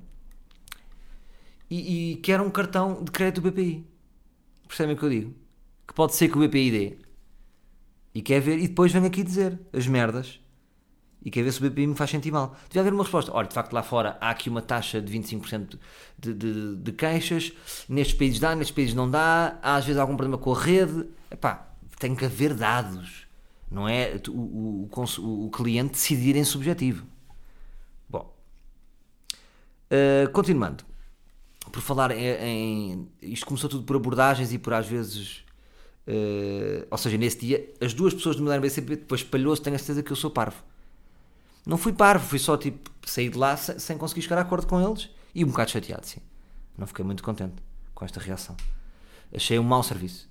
e, 1.70 2.12
e 2.12 2.16
quer 2.16 2.40
um 2.40 2.50
cartão 2.50 3.02
de 3.02 3.10
crédito 3.10 3.40
do 3.40 3.50
BPI. 3.50 3.86
Percebem 4.66 4.94
o 4.94 4.98
que 4.98 5.04
eu 5.04 5.10
digo? 5.10 5.34
Que 5.88 5.94
pode 5.94 6.14
ser 6.14 6.28
que 6.28 6.36
o 6.36 6.46
BPI 6.46 6.70
dê. 6.70 6.98
E 8.14 8.22
quer 8.22 8.40
ver, 8.40 8.58
e 8.58 8.68
depois 8.68 8.92
vem 8.92 9.04
aqui 9.06 9.22
dizer 9.22 9.58
as 9.72 9.86
merdas. 9.86 10.40
E 11.22 11.30
quer 11.30 11.42
ver 11.42 11.52
se 11.52 11.64
o 11.64 11.70
BPI 11.70 11.86
me 11.86 11.94
faz 11.94 12.10
sentir 12.10 12.32
mal. 12.32 12.56
Devia 12.68 12.80
haver 12.80 12.92
uma 12.92 13.02
resposta. 13.02 13.30
Olha, 13.34 13.46
de 13.46 13.54
facto, 13.54 13.72
lá 13.72 13.82
fora 13.82 14.16
há 14.20 14.30
aqui 14.30 14.48
uma 14.48 14.62
taxa 14.62 15.02
de 15.02 15.12
25% 15.18 15.78
de, 16.18 16.34
de, 16.34 16.76
de 16.76 16.92
queixas. 16.92 17.52
Nestes 17.88 18.16
países 18.16 18.40
dá, 18.40 18.56
nestes 18.56 18.74
países 18.74 18.94
não 18.94 19.10
dá. 19.10 19.58
Há 19.62 19.76
às 19.76 19.84
vezes 19.84 20.00
algum 20.00 20.16
problema 20.16 20.38
com 20.38 20.52
a 20.52 20.58
rede. 20.58 21.06
Epá, 21.30 21.68
tem 21.98 22.16
que 22.16 22.24
haver 22.24 22.54
dados 22.54 23.28
não 23.70 23.88
é 23.88 24.20
o, 24.28 24.32
o, 24.32 24.90
o, 24.90 25.46
o 25.46 25.50
cliente 25.50 25.92
decidir 25.92 26.34
em 26.34 26.44
subjetivo. 26.44 27.06
Bom, 28.08 28.34
uh, 29.92 30.30
continuando. 30.32 30.84
Por 31.70 31.80
falar 31.80 32.10
em, 32.10 32.24
em, 32.42 33.08
Isto 33.22 33.46
começou 33.46 33.70
tudo 33.70 33.84
por 33.84 33.94
abordagens 33.94 34.52
e 34.52 34.58
por 34.58 34.72
às 34.72 34.88
vezes. 34.88 35.44
Uh, 36.08 36.86
ou 36.90 36.98
seja, 36.98 37.16
nesse 37.16 37.38
dia, 37.38 37.72
as 37.80 37.94
duas 37.94 38.14
pessoas 38.14 38.36
do 38.36 38.42
Milano 38.42 38.62
BCP 38.62 38.96
depois 38.96 39.20
espalhou-se, 39.20 39.62
tenho 39.62 39.76
a 39.76 39.78
certeza 39.78 40.02
que 40.02 40.10
eu 40.10 40.16
sou 40.16 40.30
parvo. 40.30 40.62
Não 41.66 41.76
fui 41.76 41.92
parvo, 41.92 42.26
fui 42.26 42.38
só 42.38 42.56
tipo 42.56 42.90
sair 43.06 43.28
de 43.28 43.38
lá 43.38 43.56
sem, 43.56 43.78
sem 43.78 43.98
conseguir 43.98 44.22
chegar 44.22 44.38
a 44.38 44.40
acordo 44.40 44.66
com 44.66 44.80
eles 44.80 45.10
e 45.34 45.44
um 45.44 45.48
bocado 45.48 45.70
chateado, 45.70 46.06
sim. 46.06 46.20
Não 46.76 46.86
fiquei 46.86 47.04
muito 47.04 47.22
contente 47.22 47.54
com 47.94 48.04
esta 48.04 48.18
reação. 48.18 48.56
Achei 49.32 49.58
um 49.58 49.62
mau 49.62 49.82
serviço. 49.82 50.28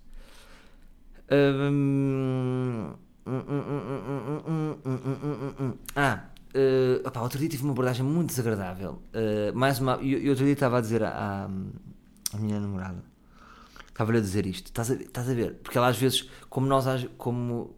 Ah, 5.96 6.26
uh, 6.56 7.08
opa, 7.08 7.22
outro 7.22 7.38
dia 7.40 7.48
tive 7.48 7.64
uma 7.64 7.72
abordagem 7.72 8.04
muito 8.04 8.30
desagradável. 8.30 9.02
Uh, 9.14 9.56
mais 9.56 9.80
uma. 9.80 10.00
E 10.02 10.28
outro 10.30 10.44
dia 10.44 10.54
estava 10.54 10.80
a 10.80 10.82
dizer 10.82 11.04
à, 11.04 11.48
à 12.34 12.38
minha 12.38 12.60
namorada. 12.60 13.04
Estava-lhe 14.00 14.20
a 14.20 14.22
dizer 14.22 14.46
isto. 14.46 14.68
Estás 14.68 14.92
a, 14.92 14.94
estás 14.94 15.30
a 15.30 15.34
ver? 15.34 15.56
Porque 15.56 15.78
ela 15.78 15.90
às 15.90 15.98
vezes, 15.98 16.30
como 16.50 16.66
nós. 16.66 16.86
Como. 17.18 17.76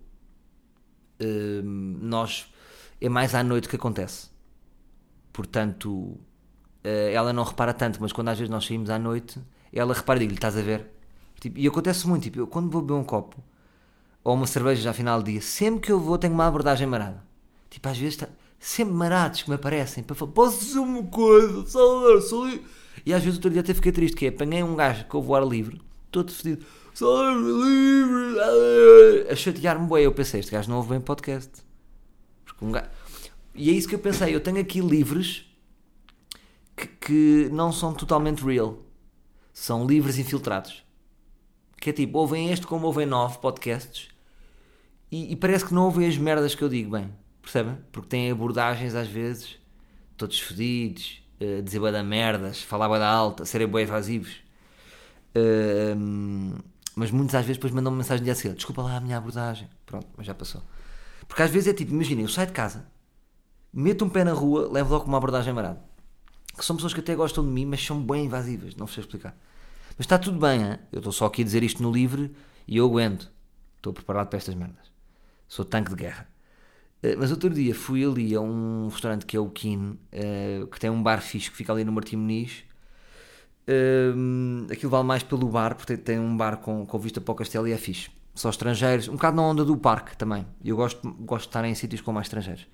Uh, 1.19 1.63
nós. 1.63 2.45
É 3.01 3.09
mais 3.09 3.33
à 3.33 3.43
noite 3.43 3.67
que 3.67 3.75
acontece. 3.75 4.29
Portanto. 5.33 6.19
ela 6.83 7.33
não 7.33 7.43
repara 7.43 7.73
tanto, 7.73 7.99
mas 7.99 8.11
quando 8.11 8.29
às 8.29 8.37
vezes 8.37 8.51
nós 8.51 8.63
saímos 8.63 8.91
à 8.91 8.99
noite, 8.99 9.39
ela 9.73 9.95
repara 9.95 10.17
e 10.17 10.19
digo-lhe: 10.19 10.37
estás 10.37 10.55
a 10.55 10.61
ver? 10.61 10.91
Tipo, 11.39 11.57
e 11.57 11.67
acontece 11.67 12.07
muito. 12.07 12.21
Tipo, 12.21 12.37
eu, 12.37 12.45
quando 12.45 12.69
vou 12.69 12.83
beber 12.83 12.99
um 12.99 13.03
copo 13.03 13.43
ou 14.23 14.35
uma 14.35 14.45
cerveja 14.45 14.79
já 14.79 14.93
final 14.93 15.23
do 15.23 15.25
dia, 15.25 15.41
sempre 15.41 15.81
que 15.81 15.91
eu 15.91 15.99
vou 15.99 16.19
tenho 16.19 16.35
uma 16.35 16.45
abordagem 16.45 16.85
marada. 16.85 17.23
Tipo, 17.67 17.89
às 17.89 17.97
vezes 17.97 18.13
está 18.13 18.29
sempre 18.59 18.93
marados 18.93 19.41
que 19.41 19.49
me 19.49 19.55
aparecem 19.55 20.03
para 20.03 20.15
falar, 20.15 20.33
posso 20.33 20.59
dizer 20.59 20.77
uma 20.77 21.01
coisa, 21.01 21.65
sou. 21.65 22.47
E 23.03 23.11
às 23.11 23.23
vezes 23.23 23.37
outro 23.37 23.49
dia 23.49 23.61
até 23.61 23.73
fiquei 23.73 23.91
triste, 23.91 24.15
que 24.15 24.27
é, 24.27 24.29
apanhei 24.29 24.61
um 24.61 24.75
gajo 24.75 25.05
que 25.05 25.15
eu 25.15 25.21
vou 25.23 25.35
ar 25.35 25.43
livre, 25.43 25.81
todo 26.11 26.31
fedido, 26.31 26.65
Salvador, 26.93 27.65
livre, 27.65 29.29
a 29.29 29.35
chatear-me 29.35 29.87
bem. 29.87 30.03
Eu 30.03 30.11
pensei, 30.11 30.39
este 30.39 30.51
gajo 30.51 30.69
não 30.69 30.77
ouve 30.77 30.89
bem 30.89 31.01
podcast. 31.01 31.51
Porque 32.45 32.65
um 32.65 32.71
gajo... 32.71 32.89
E 33.55 33.69
é 33.69 33.73
isso 33.73 33.87
que 33.87 33.95
eu 33.95 33.99
pensei, 33.99 34.35
eu 34.35 34.39
tenho 34.39 34.59
aqui 34.59 34.79
livres 34.81 35.45
que, 36.75 36.87
que 36.87 37.49
não 37.51 37.71
são 37.71 37.93
totalmente 37.93 38.43
real. 38.43 38.77
São 39.53 39.85
livres 39.85 40.17
infiltrados. 40.17 40.83
Que 41.77 41.89
é 41.89 41.93
tipo, 41.93 42.17
ouvem 42.17 42.51
este 42.51 42.67
como 42.67 42.87
ouvem 42.87 43.05
nove 43.05 43.39
podcasts 43.39 44.11
e, 45.11 45.33
e, 45.33 45.35
parece 45.35 45.65
que 45.65 45.73
não 45.73 45.85
ouvem 45.85 46.07
as 46.07 46.17
merdas 46.17 46.55
que 46.55 46.63
eu 46.63 46.69
digo, 46.69 46.91
bem, 46.91 47.11
percebem? 47.41 47.77
Porque 47.91 48.07
têm 48.07 48.31
abordagens 48.31 48.95
às 48.95 49.09
vezes, 49.09 49.57
todos 50.15 50.39
fedidos, 50.39 51.21
uh, 51.41 51.61
dizer 51.61 51.81
da 51.91 52.01
merdas, 52.01 52.61
falar 52.61 52.87
da 52.97 53.09
alta, 53.09 53.43
serem 53.43 53.67
bué 53.67 53.81
evasivos. 53.81 54.37
Mas 56.95 57.11
muitas 57.11 57.35
às 57.35 57.45
vezes 57.45 57.57
depois 57.57 57.73
mandam 57.73 57.91
-me 57.91 57.99
mensagem 57.99 58.23
de 58.23 58.31
assim, 58.31 58.53
desculpa 58.53 58.81
lá 58.81 58.97
a 58.97 58.99
minha 58.99 59.17
abordagem. 59.17 59.69
Pronto, 59.85 60.07
mas 60.17 60.25
já 60.25 60.33
passou. 60.33 60.61
Porque 61.27 61.41
às 61.43 61.49
vezes 61.49 61.69
é 61.69 61.73
tipo, 61.73 61.93
imaginem, 61.93 62.23
eu 62.23 62.29
saio 62.29 62.47
de 62.47 62.53
casa, 62.53 62.85
meto 63.73 64.03
um 64.03 64.09
pé 64.09 64.23
na 64.23 64.33
rua, 64.33 64.69
levo 64.71 64.93
logo 64.93 65.05
uma 65.05 65.17
abordagem 65.17 65.53
marada. 65.53 65.81
Que 66.57 66.65
são 66.65 66.75
pessoas 66.75 66.93
que 66.93 66.99
até 66.99 67.15
gostam 67.15 67.43
de 67.43 67.49
mim, 67.49 67.65
mas 67.65 67.83
são 67.83 68.01
bem 68.03 68.25
invasivas, 68.25 68.75
não 68.75 68.85
sei 68.87 69.01
explicar. 69.01 69.35
Mas 69.97 70.05
está 70.05 70.17
tudo 70.17 70.39
bem, 70.39 70.61
hein? 70.61 70.79
eu 70.91 70.97
estou 70.99 71.13
só 71.13 71.25
aqui 71.25 71.41
a 71.41 71.45
dizer 71.45 71.63
isto 71.63 71.81
no 71.81 71.91
livre 71.91 72.35
e 72.67 72.77
eu 72.77 72.85
aguento. 72.85 73.31
Estou 73.77 73.93
preparado 73.93 74.27
para 74.27 74.37
estas 74.37 74.55
merdas. 74.55 74.91
Sou 75.47 75.65
tanque 75.65 75.89
de 75.89 75.95
guerra. 75.95 76.27
Uh, 77.03 77.17
mas 77.17 77.31
outro 77.31 77.49
dia 77.49 77.73
fui 77.73 78.05
ali 78.05 78.35
a 78.35 78.41
um 78.41 78.87
restaurante 78.89 79.25
que 79.25 79.35
é 79.35 79.39
o 79.39 79.49
Kin, 79.49 79.97
uh, 80.13 80.67
que 80.67 80.79
tem 80.79 80.89
um 80.89 81.01
bar 81.01 81.21
fixe 81.21 81.49
que 81.49 81.57
fica 81.57 81.73
ali 81.73 81.83
no 81.83 81.91
Martim 81.91 82.17
Muniz. 82.17 82.63
Uh, 83.67 84.71
aquilo 84.71 84.89
vale 84.89 85.03
mais 85.03 85.23
pelo 85.23 85.47
bar, 85.47 85.75
porque 85.75 85.95
tem 85.95 86.19
um 86.19 86.35
bar 86.35 86.57
com, 86.57 86.85
com 86.85 86.99
vista 86.99 87.21
para 87.21 87.31
o 87.31 87.35
castelo 87.35 87.67
e 87.67 87.71
é 87.71 87.77
fixe. 87.77 88.09
Só 88.33 88.49
estrangeiros, 88.49 89.07
um 89.07 89.13
bocado 89.13 89.35
na 89.35 89.43
onda 89.43 89.63
do 89.63 89.77
parque 89.77 90.15
também. 90.15 90.45
Eu 90.63 90.75
gosto, 90.75 91.11
gosto 91.19 91.43
de 91.43 91.49
estar 91.49 91.65
em 91.65 91.75
sítios 91.75 92.01
com 92.01 92.11
mais 92.11 92.27
estrangeiros, 92.27 92.67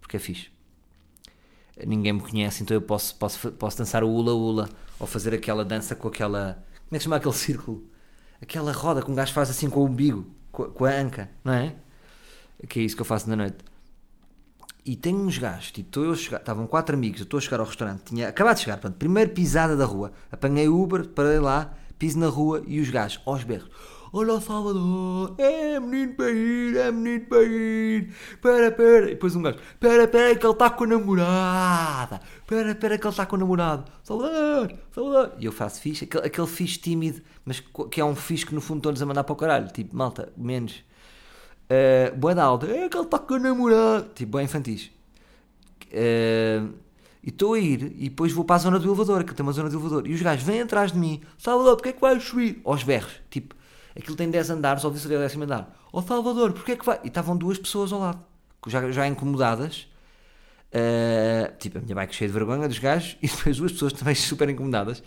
porque 0.00 0.16
é 0.16 0.20
fixe. 0.20 0.50
Ninguém 1.86 2.12
me 2.12 2.20
conhece, 2.20 2.62
então 2.62 2.74
eu 2.74 2.82
posso, 2.82 3.14
posso, 3.16 3.52
posso 3.52 3.78
dançar 3.78 4.04
o 4.04 4.08
hula 4.08 4.34
hula 4.34 4.68
ou 4.98 5.06
fazer 5.06 5.32
aquela 5.34 5.64
dança 5.64 5.94
com 5.94 6.08
aquela. 6.08 6.62
Como 6.88 6.90
é 6.90 6.92
que 6.92 6.98
se 6.98 7.04
chama 7.04 7.16
aquele 7.16 7.34
círculo? 7.34 7.84
Aquela 8.40 8.72
roda 8.72 9.02
que 9.02 9.10
um 9.10 9.14
gajo 9.14 9.32
faz 9.32 9.48
assim 9.50 9.70
com 9.70 9.80
o 9.80 9.86
umbigo, 9.86 10.26
com, 10.50 10.64
com 10.64 10.84
a 10.84 10.90
anca, 10.90 11.30
não 11.44 11.52
é? 11.52 11.74
que 12.68 12.80
é 12.80 12.82
isso 12.82 12.94
que 12.94 13.02
eu 13.02 13.06
faço 13.06 13.28
na 13.28 13.36
noite. 13.36 13.56
E 14.84 14.96
tenho 14.96 15.20
uns 15.20 15.38
gajos, 15.38 15.70
tipo, 15.70 16.00
a 16.00 16.12
estavam 16.12 16.66
quatro 16.66 16.96
amigos, 16.96 17.20
eu 17.20 17.24
estou 17.24 17.38
a 17.38 17.40
chegar 17.40 17.60
ao 17.60 17.66
restaurante, 17.66 18.02
tinha 18.06 18.28
acabado 18.28 18.56
de 18.56 18.62
chegar, 18.62 18.78
portanto, 18.78 18.98
primeiro 18.98 19.30
pisada 19.30 19.76
da 19.76 19.84
rua, 19.84 20.10
apanhei 20.30 20.68
Uber, 20.68 21.06
parei 21.06 21.38
lá, 21.38 21.72
piso 21.96 22.18
na 22.18 22.26
rua 22.26 22.64
e 22.66 22.80
os 22.80 22.90
gajos, 22.90 23.20
aos 23.24 23.44
berros, 23.44 23.70
olha 24.12 24.32
o 24.32 24.40
Salvador, 24.40 25.36
é 25.38 25.78
menino 25.78 26.14
para 26.14 26.32
ir, 26.32 26.76
é 26.76 26.90
menino 26.90 27.26
para 27.26 27.44
ir, 27.44 28.12
pera, 28.42 28.72
pera, 28.72 29.06
e 29.06 29.10
depois 29.10 29.36
um 29.36 29.42
gajo, 29.42 29.58
pera, 29.78 30.08
pera, 30.08 30.34
que 30.34 30.44
ele 30.44 30.52
está 30.52 30.68
com 30.68 30.82
a 30.82 30.86
namorada, 30.88 32.20
pera, 32.44 32.74
pera, 32.74 32.98
que 32.98 33.06
ele 33.06 33.12
está 33.12 33.24
com 33.24 33.36
o 33.36 33.38
namorado, 33.38 33.84
Salvador, 34.02 34.74
Salvador, 34.90 35.32
e 35.38 35.44
eu 35.44 35.52
faço 35.52 35.80
fixe, 35.80 36.06
aquele, 36.06 36.26
aquele 36.26 36.48
fixe 36.48 36.78
tímido, 36.78 37.22
mas 37.44 37.62
que 37.88 38.00
é 38.00 38.04
um 38.04 38.16
fixe 38.16 38.44
que 38.44 38.52
no 38.52 38.60
fundo 38.60 38.78
estão-nos 38.78 39.00
a 39.00 39.06
mandar 39.06 39.22
para 39.22 39.32
o 39.32 39.36
caralho, 39.36 39.68
tipo, 39.68 39.96
malta, 39.96 40.32
menos 40.36 40.82
Uh, 41.72 42.16
boa 42.16 42.34
da 42.34 42.44
alta, 42.44 42.66
é 42.66 42.88
que 42.88 42.96
ele 42.96 43.04
está 43.04 43.18
com 43.18 43.34
a 43.34 43.38
namorada. 43.38 44.08
Tipo, 44.14 44.36
bem 44.36 44.44
infantis. 44.44 44.90
Uh, 45.86 46.72
E 47.22 47.28
estou 47.28 47.54
a 47.54 47.58
ir 47.58 47.94
e 47.98 48.08
depois 48.08 48.32
vou 48.32 48.44
para 48.44 48.56
a 48.56 48.58
zona 48.58 48.80
do 48.80 48.88
elevador, 48.88 49.22
que 49.22 49.32
tem 49.32 49.46
uma 49.46 49.52
zona 49.52 49.70
do 49.70 49.76
elevador. 49.76 50.08
E 50.08 50.12
os 50.12 50.20
gajos 50.20 50.44
vêm 50.44 50.62
atrás 50.62 50.90
de 50.90 50.98
mim, 50.98 51.22
Salvador, 51.38 51.76
porque 51.76 51.90
é 51.90 51.92
que 51.92 52.00
vais 52.00 52.20
subir? 52.22 52.60
Aos 52.64 52.82
berros, 52.82 53.12
tipo, 53.30 53.54
aquilo 53.96 54.16
tem 54.16 54.28
10 54.28 54.50
andares, 54.50 54.84
ouvi-se 54.84 55.12
ao 55.14 55.20
décimo 55.20 55.44
andar. 55.44 55.72
Ó 55.92 56.00
oh, 56.00 56.02
Salvador, 56.02 56.52
porque 56.52 56.72
é 56.72 56.76
que 56.76 56.84
vai? 56.84 56.98
E 57.04 57.08
estavam 57.08 57.36
duas 57.36 57.58
pessoas 57.58 57.92
ao 57.92 58.00
lado, 58.00 58.20
já, 58.66 58.90
já 58.90 59.06
incomodadas. 59.06 59.86
Uh, 60.74 61.56
tipo, 61.58 61.78
a 61.78 61.80
minha 61.80 61.94
bike 61.94 62.14
cheia 62.14 62.28
de 62.28 62.32
vergonha 62.32 62.66
dos 62.66 62.78
gajos 62.78 63.16
e 63.22 63.28
depois 63.28 63.56
duas 63.56 63.72
pessoas 63.72 63.92
também 63.92 64.16
super 64.16 64.48
incomodadas. 64.48 65.02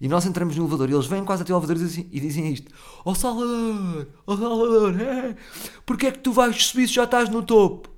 E 0.00 0.08
nós 0.08 0.24
entramos 0.24 0.56
no 0.56 0.62
elevador 0.62 0.88
e 0.88 0.94
eles 0.94 1.06
vêm 1.06 1.24
quase 1.24 1.42
até 1.42 1.52
o 1.52 1.56
elevador 1.56 1.76
e 1.76 1.80
dizem, 1.80 2.08
e 2.10 2.20
dizem 2.20 2.52
isto: 2.52 2.72
Ó 3.04 3.10
oh 3.10 3.14
Salvador, 3.14 4.08
ó 4.26 4.32
oh 4.32 4.36
Salvador, 4.36 5.00
é, 5.00 5.36
porque 5.84 6.06
é 6.06 6.12
que 6.12 6.20
tu 6.20 6.32
vais 6.32 6.56
subir 6.64 6.88
se 6.88 6.94
já 6.94 7.04
estás 7.04 7.28
no 7.28 7.42
topo? 7.42 7.90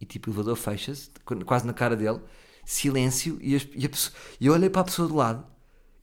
E 0.00 0.04
tipo, 0.04 0.28
o 0.28 0.32
elevador 0.32 0.56
fecha-se, 0.56 1.10
quase 1.46 1.66
na 1.66 1.72
cara 1.72 1.94
dele, 1.94 2.20
silêncio, 2.64 3.38
e, 3.40 3.54
as, 3.54 3.68
e, 3.72 3.88
pessoa, 3.88 4.16
e 4.40 4.46
eu 4.46 4.54
olhei 4.54 4.68
para 4.68 4.80
a 4.80 4.84
pessoa 4.84 5.06
do 5.06 5.14
lado 5.14 5.46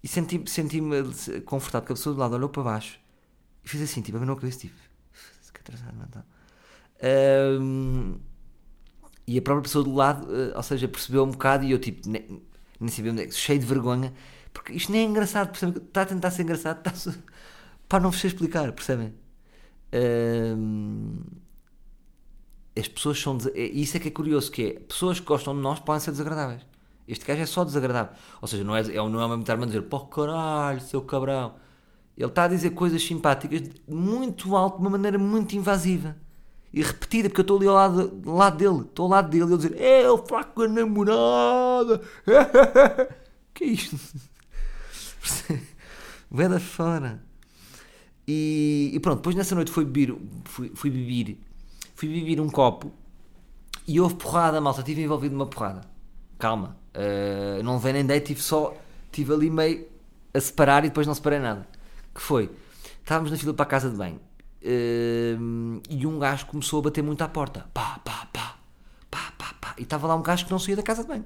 e 0.02 0.08
senti-me 0.08 0.48
senti 0.48 0.80
confortado, 1.42 1.82
porque 1.82 1.94
a 1.94 1.96
pessoa 1.96 2.14
do 2.14 2.20
lado 2.20 2.36
olhou 2.36 2.48
para 2.48 2.64
baixo 2.64 3.00
e 3.66 3.68
fez 3.68 3.84
assim, 3.84 4.02
tipo, 4.02 4.18
a 4.18 4.26
não 4.26 4.36
acredito, 4.36 4.62
tipo, 4.62 4.76
que 5.52 5.60
atrasado, 5.60 5.98
não 5.98 6.06
e 9.28 9.38
a 9.38 9.42
própria 9.42 9.64
pessoa 9.64 9.84
do 9.84 9.94
lado, 9.94 10.26
uh, 10.26 10.56
ou 10.56 10.64
seja, 10.64 10.88
percebeu 10.88 11.24
um 11.26 11.32
bocado 11.32 11.66
e 11.66 11.72
eu, 11.72 11.80
tipo, 11.80 12.08
nem, 12.80 12.90
sabia 12.90 13.12
onde 13.12 13.24
é, 13.24 13.32
cheio 13.32 13.60
de 13.60 13.66
vergonha, 13.66 14.14
porque 14.54 14.74
isto 14.74 14.92
nem 14.92 15.02
é 15.02 15.04
engraçado, 15.06 15.50
percebem? 15.50 15.84
Está 15.84 16.02
a 16.02 16.06
tentar 16.06 16.32
ser 16.32 16.44
engraçado, 16.44 16.88
está 16.88 17.12
para 17.88 18.00
não 18.00 18.12
vos 18.12 18.20
sei 18.20 18.30
explicar, 18.30 18.72
percebem? 18.72 19.14
As 22.78 22.88
pessoas 22.88 23.20
são. 23.20 23.38
É, 23.56 23.62
isso 23.62 23.98
é 23.98 24.00
que 24.00 24.10
é 24.10 24.12
curioso, 24.12 24.52
que 24.52 24.64
é, 24.64 24.80
pessoas 24.80 25.20
que 25.20 25.26
gostam 25.26 25.56
de 25.56 25.62
nós 25.62 25.80
podem 25.80 26.00
ser 26.00 26.12
desagradáveis. 26.12 26.66
Este 27.08 27.26
gajo 27.26 27.42
é 27.42 27.46
só 27.46 27.64
desagradável. 27.64 28.16
Ou 28.42 28.48
seja, 28.48 28.64
não 28.64 28.76
é, 28.76 28.82
é, 28.82 28.96
não 28.96 29.22
é 29.22 29.26
uma 29.26 29.40
estar 29.40 29.62
a 29.62 29.66
dizer, 29.66 29.82
pô 29.84 30.02
caralho, 30.02 30.82
seu 30.82 31.02
cabrão. 31.02 31.56
Ele 32.18 32.28
está 32.28 32.44
a 32.46 32.48
dizer 32.48 32.72
coisas 32.72 33.02
simpáticas 33.04 33.62
muito 33.88 34.56
alto, 34.56 34.78
de 34.78 34.82
uma 34.82 34.90
maneira 34.90 35.18
muito 35.18 35.56
invasiva 35.56 36.16
e 36.78 36.84
repetida, 36.84 37.28
porque 37.28 37.42
eu 37.42 37.44
estou 37.44 37.58
ali 37.58 37.68
ao 37.68 37.74
lado, 37.74 38.22
lado 38.24 38.58
dele, 38.58 38.82
estou 38.82 39.06
ao 39.06 39.10
lado 39.10 39.30
dele 39.30 39.46
ele 39.46 39.58
dizer: 39.58 39.82
É, 39.82 40.04
fala 40.28 40.44
com 40.44 40.62
a 40.62 40.68
namorada. 40.68 42.02
que 43.52 43.64
é 43.64 43.68
isto? 43.68 43.98
Vai 46.30 46.48
da 46.48 46.60
fora. 46.60 47.20
E, 48.28 48.92
e, 48.94 49.00
pronto, 49.00 49.18
depois 49.18 49.36
nessa 49.36 49.56
noite 49.56 49.72
fui 49.72 49.86
beber, 49.86 50.16
fui, 50.44 50.72
fui 50.76 50.92
beber, 50.92 51.40
fui 51.96 52.10
beber 52.10 52.42
um 52.42 52.50
copo 52.50 52.92
e 53.88 54.00
houve 54.00 54.14
porrada, 54.16 54.62
malta. 54.62 54.82
Estive 54.82 55.02
envolvido 55.02 55.34
numa 55.34 55.48
porrada. 55.48 55.82
Calma, 56.38 56.78
uh, 56.94 57.64
não 57.64 57.76
levei 57.78 57.94
nem 57.94 58.06
dei, 58.06 58.24
só, 58.36 58.78
tive 59.12 59.34
ali 59.34 59.50
meio 59.50 59.88
a 60.32 60.40
separar 60.40 60.86
e 60.86 60.90
depois 60.90 61.08
não 61.08 61.16
separei 61.16 61.40
nada. 61.40 61.68
Que 62.14 62.22
foi? 62.22 62.52
Estávamos 63.02 63.32
na 63.32 63.38
fila 63.38 63.56
para 63.56 63.64
a 63.64 63.68
casa 63.68 63.90
de 63.90 63.96
banho 63.96 64.27
Uh, 64.62 65.82
e 65.90 66.06
um 66.06 66.18
gajo 66.18 66.48
começou 66.48 66.80
a 66.80 66.84
bater 66.84 67.04
muito 67.04 67.22
à 67.22 67.28
porta. 67.28 67.70
Pá, 67.74 68.00
pá, 68.04 68.28
pá, 68.34 68.56
pá, 69.10 69.34
pá, 69.38 69.54
pá. 69.62 69.76
E 69.78 69.84
estava 69.84 70.08
lá 70.08 70.16
um 70.16 70.24
gajo 70.24 70.46
que 70.46 70.52
não 70.52 70.60
saía 70.60 70.76
da 70.76 70.84
casa 70.84 71.04
de 71.04 71.08
banho. 71.08 71.26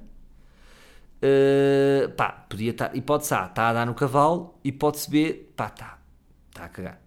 Uh, 1.22 2.10
pá, 2.10 2.30
podia 2.48 2.72
estar. 2.72 2.94
Hipótese 2.94 3.34
A, 3.34 3.46
está 3.46 3.68
a 3.68 3.72
dar 3.72 3.86
no 3.86 3.94
cavalo. 3.94 4.58
Hipótese 4.62 5.10
B, 5.10 5.50
pá, 5.56 5.66
está. 5.66 5.98
Está 6.50 6.64
a 6.64 6.68
cagar. 6.68 7.00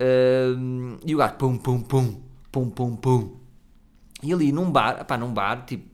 Uh, 0.00 0.98
e 1.04 1.14
o 1.14 1.18
gajo, 1.18 1.34
pum, 1.34 1.56
pum, 1.56 1.80
pum, 1.80 2.22
pum, 2.50 2.70
pum, 2.70 2.96
pum. 2.96 3.40
E 4.22 4.32
ali 4.32 4.50
num 4.50 4.70
bar, 4.70 5.04
pá, 5.04 5.16
num 5.16 5.32
bar, 5.32 5.64
tipo, 5.66 5.88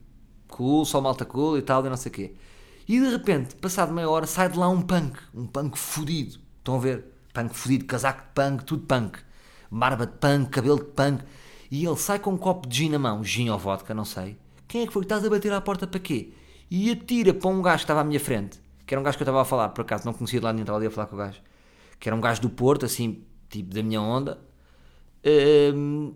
cool, 0.47 0.85
só 0.85 0.99
malta 1.01 1.25
cool 1.25 1.57
e 1.57 1.61
tal, 1.61 1.85
e 1.85 1.89
não 1.89 1.97
sei 1.97 2.09
o 2.09 2.13
quê. 2.13 2.35
E 2.87 2.99
de 2.99 3.09
repente, 3.09 3.55
passado 3.55 3.93
meia 3.93 4.09
hora, 4.09 4.25
sai 4.25 4.49
de 4.49 4.57
lá 4.57 4.67
um 4.69 4.81
punk. 4.81 5.19
Um 5.35 5.45
punk 5.45 5.77
fodido. 5.77 6.39
Estão 6.57 6.75
a 6.75 6.79
ver? 6.79 7.05
Punk 7.31 7.53
fodido, 7.53 7.85
casaco 7.85 8.21
de 8.21 8.29
punk, 8.33 8.65
tudo 8.65 8.85
punk 8.87 9.19
barba 9.71 10.05
de 10.05 10.11
punk, 10.17 10.49
cabelo 10.49 10.77
de 10.77 10.91
punk, 10.91 11.23
e 11.71 11.85
ele 11.85 11.95
sai 11.95 12.19
com 12.19 12.31
um 12.31 12.37
copo 12.37 12.67
de 12.67 12.77
gin 12.77 12.89
na 12.89 12.99
mão, 12.99 13.23
gin 13.23 13.49
ou 13.49 13.57
vodka, 13.57 13.93
não 13.93 14.03
sei. 14.03 14.37
Quem 14.67 14.83
é 14.83 14.87
que 14.87 14.91
foi? 14.91 15.03
Estás 15.03 15.23
a 15.23 15.29
bater 15.29 15.53
à 15.53 15.61
porta 15.61 15.87
para 15.87 15.99
quê? 15.99 16.33
E 16.69 16.91
atira 16.91 17.33
para 17.33 17.49
um 17.49 17.61
gajo 17.61 17.77
que 17.77 17.83
estava 17.83 18.01
à 18.01 18.03
minha 18.03 18.19
frente, 18.19 18.59
que 18.85 18.93
era 18.93 18.99
um 18.99 19.03
gajo 19.03 19.17
que 19.17 19.23
eu 19.23 19.25
estava 19.25 19.41
a 19.41 19.45
falar, 19.45 19.69
por 19.69 19.81
acaso, 19.81 20.05
não 20.05 20.13
conhecia 20.13 20.39
de 20.39 20.45
lá 20.45 20.51
nem 20.51 20.61
estava 20.61 20.77
ali 20.77 20.87
a 20.87 20.91
falar 20.91 21.07
com 21.07 21.15
o 21.15 21.19
gajo, 21.19 21.41
que 21.97 22.09
era 22.09 22.15
um 22.15 22.21
gajo 22.21 22.41
do 22.41 22.49
Porto, 22.49 22.85
assim, 22.85 23.23
tipo 23.49 23.73
da 23.73 23.81
minha 23.81 24.01
onda. 24.01 24.39
Um, 25.73 26.13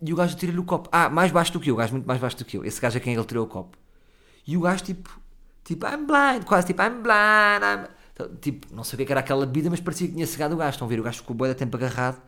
e 0.00 0.12
o 0.12 0.16
gajo 0.16 0.34
atira-lhe 0.34 0.58
o 0.58 0.64
copo. 0.64 0.88
Ah, 0.92 1.10
mais 1.10 1.30
baixo 1.30 1.52
do 1.52 1.60
que 1.60 1.70
eu, 1.70 1.74
o 1.74 1.76
gajo 1.76 1.92
muito 1.92 2.06
mais 2.06 2.20
baixo 2.20 2.36
do 2.38 2.44
que 2.44 2.56
eu. 2.56 2.64
Esse 2.64 2.80
gajo 2.80 2.96
é 2.96 3.00
quem 3.00 3.14
ele 3.14 3.24
tirou 3.24 3.44
o 3.44 3.48
copo. 3.48 3.76
E 4.46 4.56
o 4.56 4.60
gajo, 4.60 4.84
tipo, 4.84 5.10
tipo, 5.64 5.86
I'm 5.86 6.06
blind, 6.06 6.44
quase 6.44 6.66
tipo, 6.66 6.82
I'm 6.82 7.02
blind, 7.02 7.62
I'm... 7.62 7.88
Então, 8.12 8.34
tipo, 8.36 8.74
não 8.74 8.84
sei 8.84 9.02
o 9.02 9.06
que 9.06 9.12
era 9.12 9.20
aquela 9.20 9.44
bebida, 9.44 9.70
mas 9.70 9.80
parecia 9.80 10.06
que 10.06 10.14
tinha 10.14 10.26
cegado 10.26 10.54
o 10.54 10.58
gajo. 10.58 10.70
Estão 10.70 10.86
a 10.86 10.88
ver? 10.88 11.00
O 11.00 11.02
gajo 11.02 11.18
ficou 11.18 11.34
boa 11.34 11.48
de 11.48 11.56
tempo 11.56 11.76
agarrado 11.76 12.20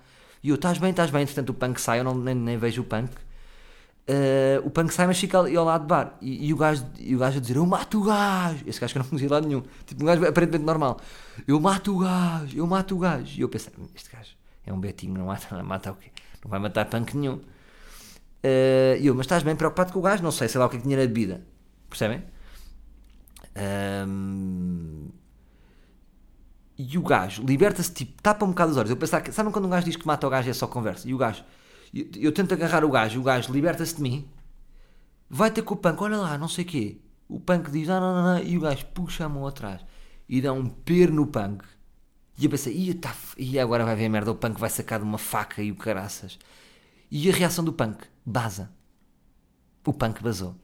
e 0.43 0.51
eu, 0.51 0.55
estás 0.55 0.79
bem, 0.79 0.91
estás 0.91 1.11
bem. 1.11 1.23
Entretanto, 1.23 1.51
o 1.51 1.55
punk 1.55 1.81
sai, 1.81 2.01
eu 2.01 2.05
não, 2.05 2.15
nem, 2.15 2.35
nem 2.35 2.57
vejo 2.57 2.83
o 2.83 2.85
punk. 2.85 3.11
Uh, 4.09 4.65
o 4.65 4.71
punk 4.71 4.93
sai, 4.93 5.07
mas 5.09 5.19
fica 5.19 5.39
ali 5.39 5.57
ao 5.57 5.65
lado 5.65 5.83
do 5.83 5.89
bar. 5.89 6.17
E, 6.21 6.49
e, 6.49 6.53
o, 6.53 6.57
gajo, 6.57 6.87
e 6.99 7.17
o 7.17 7.19
gajo 7.19 7.39
a 7.39 7.41
dizer: 7.41 7.57
Eu 7.57 7.67
mato 7.67 8.01
o 8.01 8.05
gajo. 8.05 8.63
Esse 8.67 8.81
gajo 8.81 8.93
que 8.93 8.99
eu 8.99 9.03
não 9.03 9.09
conhecia 9.09 9.27
de 9.27 9.35
lado 9.35 9.49
nenhum. 9.49 9.63
Tipo, 9.85 10.03
um 10.03 10.07
gajo 10.07 10.25
aparentemente 10.25 10.65
normal. 10.65 11.01
Eu 11.47 11.59
mato 11.59 11.95
o 11.95 11.99
gajo, 11.99 12.57
eu 12.57 12.67
mato 12.67 12.95
o 12.95 12.99
gajo. 12.99 13.37
E 13.37 13.41
eu 13.41 13.49
pensei: 13.49 13.73
Este 13.95 14.11
gajo 14.11 14.37
é 14.65 14.73
um 14.73 14.79
betinho, 14.79 15.15
não 15.15 15.27
mata, 15.27 15.57
não 15.57 15.65
mata 15.67 15.91
o 15.91 15.97
quê? 15.97 16.11
Não 16.45 16.51
vai 16.51 16.61
matar 16.61 16.85
punk 16.87 17.17
nenhum. 17.17 17.35
Uh, 17.35 18.97
e 19.01 19.07
eu, 19.07 19.15
mas 19.15 19.27
estás 19.27 19.43
bem 19.43 19.57
preocupado 19.57 19.93
com 19.93 19.99
o 19.99 20.03
gajo? 20.03 20.23
Não 20.23 20.31
sei, 20.31 20.47
sei 20.47 20.61
lá 20.61 20.67
o 20.67 20.69
que 20.69 20.77
é 20.77 20.79
que 20.79 20.85
tinha 20.85 20.97
na 20.97 21.03
bebida. 21.03 21.41
Percebem? 21.89 22.23
Um, 24.07 25.06
e 26.79 26.99
o 26.99 27.03
gajo 27.03 27.43
liberta-se, 27.43 27.93
tipo, 27.93 28.21
tapa 28.23 28.45
um 28.45 28.49
bocado 28.49 28.73
os 28.73 28.77
olhos. 28.77 28.91
Eu 28.91 28.97
pensava 28.97 29.25
que, 29.25 29.33
sabem 29.33 29.53
quando 29.53 29.67
um 29.67 29.71
gajo 29.71 29.87
diz 29.87 29.97
que 29.97 30.07
mata 30.07 30.27
o 30.27 30.31
gajo 30.31 30.51
é 30.51 30.53
só 30.53 30.67
conversa? 30.67 31.09
E 31.09 31.15
o 31.15 31.19
gajo, 31.19 31.43
eu, 31.95 32.07
eu 32.17 32.33
tento 32.33 32.53
agarrar 32.53 32.85
o 32.85 32.91
gajo, 32.91 33.21
o 33.21 33.23
gajo 33.23 33.53
liberta-se 33.53 33.97
de 33.97 34.03
mim, 34.03 34.29
vai 35.29 35.51
ter 35.51 35.63
com 35.63 35.75
o 35.75 35.77
punk, 35.77 36.03
olha 36.03 36.17
lá, 36.17 36.37
não 36.39 36.49
sei 36.49 36.65
o 36.65 36.69
quê. 36.69 37.01
O 37.29 37.41
punk 37.41 37.71
diz, 37.71 37.89
não, 37.89 38.01
não, 38.01 38.15
não, 38.15 38.35
não, 38.35 38.43
e 38.43 38.57
o 38.57 38.61
gajo 38.61 38.85
puxa 38.87 39.25
a 39.25 39.29
mão 39.29 39.47
atrás 39.47 39.81
e 40.29 40.41
dá 40.41 40.53
um 40.53 40.67
per 40.67 41.11
no 41.11 41.27
punk. 41.27 41.65
E 42.39 42.45
eu 42.45 42.51
pensei, 42.51 42.77
e, 42.77 42.95
tá, 42.95 43.15
e 43.39 43.59
agora 43.59 43.85
vai 43.85 43.97
ver 43.97 44.09
merda, 44.09 44.31
o 44.31 44.35
punk 44.35 44.61
vai 44.61 44.69
sacar 44.69 44.99
de 44.99 45.05
uma 45.05 45.19
faca 45.19 45.63
e 45.63 45.73
o 45.73 45.77
caraças. 45.77 46.39
E 47.11 47.31
a 47.31 47.33
reação 47.33 47.65
do 47.65 47.73
punk? 47.73 48.05
Baza. 48.25 48.71
O 49.87 49.93
punk 49.93 50.23
basou. 50.23 50.55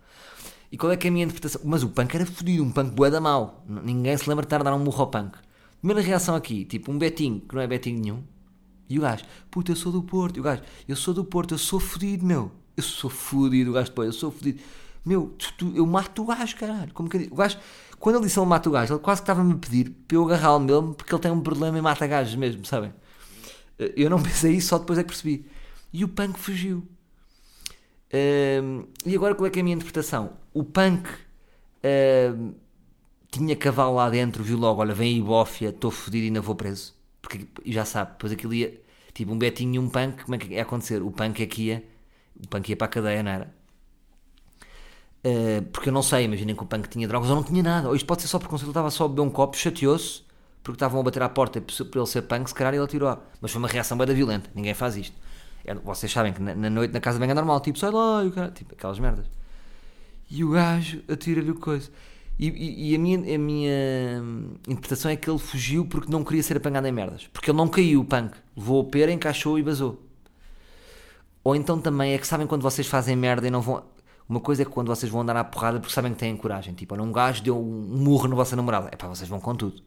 E 0.70 0.76
qual 0.76 0.92
é 0.92 0.96
que 0.96 1.06
é 1.06 1.10
a 1.10 1.12
minha 1.12 1.24
interpretação? 1.24 1.62
Mas 1.64 1.82
o 1.82 1.88
punk 1.88 2.14
era 2.14 2.26
fodido, 2.26 2.62
um 2.62 2.72
punk 2.72 2.94
bué 2.94 3.10
da 3.10 3.20
mau. 3.20 3.64
Ninguém 3.66 4.16
se 4.16 4.28
lembra 4.28 4.42
de 4.42 4.46
estar 4.46 4.60
a 4.60 4.64
dar 4.64 4.74
um 4.74 4.78
murro 4.78 5.00
ao 5.00 5.06
punk. 5.10 5.38
Primeira 5.82 6.00
reação 6.00 6.36
aqui, 6.36 6.64
tipo 6.64 6.92
um 6.92 6.96
betinho, 6.96 7.40
que 7.40 7.56
não 7.56 7.60
é 7.60 7.66
betinho 7.66 8.00
nenhum. 8.00 8.22
E 8.88 9.00
o 9.00 9.02
gajo, 9.02 9.24
puta, 9.50 9.72
eu 9.72 9.76
sou 9.76 9.90
do 9.90 10.00
Porto. 10.00 10.36
E 10.36 10.40
o 10.40 10.42
gajo, 10.42 10.62
eu 10.86 10.94
sou 10.94 11.12
do 11.12 11.24
Porto, 11.24 11.54
eu 11.54 11.58
sou 11.58 11.80
fodido, 11.80 12.24
meu. 12.24 12.52
Eu 12.76 12.84
sou 12.84 13.10
fodido, 13.10 13.70
o 13.70 13.74
gajo 13.74 13.88
depois, 13.88 14.06
eu 14.06 14.12
sou 14.12 14.30
fodido. 14.30 14.60
Meu, 15.04 15.34
tu, 15.36 15.52
tu, 15.58 15.72
eu 15.74 15.84
mato 15.84 16.22
o 16.22 16.26
gajo, 16.26 16.56
caralho. 16.56 16.94
Como 16.94 17.08
que, 17.08 17.28
o 17.28 17.34
gajo, 17.34 17.58
quando 17.98 18.14
ele 18.14 18.26
disse 18.26 18.38
ele 18.38 18.46
mata 18.46 18.68
o 18.68 18.72
gajo, 18.72 18.94
ele 18.94 19.00
quase 19.00 19.22
que 19.22 19.24
estava-me 19.24 19.54
a 19.54 19.56
pedir 19.56 19.90
para 20.06 20.16
eu 20.16 20.24
agarrá-lo 20.24 20.60
mesmo, 20.60 20.94
porque 20.94 21.12
ele 21.12 21.20
tem 21.20 21.32
um 21.32 21.40
problema 21.40 21.76
e 21.76 21.80
mata 21.80 22.06
gajos 22.06 22.36
mesmo, 22.36 22.64
sabem? 22.64 22.94
Eu 23.76 24.08
não 24.08 24.22
pensei 24.22 24.54
isso, 24.54 24.68
só 24.68 24.78
depois 24.78 25.00
é 25.00 25.02
que 25.02 25.08
percebi. 25.08 25.44
E 25.92 26.04
o 26.04 26.08
punk 26.08 26.38
fugiu. 26.38 26.86
Um, 28.62 28.84
e 29.04 29.16
agora 29.16 29.34
qual 29.34 29.48
é 29.48 29.50
que 29.50 29.58
é 29.58 29.62
a 29.62 29.64
minha 29.64 29.74
interpretação? 29.74 30.34
O 30.54 30.62
punk 30.62 31.08
um, 31.82 32.54
tinha 33.32 33.56
cavalo 33.56 33.96
lá 33.96 34.10
dentro, 34.10 34.44
viu 34.44 34.58
logo, 34.58 34.82
olha, 34.82 34.94
vem 34.94 35.14
aí 35.14 35.22
bófia, 35.22 35.70
estou 35.70 35.90
fodido 35.90 36.24
e 36.24 36.26
ainda 36.26 36.40
vou 36.42 36.54
preso. 36.54 36.94
Porque 37.20 37.46
já 37.64 37.84
sabe, 37.84 38.12
depois 38.12 38.30
aquilo 38.32 38.52
ia, 38.52 38.78
tipo 39.14 39.32
um 39.32 39.38
betinho 39.38 39.76
e 39.76 39.78
um 39.78 39.88
punk, 39.88 40.24
como 40.24 40.34
é 40.34 40.38
que 40.38 40.52
ia 40.52 40.62
acontecer? 40.62 41.02
O 41.02 41.10
punk 41.10 41.42
é 41.42 41.46
que 41.46 41.62
ia, 41.62 41.84
o 42.36 42.46
punk 42.46 42.68
ia 42.68 42.76
para 42.76 42.86
a 42.86 42.90
cadeia, 42.90 43.22
não 43.22 43.30
era? 43.30 43.54
Uh, 45.24 45.62
porque 45.72 45.88
eu 45.88 45.92
não 45.92 46.02
sei, 46.02 46.24
imaginem 46.24 46.54
que 46.54 46.62
o 46.62 46.66
punk 46.66 46.88
tinha 46.88 47.08
drogas 47.08 47.30
ou 47.30 47.36
não 47.36 47.42
tinha 47.42 47.62
nada, 47.62 47.88
ou 47.88 47.96
isto 47.96 48.04
pode 48.04 48.20
ser 48.20 48.28
só 48.28 48.38
porque 48.38 48.54
ele 48.54 48.66
estava 48.66 48.90
só 48.90 49.06
a 49.06 49.08
beber 49.08 49.22
um 49.22 49.30
copo, 49.30 49.56
chateou-se, 49.56 50.22
porque 50.62 50.76
estavam 50.76 51.00
a 51.00 51.02
bater 51.02 51.22
à 51.22 51.28
porta 51.28 51.60
por 51.60 51.98
ele 51.98 52.06
ser 52.06 52.22
punk, 52.22 52.48
se 52.48 52.54
calhar 52.54 52.74
ele 52.74 52.84
atirou. 52.84 53.16
Mas 53.40 53.50
foi 53.50 53.58
uma 53.60 53.68
reação 53.68 53.96
bem 53.96 54.14
violenta, 54.14 54.50
ninguém 54.54 54.74
faz 54.74 54.96
isto. 54.96 55.16
É, 55.64 55.74
vocês 55.74 56.12
sabem 56.12 56.34
que 56.34 56.42
na, 56.42 56.54
na, 56.54 56.68
noite 56.68 56.92
na 56.92 57.00
casa 57.00 57.18
bem 57.18 57.30
é 57.30 57.34
normal, 57.34 57.60
tipo, 57.60 57.78
sai 57.78 57.90
lá, 57.90 58.22
e 58.24 58.28
o 58.28 58.32
cara, 58.32 58.50
tipo, 58.50 58.74
aquelas 58.74 58.98
merdas. 58.98 59.26
E 60.30 60.44
o 60.44 60.50
gajo 60.50 61.02
atira-lhe 61.08 61.50
o 61.50 61.54
coisa. 61.54 61.90
E, 62.42 62.48
e, 62.48 62.90
e, 62.90 62.96
a, 62.96 62.98
minha, 62.98 63.36
a 63.36 63.38
minha 63.38 64.20
interpretação 64.66 65.08
é 65.08 65.14
que 65.14 65.30
ele 65.30 65.38
fugiu 65.38 65.86
porque 65.86 66.10
não 66.10 66.24
queria 66.24 66.42
ser 66.42 66.56
apanhado 66.56 66.88
em 66.88 66.90
merdas. 66.90 67.28
Porque 67.32 67.48
ele 67.48 67.56
não 67.56 67.68
caiu, 67.68 68.00
o 68.00 68.04
punk. 68.04 68.36
Levou 68.56 68.82
a 68.82 68.84
pera, 68.84 69.12
encaixou 69.12 69.60
e 69.60 69.62
basou. 69.62 70.02
Ou 71.44 71.54
então 71.54 71.80
também 71.80 72.14
é 72.14 72.18
que 72.18 72.26
sabem 72.26 72.44
quando 72.48 72.62
vocês 72.62 72.84
fazem 72.88 73.14
merda 73.14 73.46
e 73.46 73.50
não 73.50 73.60
vão. 73.60 73.84
Uma 74.28 74.40
coisa 74.40 74.62
é 74.62 74.64
que 74.64 74.72
quando 74.72 74.88
vocês 74.88 75.10
vão 75.10 75.20
andar 75.20 75.36
à 75.36 75.44
porrada 75.44 75.78
porque 75.78 75.94
sabem 75.94 76.12
que 76.12 76.18
têm 76.18 76.36
coragem. 76.36 76.74
Tipo, 76.74 76.94
olha, 76.94 77.04
um 77.04 77.12
gajo 77.12 77.44
deu 77.44 77.56
um 77.56 77.96
murro 78.02 78.26
na 78.26 78.34
vossa 78.34 78.56
namorada. 78.56 78.88
É 78.90 78.96
pá, 78.96 79.06
vocês 79.06 79.28
vão 79.28 79.38
com 79.38 79.54
tudo. 79.54 79.80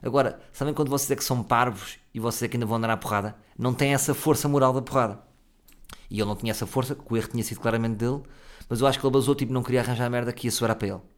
Agora, 0.00 0.38
sabem 0.52 0.72
quando 0.72 0.88
vocês 0.88 1.10
é 1.10 1.16
que 1.16 1.24
são 1.24 1.42
parvos 1.42 1.98
e 2.14 2.20
vocês 2.20 2.44
é 2.44 2.48
que 2.48 2.56
ainda 2.56 2.66
vão 2.66 2.76
andar 2.76 2.90
à 2.90 2.96
porrada? 2.96 3.34
Não 3.58 3.74
têm 3.74 3.92
essa 3.92 4.14
força 4.14 4.48
moral 4.48 4.72
da 4.72 4.82
porrada. 4.82 5.18
E 6.08 6.20
ele 6.20 6.28
não 6.28 6.36
tinha 6.36 6.52
essa 6.52 6.64
força, 6.64 6.94
que 6.94 7.12
o 7.12 7.16
erro 7.16 7.26
tinha 7.26 7.42
sido 7.42 7.58
claramente 7.58 7.96
dele, 7.96 8.22
Mas 8.68 8.80
eu 8.80 8.86
acho 8.86 9.00
que 9.00 9.04
ele 9.04 9.12
basou, 9.12 9.34
tipo, 9.34 9.52
não 9.52 9.64
queria 9.64 9.80
arranjar 9.80 10.08
merda 10.08 10.32
que 10.32 10.46
ia 10.46 10.50
sobrar 10.52 10.76
para 10.76 10.86
ele. 10.86 11.11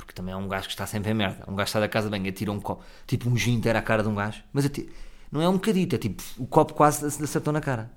Porque 0.00 0.14
também 0.14 0.32
é 0.32 0.36
um 0.36 0.48
gajo 0.48 0.66
que 0.66 0.72
está 0.72 0.86
sempre 0.86 1.10
em 1.10 1.14
merda. 1.14 1.44
Um 1.46 1.54
gajo 1.54 1.70
sai 1.70 1.82
da 1.82 1.88
casa 1.88 2.08
bem, 2.08 2.26
atira 2.28 2.50
um 2.50 2.60
copo, 2.60 2.82
tipo 3.06 3.28
um 3.28 3.36
gin 3.36 3.54
inteiro 3.54 3.78
à 3.78 3.82
cara 3.82 4.02
de 4.02 4.08
um 4.08 4.14
gajo. 4.14 4.42
Mas 4.52 4.64
atira, 4.64 4.90
não 5.30 5.40
é 5.42 5.48
um 5.48 5.54
bocadito, 5.54 5.94
é 5.94 5.98
tipo, 5.98 6.22
o 6.38 6.46
copo 6.46 6.74
quase 6.74 7.06
acertou 7.06 7.52
na 7.52 7.60
cara. 7.60 7.90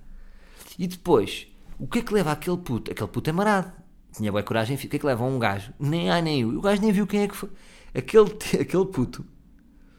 E 0.77 0.87
depois, 0.87 1.47
o 1.79 1.87
que 1.87 1.99
é 1.99 2.01
que 2.01 2.13
leva 2.13 2.31
aquele 2.31 2.57
puto? 2.57 2.91
Aquele 2.91 3.07
puto 3.07 3.29
é 3.29 3.33
marado. 3.33 3.71
Tinha 4.11 4.31
boa 4.31 4.43
coragem, 4.43 4.75
o 4.75 4.79
que 4.79 4.95
é 4.95 4.99
que 4.99 5.05
leva 5.05 5.23
um 5.23 5.39
gajo? 5.39 5.73
Nem 5.79 6.09
ai 6.09 6.21
nem 6.21 6.41
eu. 6.41 6.49
O 6.49 6.61
gajo 6.61 6.81
nem 6.81 6.91
viu 6.91 7.07
quem 7.07 7.21
é 7.21 7.27
que 7.27 7.35
foi. 7.35 7.49
Aquele, 7.95 8.29
aquele 8.61 8.85
puto, 8.85 9.25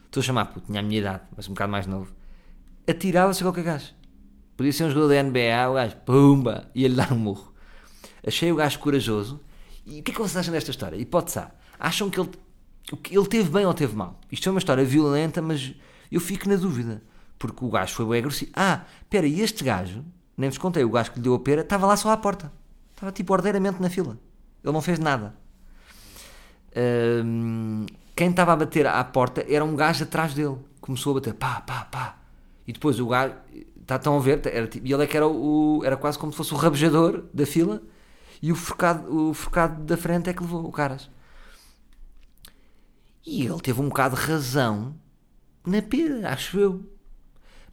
estou 0.05 0.21
a 0.21 0.23
chamar 0.23 0.45
puto, 0.45 0.67
tinha 0.67 0.79
a 0.79 0.83
minha 0.83 0.99
idade, 0.99 1.23
mas 1.35 1.47
um 1.47 1.53
bocado 1.53 1.71
mais 1.71 1.85
novo, 1.85 2.13
atirava-se 2.87 3.41
a 3.41 3.45
qualquer 3.45 3.63
gajo. 3.63 3.93
Podia 4.55 4.71
ser 4.71 4.85
um 4.85 4.89
jogador 4.89 5.09
da 5.09 5.23
NBA, 5.23 5.69
o 5.69 5.73
gajo, 5.73 5.95
pumba, 6.05 6.71
ia-lhe 6.73 6.95
dar 6.95 7.11
um 7.11 7.17
murro. 7.17 7.53
Achei 8.25 8.51
o 8.51 8.55
gajo 8.55 8.79
corajoso. 8.79 9.41
E 9.85 9.99
o 9.99 10.03
que 10.03 10.11
é 10.11 10.13
que 10.13 10.19
vocês 10.19 10.37
acham 10.37 10.53
desta 10.53 10.71
história? 10.71 10.95
Hipótese 10.95 11.39
A. 11.39 11.51
Acham 11.85 12.09
que 12.09 12.19
ele, 12.19 12.31
ele 13.11 13.27
teve 13.27 13.47
bem 13.51 13.63
ou 13.63 13.71
teve 13.71 13.95
mal? 13.95 14.19
Isto 14.31 14.49
é 14.49 14.51
uma 14.51 14.57
história 14.57 14.83
violenta, 14.83 15.39
mas 15.39 15.75
eu 16.11 16.19
fico 16.19 16.49
na 16.49 16.55
dúvida. 16.55 17.03
Porque 17.37 17.63
o 17.63 17.69
gajo 17.69 17.93
foi 17.93 18.07
bem 18.07 18.17
agressivo. 18.17 18.49
Ah, 18.55 18.85
espera, 19.03 19.27
e 19.27 19.39
este 19.39 19.63
gajo, 19.63 20.03
nem 20.35 20.49
vos 20.49 20.57
contei, 20.57 20.83
o 20.83 20.89
gajo 20.89 21.11
que 21.11 21.19
lhe 21.19 21.23
deu 21.23 21.35
a 21.35 21.39
pera, 21.39 21.61
estava 21.61 21.85
lá 21.85 21.95
só 21.95 22.09
à 22.09 22.17
porta. 22.17 22.51
Estava 22.89 23.11
tipo 23.11 23.31
ordeiramente 23.31 23.79
na 23.79 23.87
fila. 23.87 24.17
Ele 24.63 24.73
não 24.73 24.81
fez 24.81 24.97
nada. 24.97 25.35
Quem 28.15 28.31
estava 28.31 28.53
a 28.53 28.55
bater 28.55 28.87
à 28.87 29.03
porta 29.03 29.45
era 29.47 29.63
um 29.63 29.75
gajo 29.75 30.05
atrás 30.05 30.33
dele. 30.33 30.57
Começou 30.81 31.11
a 31.11 31.13
bater, 31.19 31.35
pá, 31.35 31.61
pá, 31.61 31.85
pá. 31.85 32.17
E 32.65 32.73
depois 32.73 32.99
o 32.99 33.05
gajo, 33.05 33.35
está 33.79 33.99
tão 33.99 34.17
a 34.17 34.19
ver, 34.19 34.41
era, 34.47 34.65
tipo, 34.65 34.87
e 34.87 34.91
ele 34.91 35.03
é 35.03 35.05
que 35.05 35.15
era, 35.15 35.27
o, 35.27 35.83
era 35.85 35.95
quase 35.95 36.17
como 36.17 36.31
se 36.31 36.37
fosse 36.37 36.51
o 36.51 36.57
rabejador 36.57 37.25
da 37.31 37.45
fila 37.45 37.79
e 38.41 38.51
o 38.51 38.55
forcado, 38.55 39.29
o 39.29 39.35
forcado 39.35 39.83
da 39.83 39.95
frente 39.95 40.31
é 40.31 40.33
que 40.33 40.41
levou 40.41 40.65
o 40.65 40.71
caras. 40.71 41.13
E 43.25 43.45
ele 43.45 43.59
teve 43.59 43.81
um 43.81 43.89
bocado 43.89 44.15
de 44.15 44.21
razão 44.21 44.95
na 45.65 45.81
pera, 45.81 46.29
acho 46.29 46.59
eu. 46.59 46.89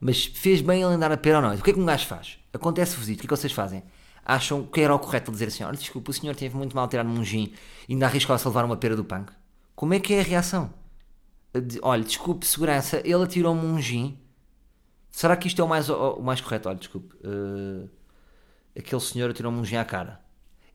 Mas 0.00 0.24
fez 0.24 0.60
bem 0.60 0.82
ele 0.82 0.94
andar 0.94 1.12
a 1.12 1.16
pera 1.16 1.36
ou 1.36 1.42
não? 1.42 1.54
O 1.54 1.62
que 1.62 1.70
é 1.70 1.72
que 1.74 1.80
um 1.80 1.84
gajo 1.84 2.06
faz? 2.06 2.38
Acontece-vos 2.52 3.08
isto, 3.08 3.18
o 3.18 3.20
que 3.20 3.26
é 3.26 3.28
que 3.28 3.36
vocês 3.36 3.52
fazem? 3.52 3.82
Acham 4.24 4.64
que 4.64 4.80
era 4.80 4.94
o 4.94 4.98
correto 4.98 5.30
dizer 5.30 5.48
assim: 5.48 5.64
olha, 5.64 5.76
desculpa, 5.76 6.10
o 6.10 6.14
senhor 6.14 6.34
teve 6.34 6.56
muito 6.56 6.74
mal 6.74 6.88
tirar 6.88 7.04
num 7.04 7.24
gin 7.24 7.52
e 7.88 7.92
ainda 7.92 8.06
arriscou-se 8.06 8.46
a 8.46 8.50
levar 8.50 8.64
uma 8.64 8.76
pera 8.76 8.96
do 8.96 9.04
punk? 9.04 9.32
Como 9.74 9.94
é 9.94 10.00
que 10.00 10.14
é 10.14 10.20
a 10.20 10.22
reação? 10.22 10.72
Olha, 11.82 12.02
desculpe, 12.02 12.46
segurança, 12.46 13.00
ele 13.04 13.22
atirou-me 13.22 13.64
um 13.64 13.80
gin. 13.80 14.18
Será 15.10 15.36
que 15.36 15.46
isto 15.46 15.60
é 15.60 15.64
o 15.64 15.68
mais, 15.68 15.90
o, 15.90 16.20
mais 16.20 16.40
correto? 16.40 16.68
Olha, 16.68 16.78
desculpe, 16.78 17.14
uh, 17.16 17.88
aquele 18.76 19.00
senhor 19.00 19.30
atirou-me 19.30 19.58
um 19.58 19.64
gin 19.64 19.76
à 19.76 19.84
cara. 19.84 20.20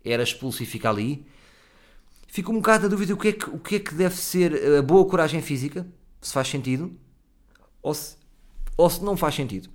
Era 0.06 0.22
expulso 0.22 0.62
e 0.62 0.66
fica 0.66 0.90
ali. 0.90 1.26
Fico 2.28 2.52
um 2.52 2.56
bocado 2.56 2.84
na 2.84 2.90
dúvida 2.90 3.14
o 3.14 3.18
que, 3.18 3.30
é 3.30 3.32
que, 3.34 3.50
o 3.50 3.58
que 3.58 3.76
é 3.76 3.80
que 3.80 3.96
deve 3.96 4.16
ser 4.16 4.78
a 4.78 4.82
boa 4.82 5.06
coragem 5.06 5.42
física, 5.42 5.88
se 6.22 6.34
faz 6.34 6.48
sentido, 6.48 6.96
ou 7.82 7.94
se, 7.94 8.18
ou 8.76 8.90
se 8.90 9.04
não 9.04 9.16
faz 9.16 9.34
sentido. 9.34 9.70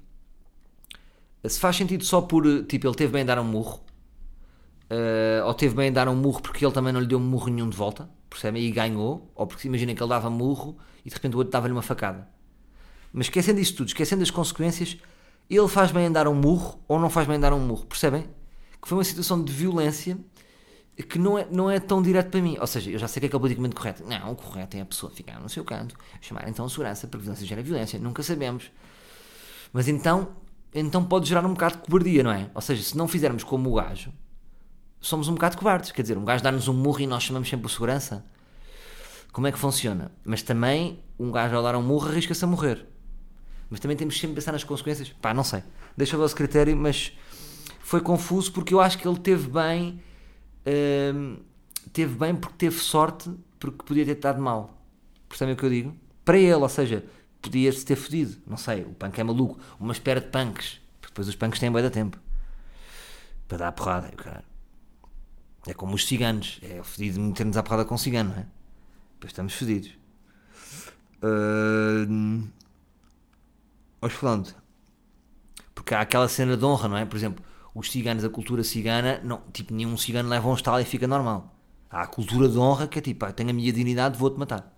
Se 1.44 1.58
faz 1.58 1.76
sentido 1.76 2.04
só 2.04 2.20
por, 2.20 2.44
tipo, 2.66 2.86
ele 2.86 2.94
teve 2.94 3.12
bem 3.12 3.24
dar 3.24 3.38
um 3.38 3.44
murro, 3.44 3.82
uh, 4.90 5.46
ou 5.46 5.54
teve 5.54 5.74
bem 5.74 5.90
dar 5.90 6.08
um 6.08 6.14
murro 6.14 6.40
porque 6.40 6.64
ele 6.64 6.72
também 6.72 6.92
não 6.92 7.00
lhe 7.00 7.06
deu 7.06 7.18
um 7.18 7.22
murro 7.22 7.48
nenhum 7.48 7.68
de 7.68 7.76
volta, 7.76 8.08
percebe? 8.28 8.60
E 8.60 8.70
ganhou, 8.70 9.32
ou 9.34 9.46
porque 9.46 9.66
imaginem 9.66 9.96
que 9.96 10.02
ele 10.02 10.10
dava 10.10 10.30
murro 10.30 10.76
e 11.04 11.08
de 11.08 11.14
repente 11.14 11.34
o 11.34 11.38
outro 11.38 11.50
dava-lhe 11.50 11.72
uma 11.72 11.82
facada. 11.82 12.28
Mas 13.12 13.26
esquecendo 13.26 13.60
isso 13.60 13.74
tudo, 13.74 13.88
esquecendo 13.88 14.22
as 14.22 14.30
consequências, 14.30 14.98
ele 15.50 15.68
faz 15.68 15.90
bem 15.90 16.06
em 16.06 16.12
dar 16.12 16.28
um 16.28 16.34
murro 16.34 16.80
ou 16.86 17.00
não 17.00 17.10
faz 17.10 17.26
bem 17.26 17.36
em 17.36 17.40
dar 17.40 17.52
um 17.52 17.60
murro, 17.60 17.86
percebem? 17.86 18.24
Que 18.80 18.88
foi 18.88 18.98
uma 18.98 19.04
situação 19.04 19.42
de 19.42 19.52
violência 19.52 20.18
que 20.96 21.18
não 21.18 21.38
é, 21.38 21.46
não 21.50 21.70
é 21.70 21.80
tão 21.80 22.02
direto 22.02 22.30
para 22.30 22.40
mim. 22.40 22.56
Ou 22.60 22.66
seja, 22.66 22.90
eu 22.90 22.98
já 22.98 23.08
sei 23.08 23.20
que 23.20 23.26
é, 23.26 23.28
que 23.28 23.36
é 23.36 23.38
politicamente 23.38 23.74
correto. 23.74 24.04
Não, 24.04 24.32
o 24.32 24.36
correto 24.36 24.76
é 24.76 24.80
a 24.80 24.84
pessoa 24.84 25.10
ficar 25.12 25.40
no 25.40 25.48
seu 25.48 25.64
canto, 25.64 25.96
chamar 26.20 26.48
então 26.48 26.64
a 26.64 26.68
segurança, 26.68 27.06
porque 27.06 27.24
violência 27.24 27.46
gera 27.46 27.62
violência, 27.62 27.98
nunca 27.98 28.22
sabemos. 28.22 28.70
Mas 29.72 29.88
então, 29.88 30.36
então 30.74 31.04
pode 31.04 31.28
gerar 31.28 31.44
um 31.46 31.54
bocado 31.54 31.76
de 31.76 31.82
cobardia, 31.82 32.22
não 32.22 32.32
é? 32.32 32.50
Ou 32.54 32.60
seja, 32.60 32.82
se 32.82 32.96
não 32.96 33.08
fizermos 33.08 33.42
como 33.42 33.70
o 33.70 33.74
gajo, 33.74 34.12
somos 35.00 35.28
um 35.28 35.34
bocado 35.34 35.56
cobardes. 35.56 35.92
Quer 35.92 36.02
dizer, 36.02 36.18
um 36.18 36.24
gajo 36.24 36.42
dá-nos 36.42 36.68
um 36.68 36.74
murro 36.74 37.00
e 37.00 37.06
nós 37.06 37.22
chamamos 37.22 37.48
sempre 37.48 37.66
o 37.66 37.68
segurança. 37.68 38.24
Como 39.32 39.46
é 39.46 39.52
que 39.52 39.58
funciona? 39.58 40.12
Mas 40.24 40.42
também, 40.42 41.02
um 41.18 41.30
gajo 41.30 41.56
ao 41.56 41.62
dar 41.62 41.74
um 41.74 41.82
murro 41.82 42.08
arrisca-se 42.08 42.44
a 42.44 42.46
morrer. 42.46 42.86
Mas 43.70 43.80
também 43.80 43.96
temos 43.96 44.14
sempre 44.14 44.28
de 44.28 44.34
pensar 44.34 44.52
nas 44.52 44.62
consequências. 44.62 45.08
Pá, 45.08 45.32
não 45.32 45.42
sei. 45.42 45.62
Deixa 45.96 46.16
o 46.16 46.20
vosso 46.20 46.36
critério, 46.36 46.76
mas 46.76 47.16
foi 47.80 48.02
confuso 48.02 48.52
porque 48.52 48.74
eu 48.74 48.80
acho 48.80 48.98
que 48.98 49.08
ele 49.08 49.18
teve 49.18 49.48
bem. 49.48 50.00
Teve 51.92 52.14
bem 52.14 52.34
porque 52.34 52.56
teve 52.56 52.78
sorte, 52.78 53.30
porque 53.58 53.84
podia 53.84 54.04
ter 54.04 54.12
estado 54.12 54.40
mal. 54.40 54.78
Percebem 55.28 55.54
o 55.54 55.56
que 55.56 55.64
eu 55.64 55.70
digo? 55.70 55.96
Para 56.24 56.38
ele, 56.38 56.54
ou 56.54 56.68
seja, 56.68 57.04
podia-se 57.40 57.84
ter 57.84 57.96
fodido. 57.96 58.36
Não 58.46 58.56
sei, 58.56 58.82
o 58.82 58.94
punk 58.94 59.18
é 59.18 59.24
maluco. 59.24 59.58
Uma 59.78 59.92
espera 59.92 60.20
de 60.20 60.28
punks. 60.28 60.80
Depois 61.02 61.28
os 61.28 61.36
punks 61.36 61.58
têm 61.58 61.70
bem 61.70 61.82
da 61.82 61.90
tempo. 61.90 62.18
Para 63.48 63.58
dar 63.58 63.68
a 63.68 63.72
porrada. 63.72 64.08
Cara. 64.12 64.44
É 65.66 65.74
como 65.74 65.94
os 65.94 66.06
ciganos. 66.06 66.58
É 66.62 66.82
fodido 66.82 67.20
meter-nos 67.20 67.56
à 67.56 67.62
porrada 67.62 67.84
com 67.84 67.98
cigano, 67.98 68.30
não 68.30 68.38
é? 68.38 68.46
Depois 69.14 69.32
estamos 69.32 69.54
fodidos. 69.54 69.90
Uh... 71.22 72.48
Mas 74.00 74.14
pronto. 74.14 74.56
Porque 75.74 75.94
há 75.94 76.00
aquela 76.00 76.28
cena 76.28 76.56
de 76.56 76.64
honra, 76.64 76.88
não 76.88 76.96
é? 76.96 77.04
Por 77.04 77.16
exemplo, 77.16 77.44
os 77.74 77.90
ciganos, 77.90 78.24
a 78.24 78.28
cultura 78.28 78.62
cigana, 78.62 79.20
não, 79.24 79.42
tipo, 79.52 79.72
nenhum 79.72 79.96
cigano 79.96 80.28
leva 80.28 80.48
um 80.48 80.54
estalo 80.54 80.80
e 80.80 80.84
fica 80.84 81.06
normal. 81.06 81.54
Há 81.90 82.02
a 82.02 82.06
cultura 82.06 82.48
de 82.48 82.58
honra 82.58 82.86
que 82.86 82.98
é 82.98 83.02
tipo, 83.02 83.24
ah, 83.24 83.32
tenho 83.32 83.50
a 83.50 83.52
minha 83.52 83.72
dignidade, 83.72 84.18
vou-te 84.18 84.38
matar. 84.38 84.72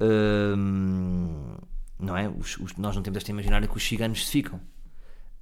Hum, 0.00 1.56
não 1.98 2.16
é? 2.16 2.28
Os, 2.28 2.56
os, 2.58 2.76
nós 2.76 2.96
não 2.96 3.02
temos 3.02 3.18
esta 3.18 3.30
imaginária 3.30 3.68
que 3.68 3.76
os 3.76 3.86
ciganos 3.86 4.26
se 4.26 4.32
ficam. 4.32 4.60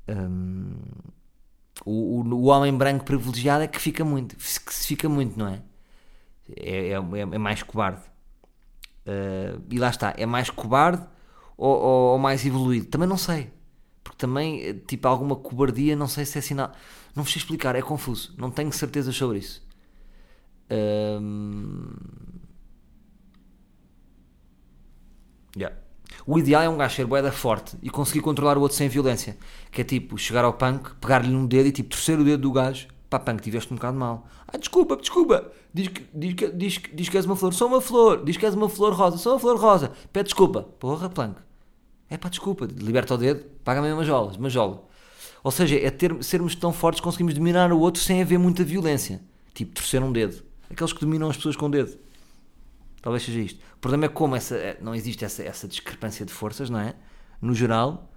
Hum, 0.08 0.76
o, 1.84 2.20
o, 2.20 2.34
o, 2.34 2.44
homem 2.46 2.76
branco 2.76 3.04
privilegiado 3.04 3.64
é 3.64 3.68
que 3.68 3.80
fica 3.80 4.04
muito, 4.04 4.36
que 4.36 4.74
se 4.74 4.86
fica 4.86 5.08
muito, 5.08 5.38
não 5.38 5.48
é? 5.48 5.62
É, 6.56 6.88
é, 6.90 6.94
é 6.94 7.38
mais 7.38 7.62
cobarde. 7.62 8.02
Uh, 9.06 9.62
e 9.70 9.78
lá 9.78 9.88
está, 9.88 10.14
é 10.16 10.26
mais 10.26 10.50
cobarde 10.50 11.02
ou, 11.56 11.74
ou, 11.74 12.12
ou, 12.12 12.18
mais 12.18 12.44
evoluído? 12.44 12.86
Também 12.86 13.08
não 13.08 13.16
sei. 13.16 13.50
Porque 14.02 14.18
também, 14.18 14.62
eh, 14.62 14.74
tipo, 14.74 15.06
alguma 15.08 15.36
cobardia, 15.36 15.94
não 15.96 16.08
sei 16.08 16.24
se 16.24 16.38
é 16.38 16.40
sinal. 16.40 16.72
Não 17.14 17.22
vos 17.22 17.32
sei 17.32 17.40
explicar, 17.40 17.74
é 17.76 17.82
confuso. 17.82 18.34
Não 18.38 18.50
tenho 18.50 18.72
certeza 18.72 19.12
sobre 19.12 19.38
isso. 19.38 19.62
Um... 20.70 21.90
Yeah. 25.56 25.76
O 26.26 26.38
ideal 26.38 26.62
é 26.62 26.68
um 26.68 26.76
gajo 26.76 26.94
ser 26.94 27.06
boeda 27.06 27.32
forte 27.32 27.76
e 27.82 27.90
conseguir 27.90 28.20
controlar 28.20 28.56
o 28.56 28.60
outro 28.60 28.76
sem 28.76 28.88
violência. 28.88 29.36
Que 29.70 29.80
é 29.80 29.84
tipo, 29.84 30.16
chegar 30.16 30.44
ao 30.44 30.52
punk, 30.52 30.94
pegar-lhe 31.00 31.28
num 31.28 31.46
dedo 31.46 31.68
e 31.68 31.72
tipo, 31.72 31.90
torcer 31.90 32.18
o 32.18 32.24
dedo 32.24 32.42
do 32.42 32.52
gajo. 32.52 32.88
Pá, 33.08 33.18
punk, 33.18 33.42
tiveste 33.42 33.72
um 33.72 33.76
bocado 33.76 33.98
mal. 33.98 34.26
Ah, 34.46 34.56
desculpa, 34.56 34.96
desculpa. 34.96 35.50
Diz 35.74 35.88
que, 35.88 36.06
diz, 36.14 36.34
que, 36.34 36.48
diz, 36.48 36.80
diz 36.94 37.08
que 37.08 37.16
és 37.16 37.26
uma 37.26 37.36
flor. 37.36 37.52
Sou 37.52 37.68
uma 37.68 37.80
flor. 37.80 38.24
Diz 38.24 38.36
que 38.36 38.46
és 38.46 38.54
uma 38.54 38.68
flor 38.68 38.92
rosa. 38.92 39.18
Sou 39.18 39.32
uma 39.32 39.40
flor 39.40 39.58
rosa. 39.58 39.92
Pede 40.12 40.26
desculpa. 40.26 40.62
Porra, 40.62 41.08
punk. 41.08 41.40
É 42.10 42.18
pá, 42.18 42.28
desculpa. 42.28 42.66
Liberta 42.66 43.14
o 43.14 43.16
dedo, 43.16 43.44
paga-me 43.64 43.90
uma 43.92 44.04
jola. 44.04 44.32
Uma 44.36 44.50
jola. 44.50 44.84
Ou 45.42 45.50
seja, 45.50 45.76
é 45.76 45.90
ter, 45.90 46.22
sermos 46.22 46.54
tão 46.54 46.72
fortes 46.72 47.00
conseguimos 47.00 47.32
dominar 47.32 47.72
o 47.72 47.78
outro 47.78 48.02
sem 48.02 48.20
haver 48.20 48.38
muita 48.38 48.64
violência. 48.64 49.22
Tipo, 49.54 49.72
torcer 49.74 50.02
um 50.02 50.12
dedo. 50.12 50.42
Aqueles 50.68 50.92
que 50.92 51.00
dominam 51.00 51.30
as 51.30 51.36
pessoas 51.36 51.56
com 51.56 51.66
o 51.66 51.70
dedo. 51.70 51.96
Talvez 53.00 53.22
seja 53.22 53.40
isto. 53.40 53.60
O 53.76 53.78
problema 53.78 54.04
é 54.04 54.08
como 54.08 54.36
essa, 54.36 54.56
é, 54.56 54.78
não 54.82 54.94
existe 54.94 55.24
essa, 55.24 55.42
essa 55.42 55.66
discrepância 55.66 56.26
de 56.26 56.32
forças, 56.32 56.68
não 56.68 56.80
é? 56.80 56.94
No 57.40 57.54
geral. 57.54 58.10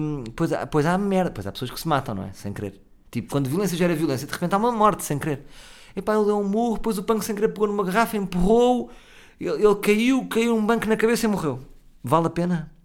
Hum, 0.00 0.24
pois, 0.34 0.52
há, 0.52 0.66
pois 0.66 0.86
há 0.86 0.96
merda. 0.96 1.30
Pois 1.30 1.46
há 1.46 1.52
pessoas 1.52 1.70
que 1.70 1.78
se 1.78 1.86
matam, 1.86 2.14
não 2.14 2.24
é? 2.24 2.32
Sem 2.32 2.52
querer. 2.52 2.80
Tipo, 3.10 3.30
quando 3.30 3.48
violência 3.48 3.76
gera 3.76 3.94
violência, 3.94 4.26
de 4.26 4.32
repente 4.32 4.54
há 4.54 4.58
uma 4.58 4.72
morte 4.72 5.04
sem 5.04 5.18
querer. 5.18 5.44
Epá, 5.94 6.14
ele 6.14 6.24
deu 6.24 6.38
um 6.38 6.48
murro, 6.48 6.76
depois 6.76 6.98
o 6.98 7.02
punk 7.02 7.24
sem 7.24 7.34
querer 7.34 7.48
pegou 7.48 7.66
numa 7.66 7.84
garrafa, 7.84 8.16
empurrou, 8.16 8.90
ele, 9.40 9.64
ele 9.64 9.74
caiu, 9.76 10.26
caiu 10.26 10.56
um 10.56 10.64
banco 10.64 10.86
na 10.86 10.96
cabeça 10.96 11.26
e 11.26 11.28
morreu. 11.28 11.60
Vale 12.02 12.26
a 12.26 12.30
pena? 12.30 12.75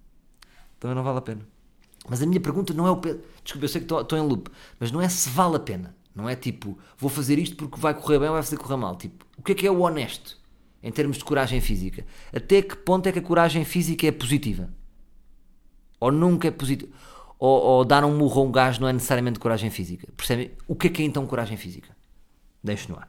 Também 0.82 0.96
não 0.96 1.04
vale 1.04 1.20
a 1.20 1.22
pena. 1.22 1.48
Mas 2.10 2.24
a 2.24 2.26
minha 2.26 2.42
pergunta 2.42 2.74
não 2.74 2.88
é 2.88 2.92
o. 2.92 3.00
Desculpa, 3.44 3.66
eu 3.66 3.70
sei 3.70 3.82
que 3.82 3.94
estou, 3.94 4.18
em 4.18 4.22
loop, 4.22 4.50
mas 4.80 4.92
não 4.92 5.00
é 5.00 5.08
se 5.08 5.30
vale 5.30 5.56
a 5.56 5.60
pena. 5.60 5.96
Não 6.14 6.28
é 6.28 6.36
tipo, 6.36 6.78
vou 6.98 7.08
fazer 7.10 7.38
isto 7.38 7.56
porque 7.56 7.80
vai 7.80 7.94
correr 7.94 8.18
bem 8.18 8.28
ou 8.28 8.34
vai 8.34 8.42
fazer 8.42 8.58
correr 8.58 8.78
mal. 8.78 8.98
Tipo, 8.98 9.24
o 9.38 9.44
que 9.44 9.52
é 9.52 9.56
que 9.56 9.68
é 9.68 9.72
o 9.72 9.80
honesto 9.80 10.38
em 10.82 10.92
termos 10.92 11.20
de 11.20 11.24
coragem 11.24 11.62
física? 11.62 12.04
Até 12.36 12.64
que 12.64 12.76
ponto 12.76 13.08
é 13.08 13.12
que 13.12 13.20
a 13.20 13.22
coragem 13.22 13.64
física 13.64 14.08
é 14.08 14.12
positiva? 14.12 14.70
Ou 16.00 16.12
nunca 16.12 16.48
é 16.48 16.52
positiva? 16.52 16.92
Ou, 17.38 17.62
ou 17.62 17.86
dar 17.86 18.04
um 18.04 18.18
murro 18.18 18.42
a 18.42 18.46
um 18.46 18.52
gajo 18.52 18.82
não 18.82 18.88
é 18.88 18.94
necessariamente 18.94 19.40
coragem 19.40 19.70
física? 19.70 20.12
Percebem? 20.18 20.52
O 20.68 20.76
que 20.76 20.88
é 20.88 20.90
que 20.90 21.04
é 21.04 21.06
então 21.06 21.28
coragem 21.28 21.58
física? 21.58 21.96
Deixo 22.64 22.92
no 22.92 22.98
ar. 22.98 23.08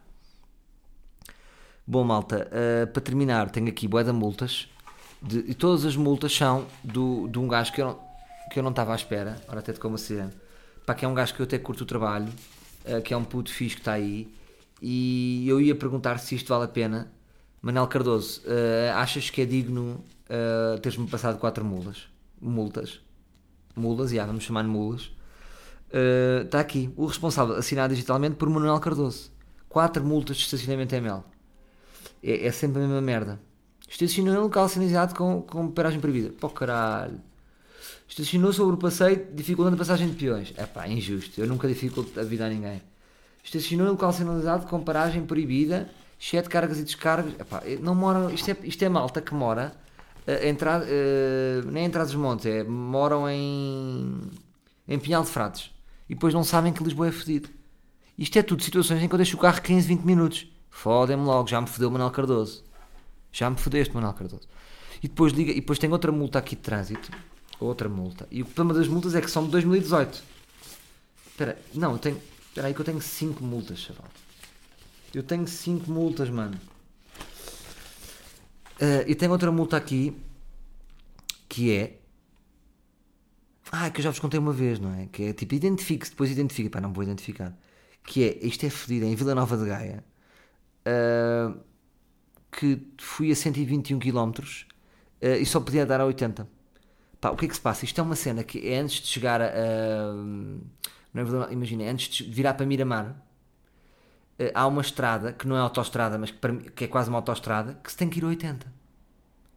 Bom, 1.86 2.04
malta, 2.04 2.48
uh, 2.48 2.86
para 2.86 3.02
terminar, 3.02 3.50
tenho 3.50 3.68
aqui 3.68 3.88
boé 3.88 4.04
de 4.04 4.12
multas. 4.12 4.68
De, 5.22 5.38
e 5.50 5.54
todas 5.54 5.84
as 5.84 5.96
multas 5.96 6.34
são 6.34 6.66
do, 6.82 7.28
de 7.28 7.38
um 7.38 7.46
gajo 7.46 7.72
que 7.72 7.80
eu 7.80 7.86
não, 7.86 8.00
que 8.50 8.58
eu 8.58 8.62
não 8.62 8.70
estava 8.70 8.92
à 8.92 8.96
espera. 8.96 9.40
Ora, 9.48 9.60
até 9.60 9.72
de 9.72 9.80
como 9.80 9.96
ser. 9.96 10.28
Pá, 10.84 10.94
que 10.94 11.04
é 11.04 11.08
um 11.08 11.14
gajo 11.14 11.34
que 11.34 11.40
eu 11.40 11.44
até 11.44 11.58
curto 11.58 11.82
o 11.82 11.86
trabalho. 11.86 12.32
uh, 12.86 13.02
que 13.02 13.14
é 13.14 13.16
um 13.16 13.24
puto 13.24 13.52
fixe 13.52 13.76
que 13.76 13.80
está 13.80 13.92
aí, 13.92 14.32
e 14.80 15.48
eu 15.48 15.60
ia 15.60 15.74
perguntar 15.74 16.18
se 16.18 16.34
isto 16.34 16.48
vale 16.48 16.64
a 16.64 16.68
pena. 16.68 17.10
Manel 17.60 17.86
Cardoso, 17.86 18.40
uh, 18.40 18.96
achas 18.96 19.30
que 19.30 19.40
é 19.40 19.44
digno 19.44 20.04
uh, 20.26 20.80
teres-me 20.80 21.06
passado 21.06 21.38
quatro 21.38 21.64
mulas? 21.64 22.08
Multas. 22.40 23.00
Mulas, 23.76 24.10
já, 24.10 24.26
vamos 24.26 24.44
chamar 24.44 24.62
de 24.62 24.68
mulas. 24.68 25.10
Está 26.44 26.58
aqui, 26.58 26.90
o 26.96 27.04
responsável 27.04 27.54
assinado 27.54 27.94
digitalmente 27.94 28.36
por 28.36 28.48
Manuel 28.48 28.80
Cardoso. 28.80 29.30
Quatro 29.68 30.02
multas 30.02 30.38
de 30.38 30.44
estacionamento 30.44 30.94
ML. 30.94 31.22
É, 32.22 32.46
é 32.46 32.50
sempre 32.50 32.82
a 32.82 32.86
mesma 32.86 33.00
merda. 33.00 33.38
Estacionou 33.92 34.34
em 34.34 34.38
local 34.38 34.66
sinalizado 34.70 35.14
com, 35.14 35.42
com 35.42 35.70
paragem 35.70 36.00
proibida. 36.00 36.32
Pô 36.40 36.48
caralho. 36.48 37.20
Estacionou 38.08 38.50
sobre 38.50 38.74
o 38.74 38.78
passeio 38.78 39.26
dificultando 39.34 39.76
a 39.76 39.78
passagem 39.78 40.08
de 40.08 40.16
peões. 40.16 40.54
É 40.56 40.64
pá, 40.64 40.88
injusto. 40.88 41.38
Eu 41.38 41.46
nunca 41.46 41.68
dificulto 41.68 42.18
a 42.18 42.22
vida 42.22 42.46
a 42.46 42.48
ninguém. 42.48 42.80
Estacionou 43.44 43.86
em 43.86 43.90
local 43.90 44.10
sinalizado 44.14 44.66
com 44.66 44.82
paragem 44.82 45.26
proibida, 45.26 45.90
cheio 46.18 46.42
de 46.42 46.48
cargas 46.48 46.78
e 46.80 46.84
descargas. 46.84 47.34
Epá, 47.38 47.62
não 47.80 47.94
moram, 47.94 48.30
isto, 48.30 48.50
é, 48.50 48.56
isto 48.62 48.82
é 48.82 48.88
malta 48.88 49.20
que 49.20 49.34
mora. 49.34 49.74
Uh, 50.26 50.46
entrar, 50.46 50.80
uh, 50.80 51.70
nem 51.70 51.84
entrar 51.84 52.04
dos 52.04 52.14
montes, 52.14 52.46
é, 52.46 52.62
moram 52.62 53.28
em, 53.28 54.20
em 54.86 54.98
Pinhal 54.98 55.24
de 55.24 55.28
Frates 55.28 55.70
e 56.08 56.14
depois 56.14 56.32
não 56.32 56.44
sabem 56.44 56.72
que 56.72 56.82
Lisboa 56.82 57.08
é 57.08 57.12
fedido. 57.12 57.50
Isto 58.16 58.38
é 58.38 58.42
tudo 58.42 58.62
situações 58.62 59.02
em 59.02 59.08
que 59.08 59.14
eu 59.14 59.18
deixo 59.18 59.36
o 59.36 59.40
carro 59.40 59.60
15, 59.60 59.86
20 59.86 60.00
minutos. 60.02 60.46
Fodem-me 60.70 61.24
logo, 61.24 61.48
já 61.48 61.60
me 61.60 61.66
fodeu 61.66 61.88
o 61.88 61.92
Manuel 61.92 62.10
Cardoso. 62.10 62.71
Já 63.32 63.48
me 63.48 63.56
fodeste, 63.56 63.94
Manuel 63.94 64.12
Cardoso. 64.12 64.48
E 65.02 65.08
depois, 65.08 65.32
liga, 65.32 65.50
e 65.50 65.56
depois 65.56 65.78
tem 65.78 65.90
outra 65.90 66.12
multa 66.12 66.38
aqui 66.38 66.54
de 66.54 66.62
trânsito. 66.62 67.10
Outra 67.58 67.88
multa. 67.88 68.28
E 68.30 68.42
o 68.42 68.44
problema 68.44 68.78
das 68.78 68.88
multas 68.88 69.14
é 69.14 69.20
que 69.20 69.30
são 69.30 69.44
de 69.44 69.50
2018. 69.50 70.22
Espera, 71.28 71.58
não, 71.74 71.92
eu 71.92 71.98
tenho. 71.98 72.20
Espera 72.48 72.68
aí 72.68 72.74
que 72.74 72.80
eu 72.80 72.84
tenho 72.84 73.00
5 73.00 73.42
multas, 73.42 73.78
chaval. 73.78 74.06
Eu 75.14 75.22
tenho 75.22 75.46
5 75.46 75.90
multas, 75.90 76.28
mano. 76.28 76.58
Uh, 78.74 79.06
e 79.06 79.14
tem 79.14 79.28
outra 79.28 79.50
multa 79.50 79.76
aqui 79.76 80.16
que 81.48 81.72
é. 81.72 81.98
Ah, 83.70 83.90
que 83.90 84.00
eu 84.00 84.04
já 84.04 84.10
vos 84.10 84.18
contei 84.18 84.38
uma 84.38 84.52
vez, 84.52 84.78
não 84.78 84.92
é? 84.94 85.06
Que 85.06 85.24
é 85.24 85.32
tipo, 85.32 85.54
identifique-se, 85.54 86.10
depois 86.10 86.30
identifique. 86.30 86.68
Pá, 86.68 86.80
não 86.80 86.92
vou 86.92 87.02
identificar. 87.02 87.56
Que 88.04 88.24
é, 88.24 88.46
isto 88.46 88.66
é 88.66 88.70
fedido, 88.70 89.06
é 89.06 89.08
em 89.08 89.14
Vila 89.14 89.34
Nova 89.34 89.56
de 89.56 89.66
Gaia. 89.66 90.04
Uh, 90.86 91.58
que 92.52 92.80
fui 92.98 93.32
a 93.32 93.34
121 93.34 93.98
km 93.98 94.30
uh, 94.30 95.26
e 95.40 95.46
só 95.46 95.58
podia 95.58 95.86
dar 95.86 96.00
a 96.00 96.04
80. 96.04 96.46
Pá, 97.20 97.30
o 97.30 97.36
que 97.36 97.46
é 97.46 97.48
que 97.48 97.54
se 97.54 97.60
passa? 97.60 97.84
Isto 97.84 98.00
é 98.00 98.04
uma 98.04 98.14
cena 98.14 98.44
que 98.44 98.68
é 98.68 98.78
antes 98.78 99.00
de 99.00 99.06
chegar 99.06 99.40
a. 99.40 100.12
Não 101.14 101.44
é? 101.44 101.52
Imagina, 101.52 101.84
antes 101.84 102.08
de 102.08 102.30
virar 102.30 102.54
para 102.54 102.66
Miramar, 102.66 103.10
uh, 103.10 104.44
há 104.54 104.66
uma 104.66 104.82
estrada 104.82 105.32
que 105.32 105.48
não 105.48 105.56
é 105.56 105.60
autoestrada, 105.60 106.18
mas 106.18 106.30
que, 106.30 106.38
para, 106.38 106.54
que, 106.56 106.84
é 106.84 106.86
quase 106.86 107.08
uma 107.08 107.18
autoestrada, 107.18 107.78
que 107.82 107.90
se 107.90 107.96
tem 107.96 108.08
que 108.08 108.18
ir 108.18 108.24
a 108.24 108.28
80. 108.28 108.72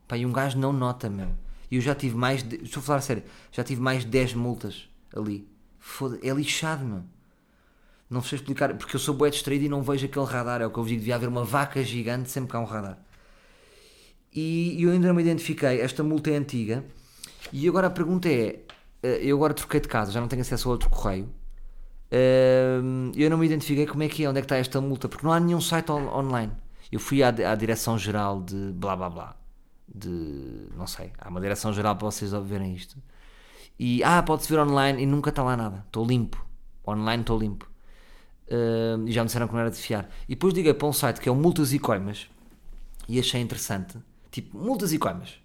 Pá, 0.08 0.18
e 0.18 0.26
um 0.26 0.32
gajo 0.32 0.58
não 0.58 0.72
nota, 0.72 1.10
meu. 1.10 1.30
E 1.70 1.76
eu 1.76 1.82
já 1.82 1.94
tive 1.94 2.16
mais. 2.16 2.42
De, 2.44 2.64
estou 2.64 2.80
a 2.80 2.84
falar 2.84 3.00
a 3.00 3.02
sério, 3.02 3.24
já 3.52 3.64
tive 3.64 3.82
mais 3.82 4.04
de 4.04 4.10
10 4.10 4.36
multas 4.36 4.90
ali. 5.14 5.48
Foda 5.80 6.18
é 6.24 6.32
lixado, 6.32 6.86
meu. 6.86 7.04
Não 8.10 8.22
sei 8.22 8.38
explicar, 8.38 8.74
porque 8.76 8.96
eu 8.96 9.00
sou 9.00 9.16
bué 9.16 9.30
distraído 9.30 9.66
e 9.66 9.70
não 9.70 9.82
vejo 9.82 10.06
aquele 10.06 10.26
radar. 10.26 10.62
É 10.62 10.66
o 10.66 10.72
que 10.72 10.78
eu 10.78 10.84
vos 10.84 10.90
digo, 10.90 11.00
devia 11.00 11.16
haver 11.16 11.30
uma 11.30 11.44
vaca 11.44 11.84
gigante 11.84 12.30
sempre 12.30 12.52
que 12.52 12.56
há 12.56 12.60
um 12.60 12.66
radar. 12.66 13.00
E 14.34 14.82
eu 14.84 14.92
ainda 14.92 15.08
não 15.08 15.16
me 15.16 15.22
identifiquei. 15.22 15.82
Esta 15.82 16.04
multa 16.04 16.30
é 16.30 16.36
antiga. 16.36 16.84
E 17.52 17.68
agora 17.68 17.88
a 17.88 17.90
pergunta 17.90 18.30
é: 18.30 18.60
eh, 19.02 19.20
eu 19.22 19.38
agora 19.38 19.54
troquei 19.54 19.80
de 19.80 19.88
casa, 19.88 20.12
já 20.12 20.22
não 20.22 20.28
tenho 20.28 20.42
acesso 20.42 20.70
a 20.70 20.72
outro 20.72 20.90
correio. 20.90 21.30
Eu 23.16 23.30
não 23.30 23.38
me 23.38 23.46
identifiquei 23.46 23.86
como 23.86 24.04
é 24.04 24.08
que 24.08 24.24
é, 24.24 24.30
onde 24.30 24.40
é 24.40 24.42
que 24.42 24.46
está 24.46 24.56
esta 24.58 24.80
multa, 24.80 25.10
porque 25.10 25.26
não 25.26 25.34
há 25.34 25.40
nenhum 25.40 25.60
site 25.60 25.92
online. 25.92 26.52
Eu 26.92 27.00
fui 27.00 27.24
à, 27.24 27.30
à 27.30 27.56
direção-geral 27.56 28.42
de 28.42 28.72
blá 28.74 28.96
blá 28.96 29.10
blá. 29.10 29.36
De. 29.88 30.68
não 30.76 30.88
sei, 30.88 31.12
há 31.20 31.30
uma 31.30 31.42
direção-geral 31.42 31.96
para 31.96 32.06
vocês 32.06 32.32
verem 32.32 32.74
isto. 32.74 32.98
E 33.78 34.04
ah, 34.04 34.24
pode-se 34.24 34.50
ver 34.50 34.60
online 34.60 35.04
e 35.04 35.06
nunca 35.06 35.30
está 35.30 35.44
lá 35.44 35.58
nada. 35.58 35.84
Estou 35.88 36.06
limpo. 36.06 36.46
Online 36.88 37.22
estou 37.22 37.38
limpo. 37.38 37.70
E 39.08 39.12
já 39.12 39.22
me 39.22 39.28
disseram 39.28 39.48
que 39.48 39.54
não 39.54 39.60
era 39.60 39.72
de 39.72 39.78
fiar. 39.78 40.10
E 40.28 40.36
depois 40.36 40.54
liguei 40.54 40.74
para 40.74 40.88
um 40.88 40.94
site 40.94 41.20
que 41.20 41.28
é 41.28 41.32
o 41.32 41.36
Multas 41.36 41.74
e 41.74 41.80
Coimas 41.80 42.28
e 43.08 43.20
achei 43.20 43.42
interessante. 43.42 43.98
Tipo, 44.32 44.58
multas 44.58 44.92
e 44.92 44.98
coimas. 44.98 45.40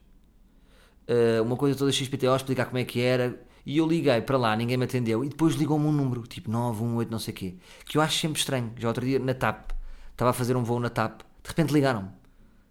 Uh, 1.08 1.42
uma 1.42 1.56
coisa 1.56 1.78
toda 1.78 1.92
XPTO, 1.92 2.34
explicar 2.34 2.66
como 2.66 2.78
é 2.78 2.84
que 2.84 3.00
era. 3.00 3.40
E 3.64 3.78
eu 3.78 3.86
liguei 3.86 4.20
para 4.22 4.38
lá, 4.38 4.56
ninguém 4.56 4.76
me 4.76 4.84
atendeu. 4.84 5.24
E 5.24 5.28
depois 5.28 5.54
ligou-me 5.54 5.86
um 5.86 5.92
número, 5.92 6.22
tipo 6.22 6.50
918, 6.50 7.10
não 7.10 7.18
sei 7.18 7.32
o 7.32 7.36
quê. 7.36 7.54
Que 7.84 7.98
eu 7.98 8.02
acho 8.02 8.18
sempre 8.18 8.38
estranho. 8.38 8.72
Já 8.76 8.88
outro 8.88 9.04
dia 9.04 9.18
na 9.18 9.34
TAP, 9.34 9.72
estava 10.12 10.30
a 10.30 10.32
fazer 10.32 10.56
um 10.56 10.64
voo 10.64 10.80
na 10.80 10.88
TAP. 10.88 11.20
De 11.42 11.48
repente 11.48 11.72
ligaram-me. 11.72 12.08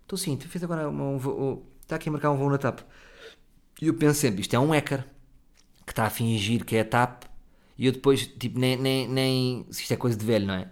Estou 0.02 0.38
tu 0.38 0.50
fez 0.50 0.64
agora 0.64 0.90
um 0.90 1.18
voo. 1.18 1.66
Está 1.82 1.96
aqui 1.96 2.10
a 2.10 2.12
marcar 2.12 2.32
um 2.32 2.38
voo 2.38 2.50
na 2.50 2.58
TAP. 2.58 2.80
E 3.82 3.88
eu 3.88 3.94
penso 3.94 4.20
sempre, 4.20 4.42
isto 4.42 4.54
é 4.54 4.60
um 4.60 4.72
hacker 4.72 5.06
que 5.86 5.92
está 5.92 6.06
a 6.06 6.10
fingir 6.10 6.66
que 6.66 6.76
é 6.76 6.82
a 6.82 6.86
TAP 6.86 7.24
e 7.80 7.86
eu 7.86 7.94
depois, 7.94 8.28
tipo, 8.28 8.60
nem, 8.60 8.76
nem, 8.76 9.08
nem. 9.08 9.66
Isto 9.70 9.94
é 9.94 9.96
coisa 9.96 10.18
de 10.18 10.26
velho, 10.26 10.46
não 10.46 10.54
é? 10.54 10.64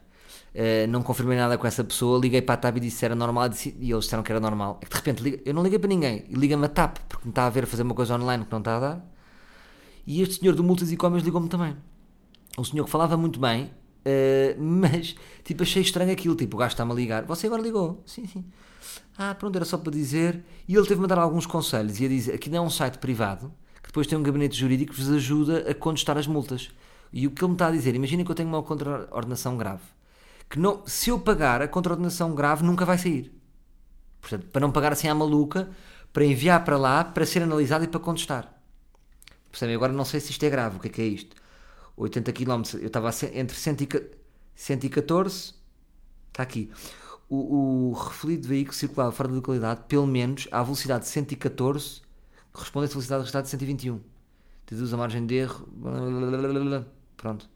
Uh, 0.54 0.88
não 0.90 1.02
confirmei 1.02 1.38
nada 1.38 1.58
com 1.58 1.66
essa 1.66 1.82
pessoa, 1.82 2.20
liguei 2.20 2.42
para 2.42 2.56
a 2.56 2.58
TAP 2.58 2.78
e 2.78 2.80
disse 2.82 2.98
se 2.98 3.06
era 3.06 3.16
normal 3.16 3.50
e 3.80 3.92
eles 3.92 4.04
disseram 4.04 4.24
que 4.24 4.32
era 4.32 4.42
normal. 4.42 4.78
É 4.82 4.86
que 4.86 4.92
de 4.92 4.98
repente 4.98 5.24
liga, 5.24 5.42
eu 5.46 5.54
não 5.54 5.64
liguei 5.64 5.80
para 5.80 5.88
ninguém, 5.88 6.26
liga-me 6.30 6.66
a 6.66 6.68
TAP 6.68 6.98
porque 7.08 7.26
me 7.26 7.32
está 7.32 7.46
a 7.46 7.50
ver 7.50 7.64
a 7.64 7.68
fazer 7.68 7.84
uma 7.84 7.94
coisa 7.94 8.14
online 8.14 8.44
que 8.44 8.52
não 8.52 8.60
está 8.60 8.76
a 8.76 8.80
dar. 8.80 9.14
E 10.06 10.22
este 10.22 10.42
senhor 10.42 10.54
do 10.54 10.66
Multas 10.66 10.92
e 10.92 10.98
Commerce 10.98 11.24
ligou-me 11.24 11.48
também. 11.48 11.78
Um 12.58 12.64
senhor 12.66 12.84
que 12.84 12.92
falava 12.92 13.16
muito 13.16 13.40
bem, 13.40 13.66
uh, 13.66 14.62
mas 14.62 15.16
tipo, 15.46 15.64
achei 15.64 15.84
estranho 15.84 16.12
aquilo. 16.12 16.36
Tipo, 16.36 16.58
o 16.58 16.60
gajo 16.60 16.74
está-me 16.74 16.92
a 16.92 16.96
ligar. 16.96 17.24
Você 17.24 17.48
agora 17.48 17.62
ligou? 17.62 18.04
Sim, 18.06 18.28
sim. 18.28 18.44
Ah, 19.18 19.34
pronto, 19.34 19.56
era 19.56 19.64
só 19.64 19.78
para 19.78 19.94
dizer. 19.94 20.44
E 20.68 20.76
ele 20.76 20.86
teve-me 20.86 21.06
a 21.06 21.08
dar 21.08 21.20
alguns 21.20 21.46
conselhos 21.46 22.02
e 22.02 22.06
a 22.06 22.10
dizer: 22.10 22.34
aqui 22.34 22.50
não 22.50 22.58
é 22.58 22.62
um 22.62 22.70
site 22.70 22.98
privado 22.98 23.54
que 23.88 23.92
depois 23.92 24.06
tem 24.06 24.18
um 24.18 24.24
gabinete 24.24 24.58
jurídico 24.58 24.94
que 24.94 25.00
vos 25.00 25.10
ajuda 25.10 25.72
a 25.72 25.74
contestar 25.74 26.18
as 26.18 26.28
multas. 26.28 26.70
E 27.12 27.26
o 27.28 27.32
que 27.32 27.42
ele 27.44 27.50
me 27.50 27.56
está 27.56 27.68
a 27.68 27.72
dizer, 27.72 27.96
imagina 27.96 28.24
que 28.24 28.32
eu 28.32 28.36
tenho 28.36 28.50
uma 28.50 28.62
contraordenação 28.64 29.58
grave, 29.58 29.84
que 30.50 30.60
não, 30.60 30.86
se 30.86 31.10
eu 31.10 31.20
pagar 31.20 31.62
a 31.62 31.68
contraordenação 31.68 32.34
grave 32.36 32.64
nunca 32.64 32.86
vai 32.86 32.98
sair. 32.98 33.34
Portanto, 34.22 34.48
para 34.52 34.62
não 34.62 34.72
pagar 34.72 34.92
assim 34.92 35.08
à 35.08 35.16
maluca, 35.16 35.70
para 36.12 36.26
enviar 36.26 36.64
para 36.66 36.78
lá, 36.78 37.04
para 37.04 37.26
ser 37.26 37.44
analisado 37.44 37.86
e 37.86 37.88
para 37.88 38.00
contestar. 38.00 38.54
Percebem? 39.52 39.76
Agora 39.76 39.94
não 39.94 40.06
sei 40.06 40.20
se 40.20 40.32
isto 40.32 40.44
é 40.44 40.50
grave, 40.50 40.78
o 40.78 40.80
que 40.80 40.88
é 40.88 40.92
que 40.92 41.02
é 41.02 41.06
isto? 41.06 41.36
80 41.96 42.32
km, 42.32 42.62
eu 42.76 42.88
estava 42.88 43.10
entre 43.34 43.58
114, 43.58 45.54
está 46.30 46.44
aqui. 46.44 46.70
O, 47.30 47.94
o 47.94 48.28
de 48.28 48.48
veículo 48.48 48.74
circulava 48.76 49.12
fora 49.12 49.30
da 49.30 49.36
localidade, 49.36 49.82
pelo 49.88 50.08
menos 50.08 50.48
à 50.52 50.64
velocidade 50.64 51.06
de 51.06 51.10
114, 51.10 52.02
corresponde 52.54 52.86
à 52.86 52.90
velocidade 52.90 53.22
registrada 53.22 53.46
de 53.46 53.50
121. 53.50 54.00
Deduz 54.68 54.94
a 54.94 54.98
margem 54.98 55.26
de 55.26 55.36
erro. 55.36 55.68
Pronto. 57.18 57.50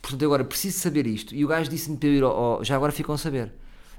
Portanto, 0.00 0.24
agora 0.24 0.44
preciso 0.44 0.78
saber 0.78 1.06
isto. 1.06 1.34
E 1.34 1.44
o 1.44 1.48
gajo 1.48 1.68
disse-me 1.68 1.96
para 1.96 2.08
eu 2.08 2.14
ir 2.14 2.22
ao, 2.22 2.64
Já 2.64 2.76
agora 2.76 2.92
ficam 2.92 3.14
a 3.14 3.18
saber. 3.18 3.52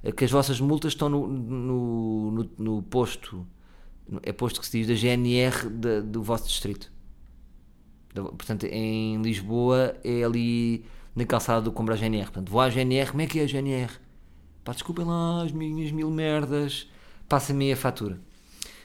É 0.04 0.12
que 0.12 0.26
as 0.26 0.32
vossas 0.32 0.60
multas 0.60 0.94
estão 0.94 1.10
no, 1.10 1.28
no, 1.28 2.32
no, 2.32 2.50
no 2.58 2.84
posto. 2.84 3.46
É 4.24 4.34
posto 4.34 4.60
que 4.60 4.66
se 4.66 4.80
diz 4.80 4.88
da 4.88 4.96
GNR 4.96 5.70
de, 5.70 6.02
do 6.02 6.24
vosso 6.24 6.48
distrito. 6.48 6.92
Portanto, 8.14 8.66
em 8.66 9.22
Lisboa 9.22 9.96
é 10.04 10.24
ali 10.24 10.84
na 11.16 11.26
calçada 11.26 11.62
do 11.62 11.72
Combra 11.72 11.96
GNR. 11.96 12.26
Portanto, 12.26 12.50
vou 12.50 12.60
à 12.60 12.70
GNR. 12.70 13.12
Como 13.12 13.22
é 13.22 13.28
que 13.28 13.40
é 13.40 13.44
a 13.44 13.48
GNR? 13.48 13.92
Pá, 14.64 14.74
desculpem 14.74 15.06
lá 15.06 15.44
as 15.44 15.52
minhas 15.52 15.92
mil 15.92 16.10
merdas. 16.10 16.90
Passa-me 17.30 17.72
a 17.72 17.78
fatura. 17.78 18.20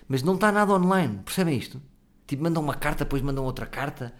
Mas 0.07 0.23
não 0.23 0.35
está 0.35 0.53
nada 0.53 0.73
online. 0.73 1.21
Percebem 1.25 1.59
isto? 1.59 1.81
Tipo, 2.27 2.43
mandam 2.43 2.63
uma 2.63 2.75
carta, 2.75 3.05
depois 3.05 3.23
mandam 3.23 3.45
outra 3.45 3.67
carta. 3.67 4.13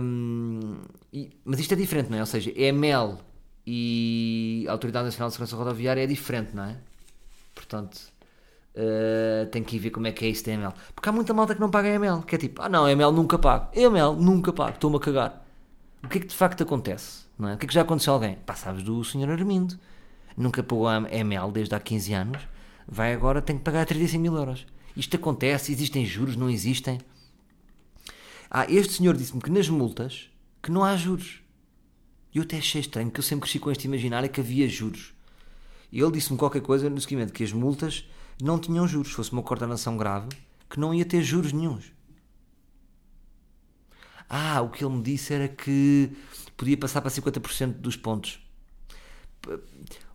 Um, 0.00 0.76
e, 1.12 1.30
mas 1.44 1.60
isto 1.60 1.72
é 1.72 1.76
diferente, 1.76 2.10
não 2.10 2.18
é? 2.18 2.20
Ou 2.20 2.26
seja, 2.26 2.52
EML 2.56 3.18
e 3.66 4.64
a 4.68 4.72
Autoridade 4.72 5.06
Nacional 5.06 5.28
de 5.28 5.34
Segurança 5.34 5.56
Rodoviária 5.56 6.02
é 6.02 6.06
diferente, 6.06 6.54
não 6.54 6.64
é? 6.64 6.76
Portanto, 7.54 7.96
uh, 8.76 9.46
tem 9.50 9.62
que 9.64 9.76
ir 9.76 9.78
ver 9.78 9.90
como 9.90 10.06
é 10.06 10.12
que 10.12 10.24
é 10.24 10.28
isso 10.28 10.44
de 10.44 10.50
EML. 10.50 10.72
Porque 10.94 11.08
há 11.08 11.12
muita 11.12 11.34
malta 11.34 11.54
que 11.54 11.60
não 11.60 11.70
paga 11.70 11.88
EML, 11.88 12.22
que 12.22 12.34
é 12.34 12.38
tipo, 12.38 12.62
ah 12.62 12.68
não, 12.68 12.88
EML 12.88 13.12
nunca 13.12 13.38
pago. 13.38 13.70
EML 13.74 14.14
nunca 14.16 14.52
pago, 14.52 14.74
estou-me 14.74 14.96
a 14.96 15.00
cagar. 15.00 15.44
O 16.04 16.08
que 16.08 16.18
é 16.18 16.20
que 16.20 16.26
de 16.28 16.34
facto 16.34 16.62
acontece? 16.62 17.26
Não 17.38 17.48
é? 17.48 17.54
O 17.54 17.58
que 17.58 17.66
é 17.66 17.68
que 17.68 17.74
já 17.74 17.82
aconteceu 17.82 18.12
a 18.12 18.16
alguém? 18.16 18.36
Pá, 18.46 18.54
sabes 18.54 18.82
do 18.82 19.02
Sr. 19.02 19.30
Armindo. 19.30 19.78
Nunca 20.36 20.62
pagou 20.62 20.88
EML 20.88 21.50
desde 21.52 21.74
há 21.74 21.80
15 21.80 22.12
anos. 22.14 22.42
Vai 22.86 23.12
agora, 23.12 23.42
tem 23.42 23.56
que 23.58 23.64
pagar 23.64 23.84
35 23.86 24.22
mil 24.22 24.36
euros. 24.36 24.66
Isto 24.96 25.16
acontece, 25.16 25.72
existem 25.72 26.06
juros, 26.06 26.36
não 26.36 26.48
existem. 26.48 26.98
Ah, 28.50 28.64
este 28.70 28.94
senhor 28.94 29.16
disse-me 29.16 29.42
que 29.42 29.50
nas 29.50 29.68
multas 29.68 30.30
que 30.62 30.70
não 30.70 30.82
há 30.82 30.96
juros. 30.96 31.40
E 32.34 32.38
eu 32.38 32.44
até 32.44 32.56
achei 32.56 32.80
estranho, 32.80 33.08
porque 33.08 33.20
eu 33.20 33.24
sempre 33.24 33.42
cresci 33.42 33.58
com 33.58 33.70
este 33.70 33.86
imaginário 33.86 34.28
que 34.28 34.40
havia 34.40 34.68
juros. 34.68 35.12
E 35.92 36.00
ele 36.00 36.12
disse-me 36.12 36.38
qualquer 36.38 36.62
coisa 36.62 36.88
no 36.88 37.00
seguimento, 37.00 37.32
que 37.32 37.44
as 37.44 37.52
multas 37.52 38.08
não 38.42 38.58
tinham 38.58 38.86
juros. 38.86 39.08
Se 39.08 39.14
fosse 39.14 39.32
uma 39.32 39.42
coordenação 39.42 39.96
grave, 39.96 40.28
que 40.68 40.80
não 40.80 40.94
ia 40.94 41.04
ter 41.04 41.22
juros 41.22 41.52
nenhums. 41.52 41.92
Ah, 44.28 44.60
o 44.60 44.70
que 44.70 44.84
ele 44.84 44.94
me 44.94 45.02
disse 45.02 45.32
era 45.32 45.48
que 45.48 46.10
podia 46.56 46.76
passar 46.76 47.00
para 47.00 47.10
50% 47.10 47.74
dos 47.74 47.96
pontos. 47.96 48.40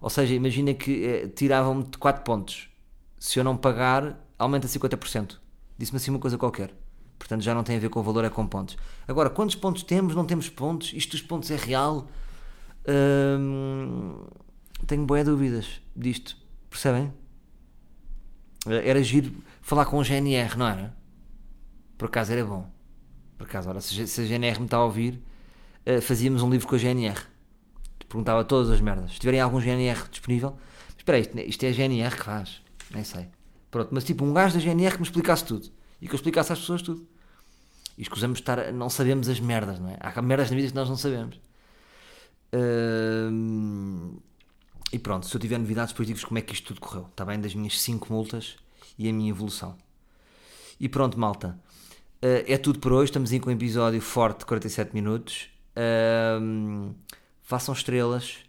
Ou 0.01 0.09
seja, 0.09 0.33
imagina 0.33 0.73
que 0.73 1.05
eh, 1.05 1.27
tiravam-me 1.27 1.83
de 1.85 1.97
4 1.97 2.23
pontos. 2.23 2.69
Se 3.17 3.39
eu 3.39 3.43
não 3.43 3.55
pagar, 3.55 4.19
aumenta 4.41 4.67
50%. 4.67 5.37
Disse-me 5.77 5.97
assim 5.97 6.11
uma 6.11 6.19
coisa 6.19 6.37
qualquer. 6.37 6.73
Portanto, 7.17 7.41
já 7.41 7.53
não 7.53 7.63
tem 7.63 7.77
a 7.77 7.79
ver 7.79 7.89
com 7.89 7.99
o 7.99 8.03
valor, 8.03 8.25
é 8.25 8.29
com 8.29 8.47
pontos. 8.47 8.75
Agora, 9.07 9.29
quantos 9.29 9.55
pontos 9.55 9.83
temos? 9.83 10.15
Não 10.15 10.25
temos 10.25 10.49
pontos? 10.49 10.91
Isto 10.93 11.11
dos 11.11 11.21
pontos 11.21 11.51
é 11.51 11.55
real? 11.55 12.07
Hum, 12.87 14.25
tenho 14.87 15.05
boas 15.05 15.23
dúvidas 15.25 15.81
disto. 15.95 16.35
Percebem? 16.69 17.13
Era 18.65 19.01
giro 19.03 19.31
falar 19.61 19.85
com 19.85 19.97
o 19.97 20.03
GNR, 20.03 20.57
não 20.57 20.67
era? 20.67 20.95
Por 21.97 22.05
acaso 22.05 22.31
era 22.31 22.43
bom. 22.43 22.69
Por 23.37 23.45
acaso, 23.45 23.69
ora, 23.69 23.81
se 23.81 24.21
a 24.21 24.25
GNR 24.25 24.59
me 24.59 24.65
está 24.65 24.77
a 24.77 24.83
ouvir, 24.83 25.21
eh, 25.85 26.01
fazíamos 26.01 26.41
um 26.41 26.49
livro 26.49 26.67
com 26.67 26.75
a 26.75 26.77
GNR. 26.77 27.19
Perguntava 28.07 28.43
todas 28.43 28.69
as 28.71 28.81
merdas. 28.81 29.13
Se 29.13 29.19
tiverem 29.19 29.39
algum 29.39 29.59
GNR 29.59 30.09
disponível, 30.09 30.57
espera 30.97 31.17
aí, 31.17 31.47
isto 31.47 31.63
é 31.63 31.69
a 31.69 31.71
GNR 31.71 32.15
que 32.15 32.23
faz. 32.23 32.61
Nem 32.91 33.03
sei. 33.03 33.27
Pronto, 33.71 33.89
mas 33.91 34.03
tipo 34.03 34.25
um 34.25 34.33
gajo 34.33 34.53
da 34.55 34.59
GNR 34.59 34.91
que 34.91 34.99
me 34.99 35.07
explicasse 35.07 35.45
tudo. 35.45 35.69
E 36.01 36.07
que 36.07 36.13
eu 36.13 36.17
explicasse 36.17 36.51
às 36.51 36.59
pessoas 36.59 36.81
tudo. 36.81 37.07
E 37.97 38.01
escusamos 38.01 38.39
estar. 38.39 38.71
Não 38.73 38.89
sabemos 38.89 39.29
as 39.29 39.39
merdas, 39.39 39.79
não 39.79 39.89
é? 39.89 39.97
Há 39.99 40.21
merdas 40.21 40.51
na 40.51 40.57
vida 40.57 40.67
que 40.67 40.75
nós 40.75 40.89
não 40.89 40.97
sabemos. 40.97 41.39
Uh, 42.53 44.21
e 44.91 44.99
pronto, 44.99 45.25
se 45.25 45.33
eu 45.33 45.39
tiver 45.39 45.57
novidades, 45.57 45.93
depois 45.93 46.05
digo-vos 46.05 46.25
como 46.25 46.37
é 46.37 46.41
que 46.41 46.53
isto 46.53 46.67
tudo 46.67 46.81
correu. 46.81 47.07
Está 47.09 47.23
bem? 47.23 47.39
Das 47.39 47.55
minhas 47.55 47.79
5 47.79 48.11
multas 48.11 48.57
e 48.99 49.07
a 49.07 49.13
minha 49.13 49.29
evolução. 49.29 49.77
E 50.79 50.89
pronto, 50.89 51.17
malta. 51.17 51.57
Uh, 52.17 52.43
é 52.45 52.57
tudo 52.57 52.79
por 52.79 52.91
hoje. 52.91 53.05
Estamos 53.05 53.31
aí 53.31 53.39
com 53.39 53.49
um 53.49 53.53
episódio 53.53 54.01
forte 54.01 54.39
de 54.39 54.45
47 54.47 54.93
minutos. 54.93 55.49
Uh, 55.77 56.93
façam 57.41 57.73
estrelas, 57.73 58.39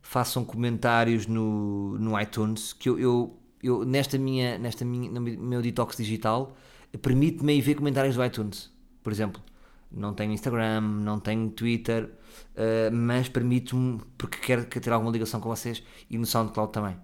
façam 0.00 0.44
comentários 0.44 1.26
no, 1.26 1.98
no 1.98 2.18
iTunes. 2.18 2.72
Que 2.72 2.88
eu, 2.88 2.98
eu, 2.98 3.39
eu 3.62 3.84
nesta 3.84 4.18
minha, 4.18 4.58
nesta 4.58 4.84
minha, 4.84 5.10
no 5.10 5.20
meu 5.20 5.62
detox 5.62 5.96
digital, 5.96 6.56
permite-me 7.02 7.60
ver 7.60 7.74
comentários 7.74 8.16
do 8.16 8.24
iTunes. 8.24 8.70
Por 9.02 9.12
exemplo, 9.12 9.42
não 9.90 10.14
tenho 10.14 10.32
Instagram, 10.32 10.80
não 10.80 11.18
tenho 11.18 11.50
Twitter, 11.50 12.04
uh, 12.04 12.92
mas 12.92 13.28
permite-me, 13.28 14.00
porque 14.16 14.38
quero 14.38 14.64
ter 14.64 14.92
alguma 14.92 15.12
ligação 15.12 15.40
com 15.40 15.48
vocês 15.48 15.82
e 16.08 16.16
no 16.16 16.26
SoundCloud 16.26 16.72
também. 16.72 16.96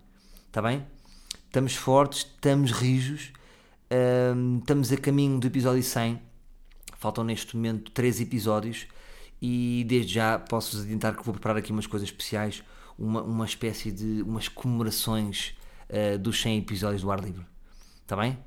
Está 0.47 0.63
bem? 0.63 0.87
Estamos 1.47 1.75
fortes, 1.75 2.21
estamos 2.21 2.71
rijos, 2.71 3.33
uh, 3.91 4.59
estamos 4.59 4.93
a 4.93 4.97
caminho 4.97 5.39
do 5.39 5.47
episódio 5.47 5.83
100. 5.83 6.21
Faltam 6.99 7.25
neste 7.25 7.57
momento 7.57 7.91
3 7.91 8.21
episódios 8.21 8.87
e 9.41 9.85
desde 9.87 10.15
já 10.15 10.39
posso-vos 10.39 10.85
adiantar 10.85 11.15
que 11.17 11.25
vou 11.25 11.35
preparar 11.35 11.59
aqui 11.59 11.71
umas 11.71 11.87
coisas 11.87 12.09
especiais, 12.09 12.63
uma, 12.99 13.23
uma 13.23 13.45
espécie 13.45 13.91
de 13.91 14.23
umas 14.23 14.49
comemorações 14.49 15.55
uh, 15.91 16.18
dos 16.18 16.41
100 16.41 16.59
episódios 16.59 17.03
do 17.03 17.11
Ar 17.11 17.20
Livre. 17.20 17.45
Está 18.03 18.16
bem? 18.16 18.39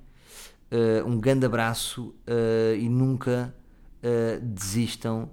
Uh, 0.72 1.08
um 1.08 1.20
grande 1.20 1.46
abraço 1.46 2.16
uh, 2.28 2.76
e 2.78 2.88
nunca 2.90 3.54
desistam 4.42 5.30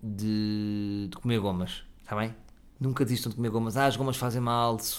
de, 0.00 1.08
de, 1.10 1.16
comer 1.16 1.40
gomas, 1.40 1.82
está 2.00 2.14
bem? 2.14 2.32
Nunca 2.78 3.04
desistam 3.04 3.30
de 3.30 3.34
comer 3.34 3.50
gomas. 3.50 3.76
Ah, 3.76 3.86
as 3.86 3.96
gomas 3.96 4.16
fazem 4.16 4.40
mal. 4.40 4.78
Se, 4.78 4.94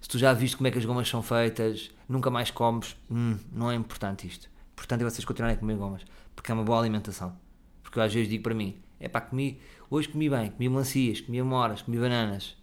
se, 0.00 0.08
tu 0.08 0.18
já 0.18 0.32
viste 0.32 0.56
como 0.56 0.66
é 0.66 0.72
que 0.72 0.78
as 0.78 0.84
gomas 0.84 1.08
são 1.08 1.22
feitas, 1.22 1.92
nunca 2.08 2.28
mais 2.28 2.50
comes. 2.50 2.96
Hum, 3.08 3.38
não 3.52 3.70
é 3.70 3.76
importante 3.76 4.26
isto. 4.26 4.50
Importante 4.72 5.02
é 5.02 5.04
vocês 5.04 5.24
continuarem 5.24 5.56
a 5.56 5.60
comer 5.60 5.76
gomas, 5.76 6.02
porque 6.34 6.50
é 6.50 6.54
uma 6.54 6.64
boa 6.64 6.80
alimentação. 6.80 7.36
Porque 7.84 8.00
eu 8.00 8.02
às 8.02 8.12
vezes 8.12 8.28
digo 8.28 8.42
para 8.42 8.54
mim: 8.54 8.82
é 8.98 9.08
pá, 9.08 9.20
comi, 9.20 9.60
hoje 9.88 10.08
comi 10.08 10.28
bem, 10.28 10.50
comi 10.50 10.68
melancias, 10.68 11.20
comi 11.20 11.38
amoras, 11.38 11.82
comi 11.82 11.98
bananas 11.98 12.56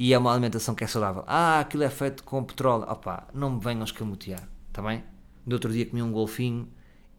e 0.00 0.14
é 0.14 0.18
uma 0.18 0.30
alimentação 0.30 0.76
que 0.76 0.84
é 0.84 0.86
saudável. 0.86 1.24
Ah, 1.26 1.58
aquilo 1.58 1.82
é 1.82 1.90
feito 1.90 2.22
com 2.22 2.44
petróleo. 2.44 2.84
Opá, 2.88 3.26
não 3.34 3.50
me 3.50 3.60
venham 3.60 3.82
escamotear, 3.82 4.48
está 4.68 4.80
bem? 4.80 5.02
No 5.44 5.54
outro 5.54 5.72
dia 5.72 5.84
comi 5.86 6.00
um 6.00 6.12
golfinho 6.12 6.68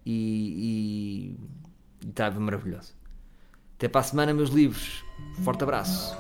e, 0.05 1.36
e, 2.01 2.05
e 2.05 2.09
estava 2.09 2.39
maravilhoso. 2.39 2.93
Até 3.75 3.89
para 3.89 3.99
a 3.99 4.03
semana, 4.05 4.34
meus 4.34 4.51
livros. 4.51 5.03
Forte 5.43 5.63
abraço. 5.63 6.15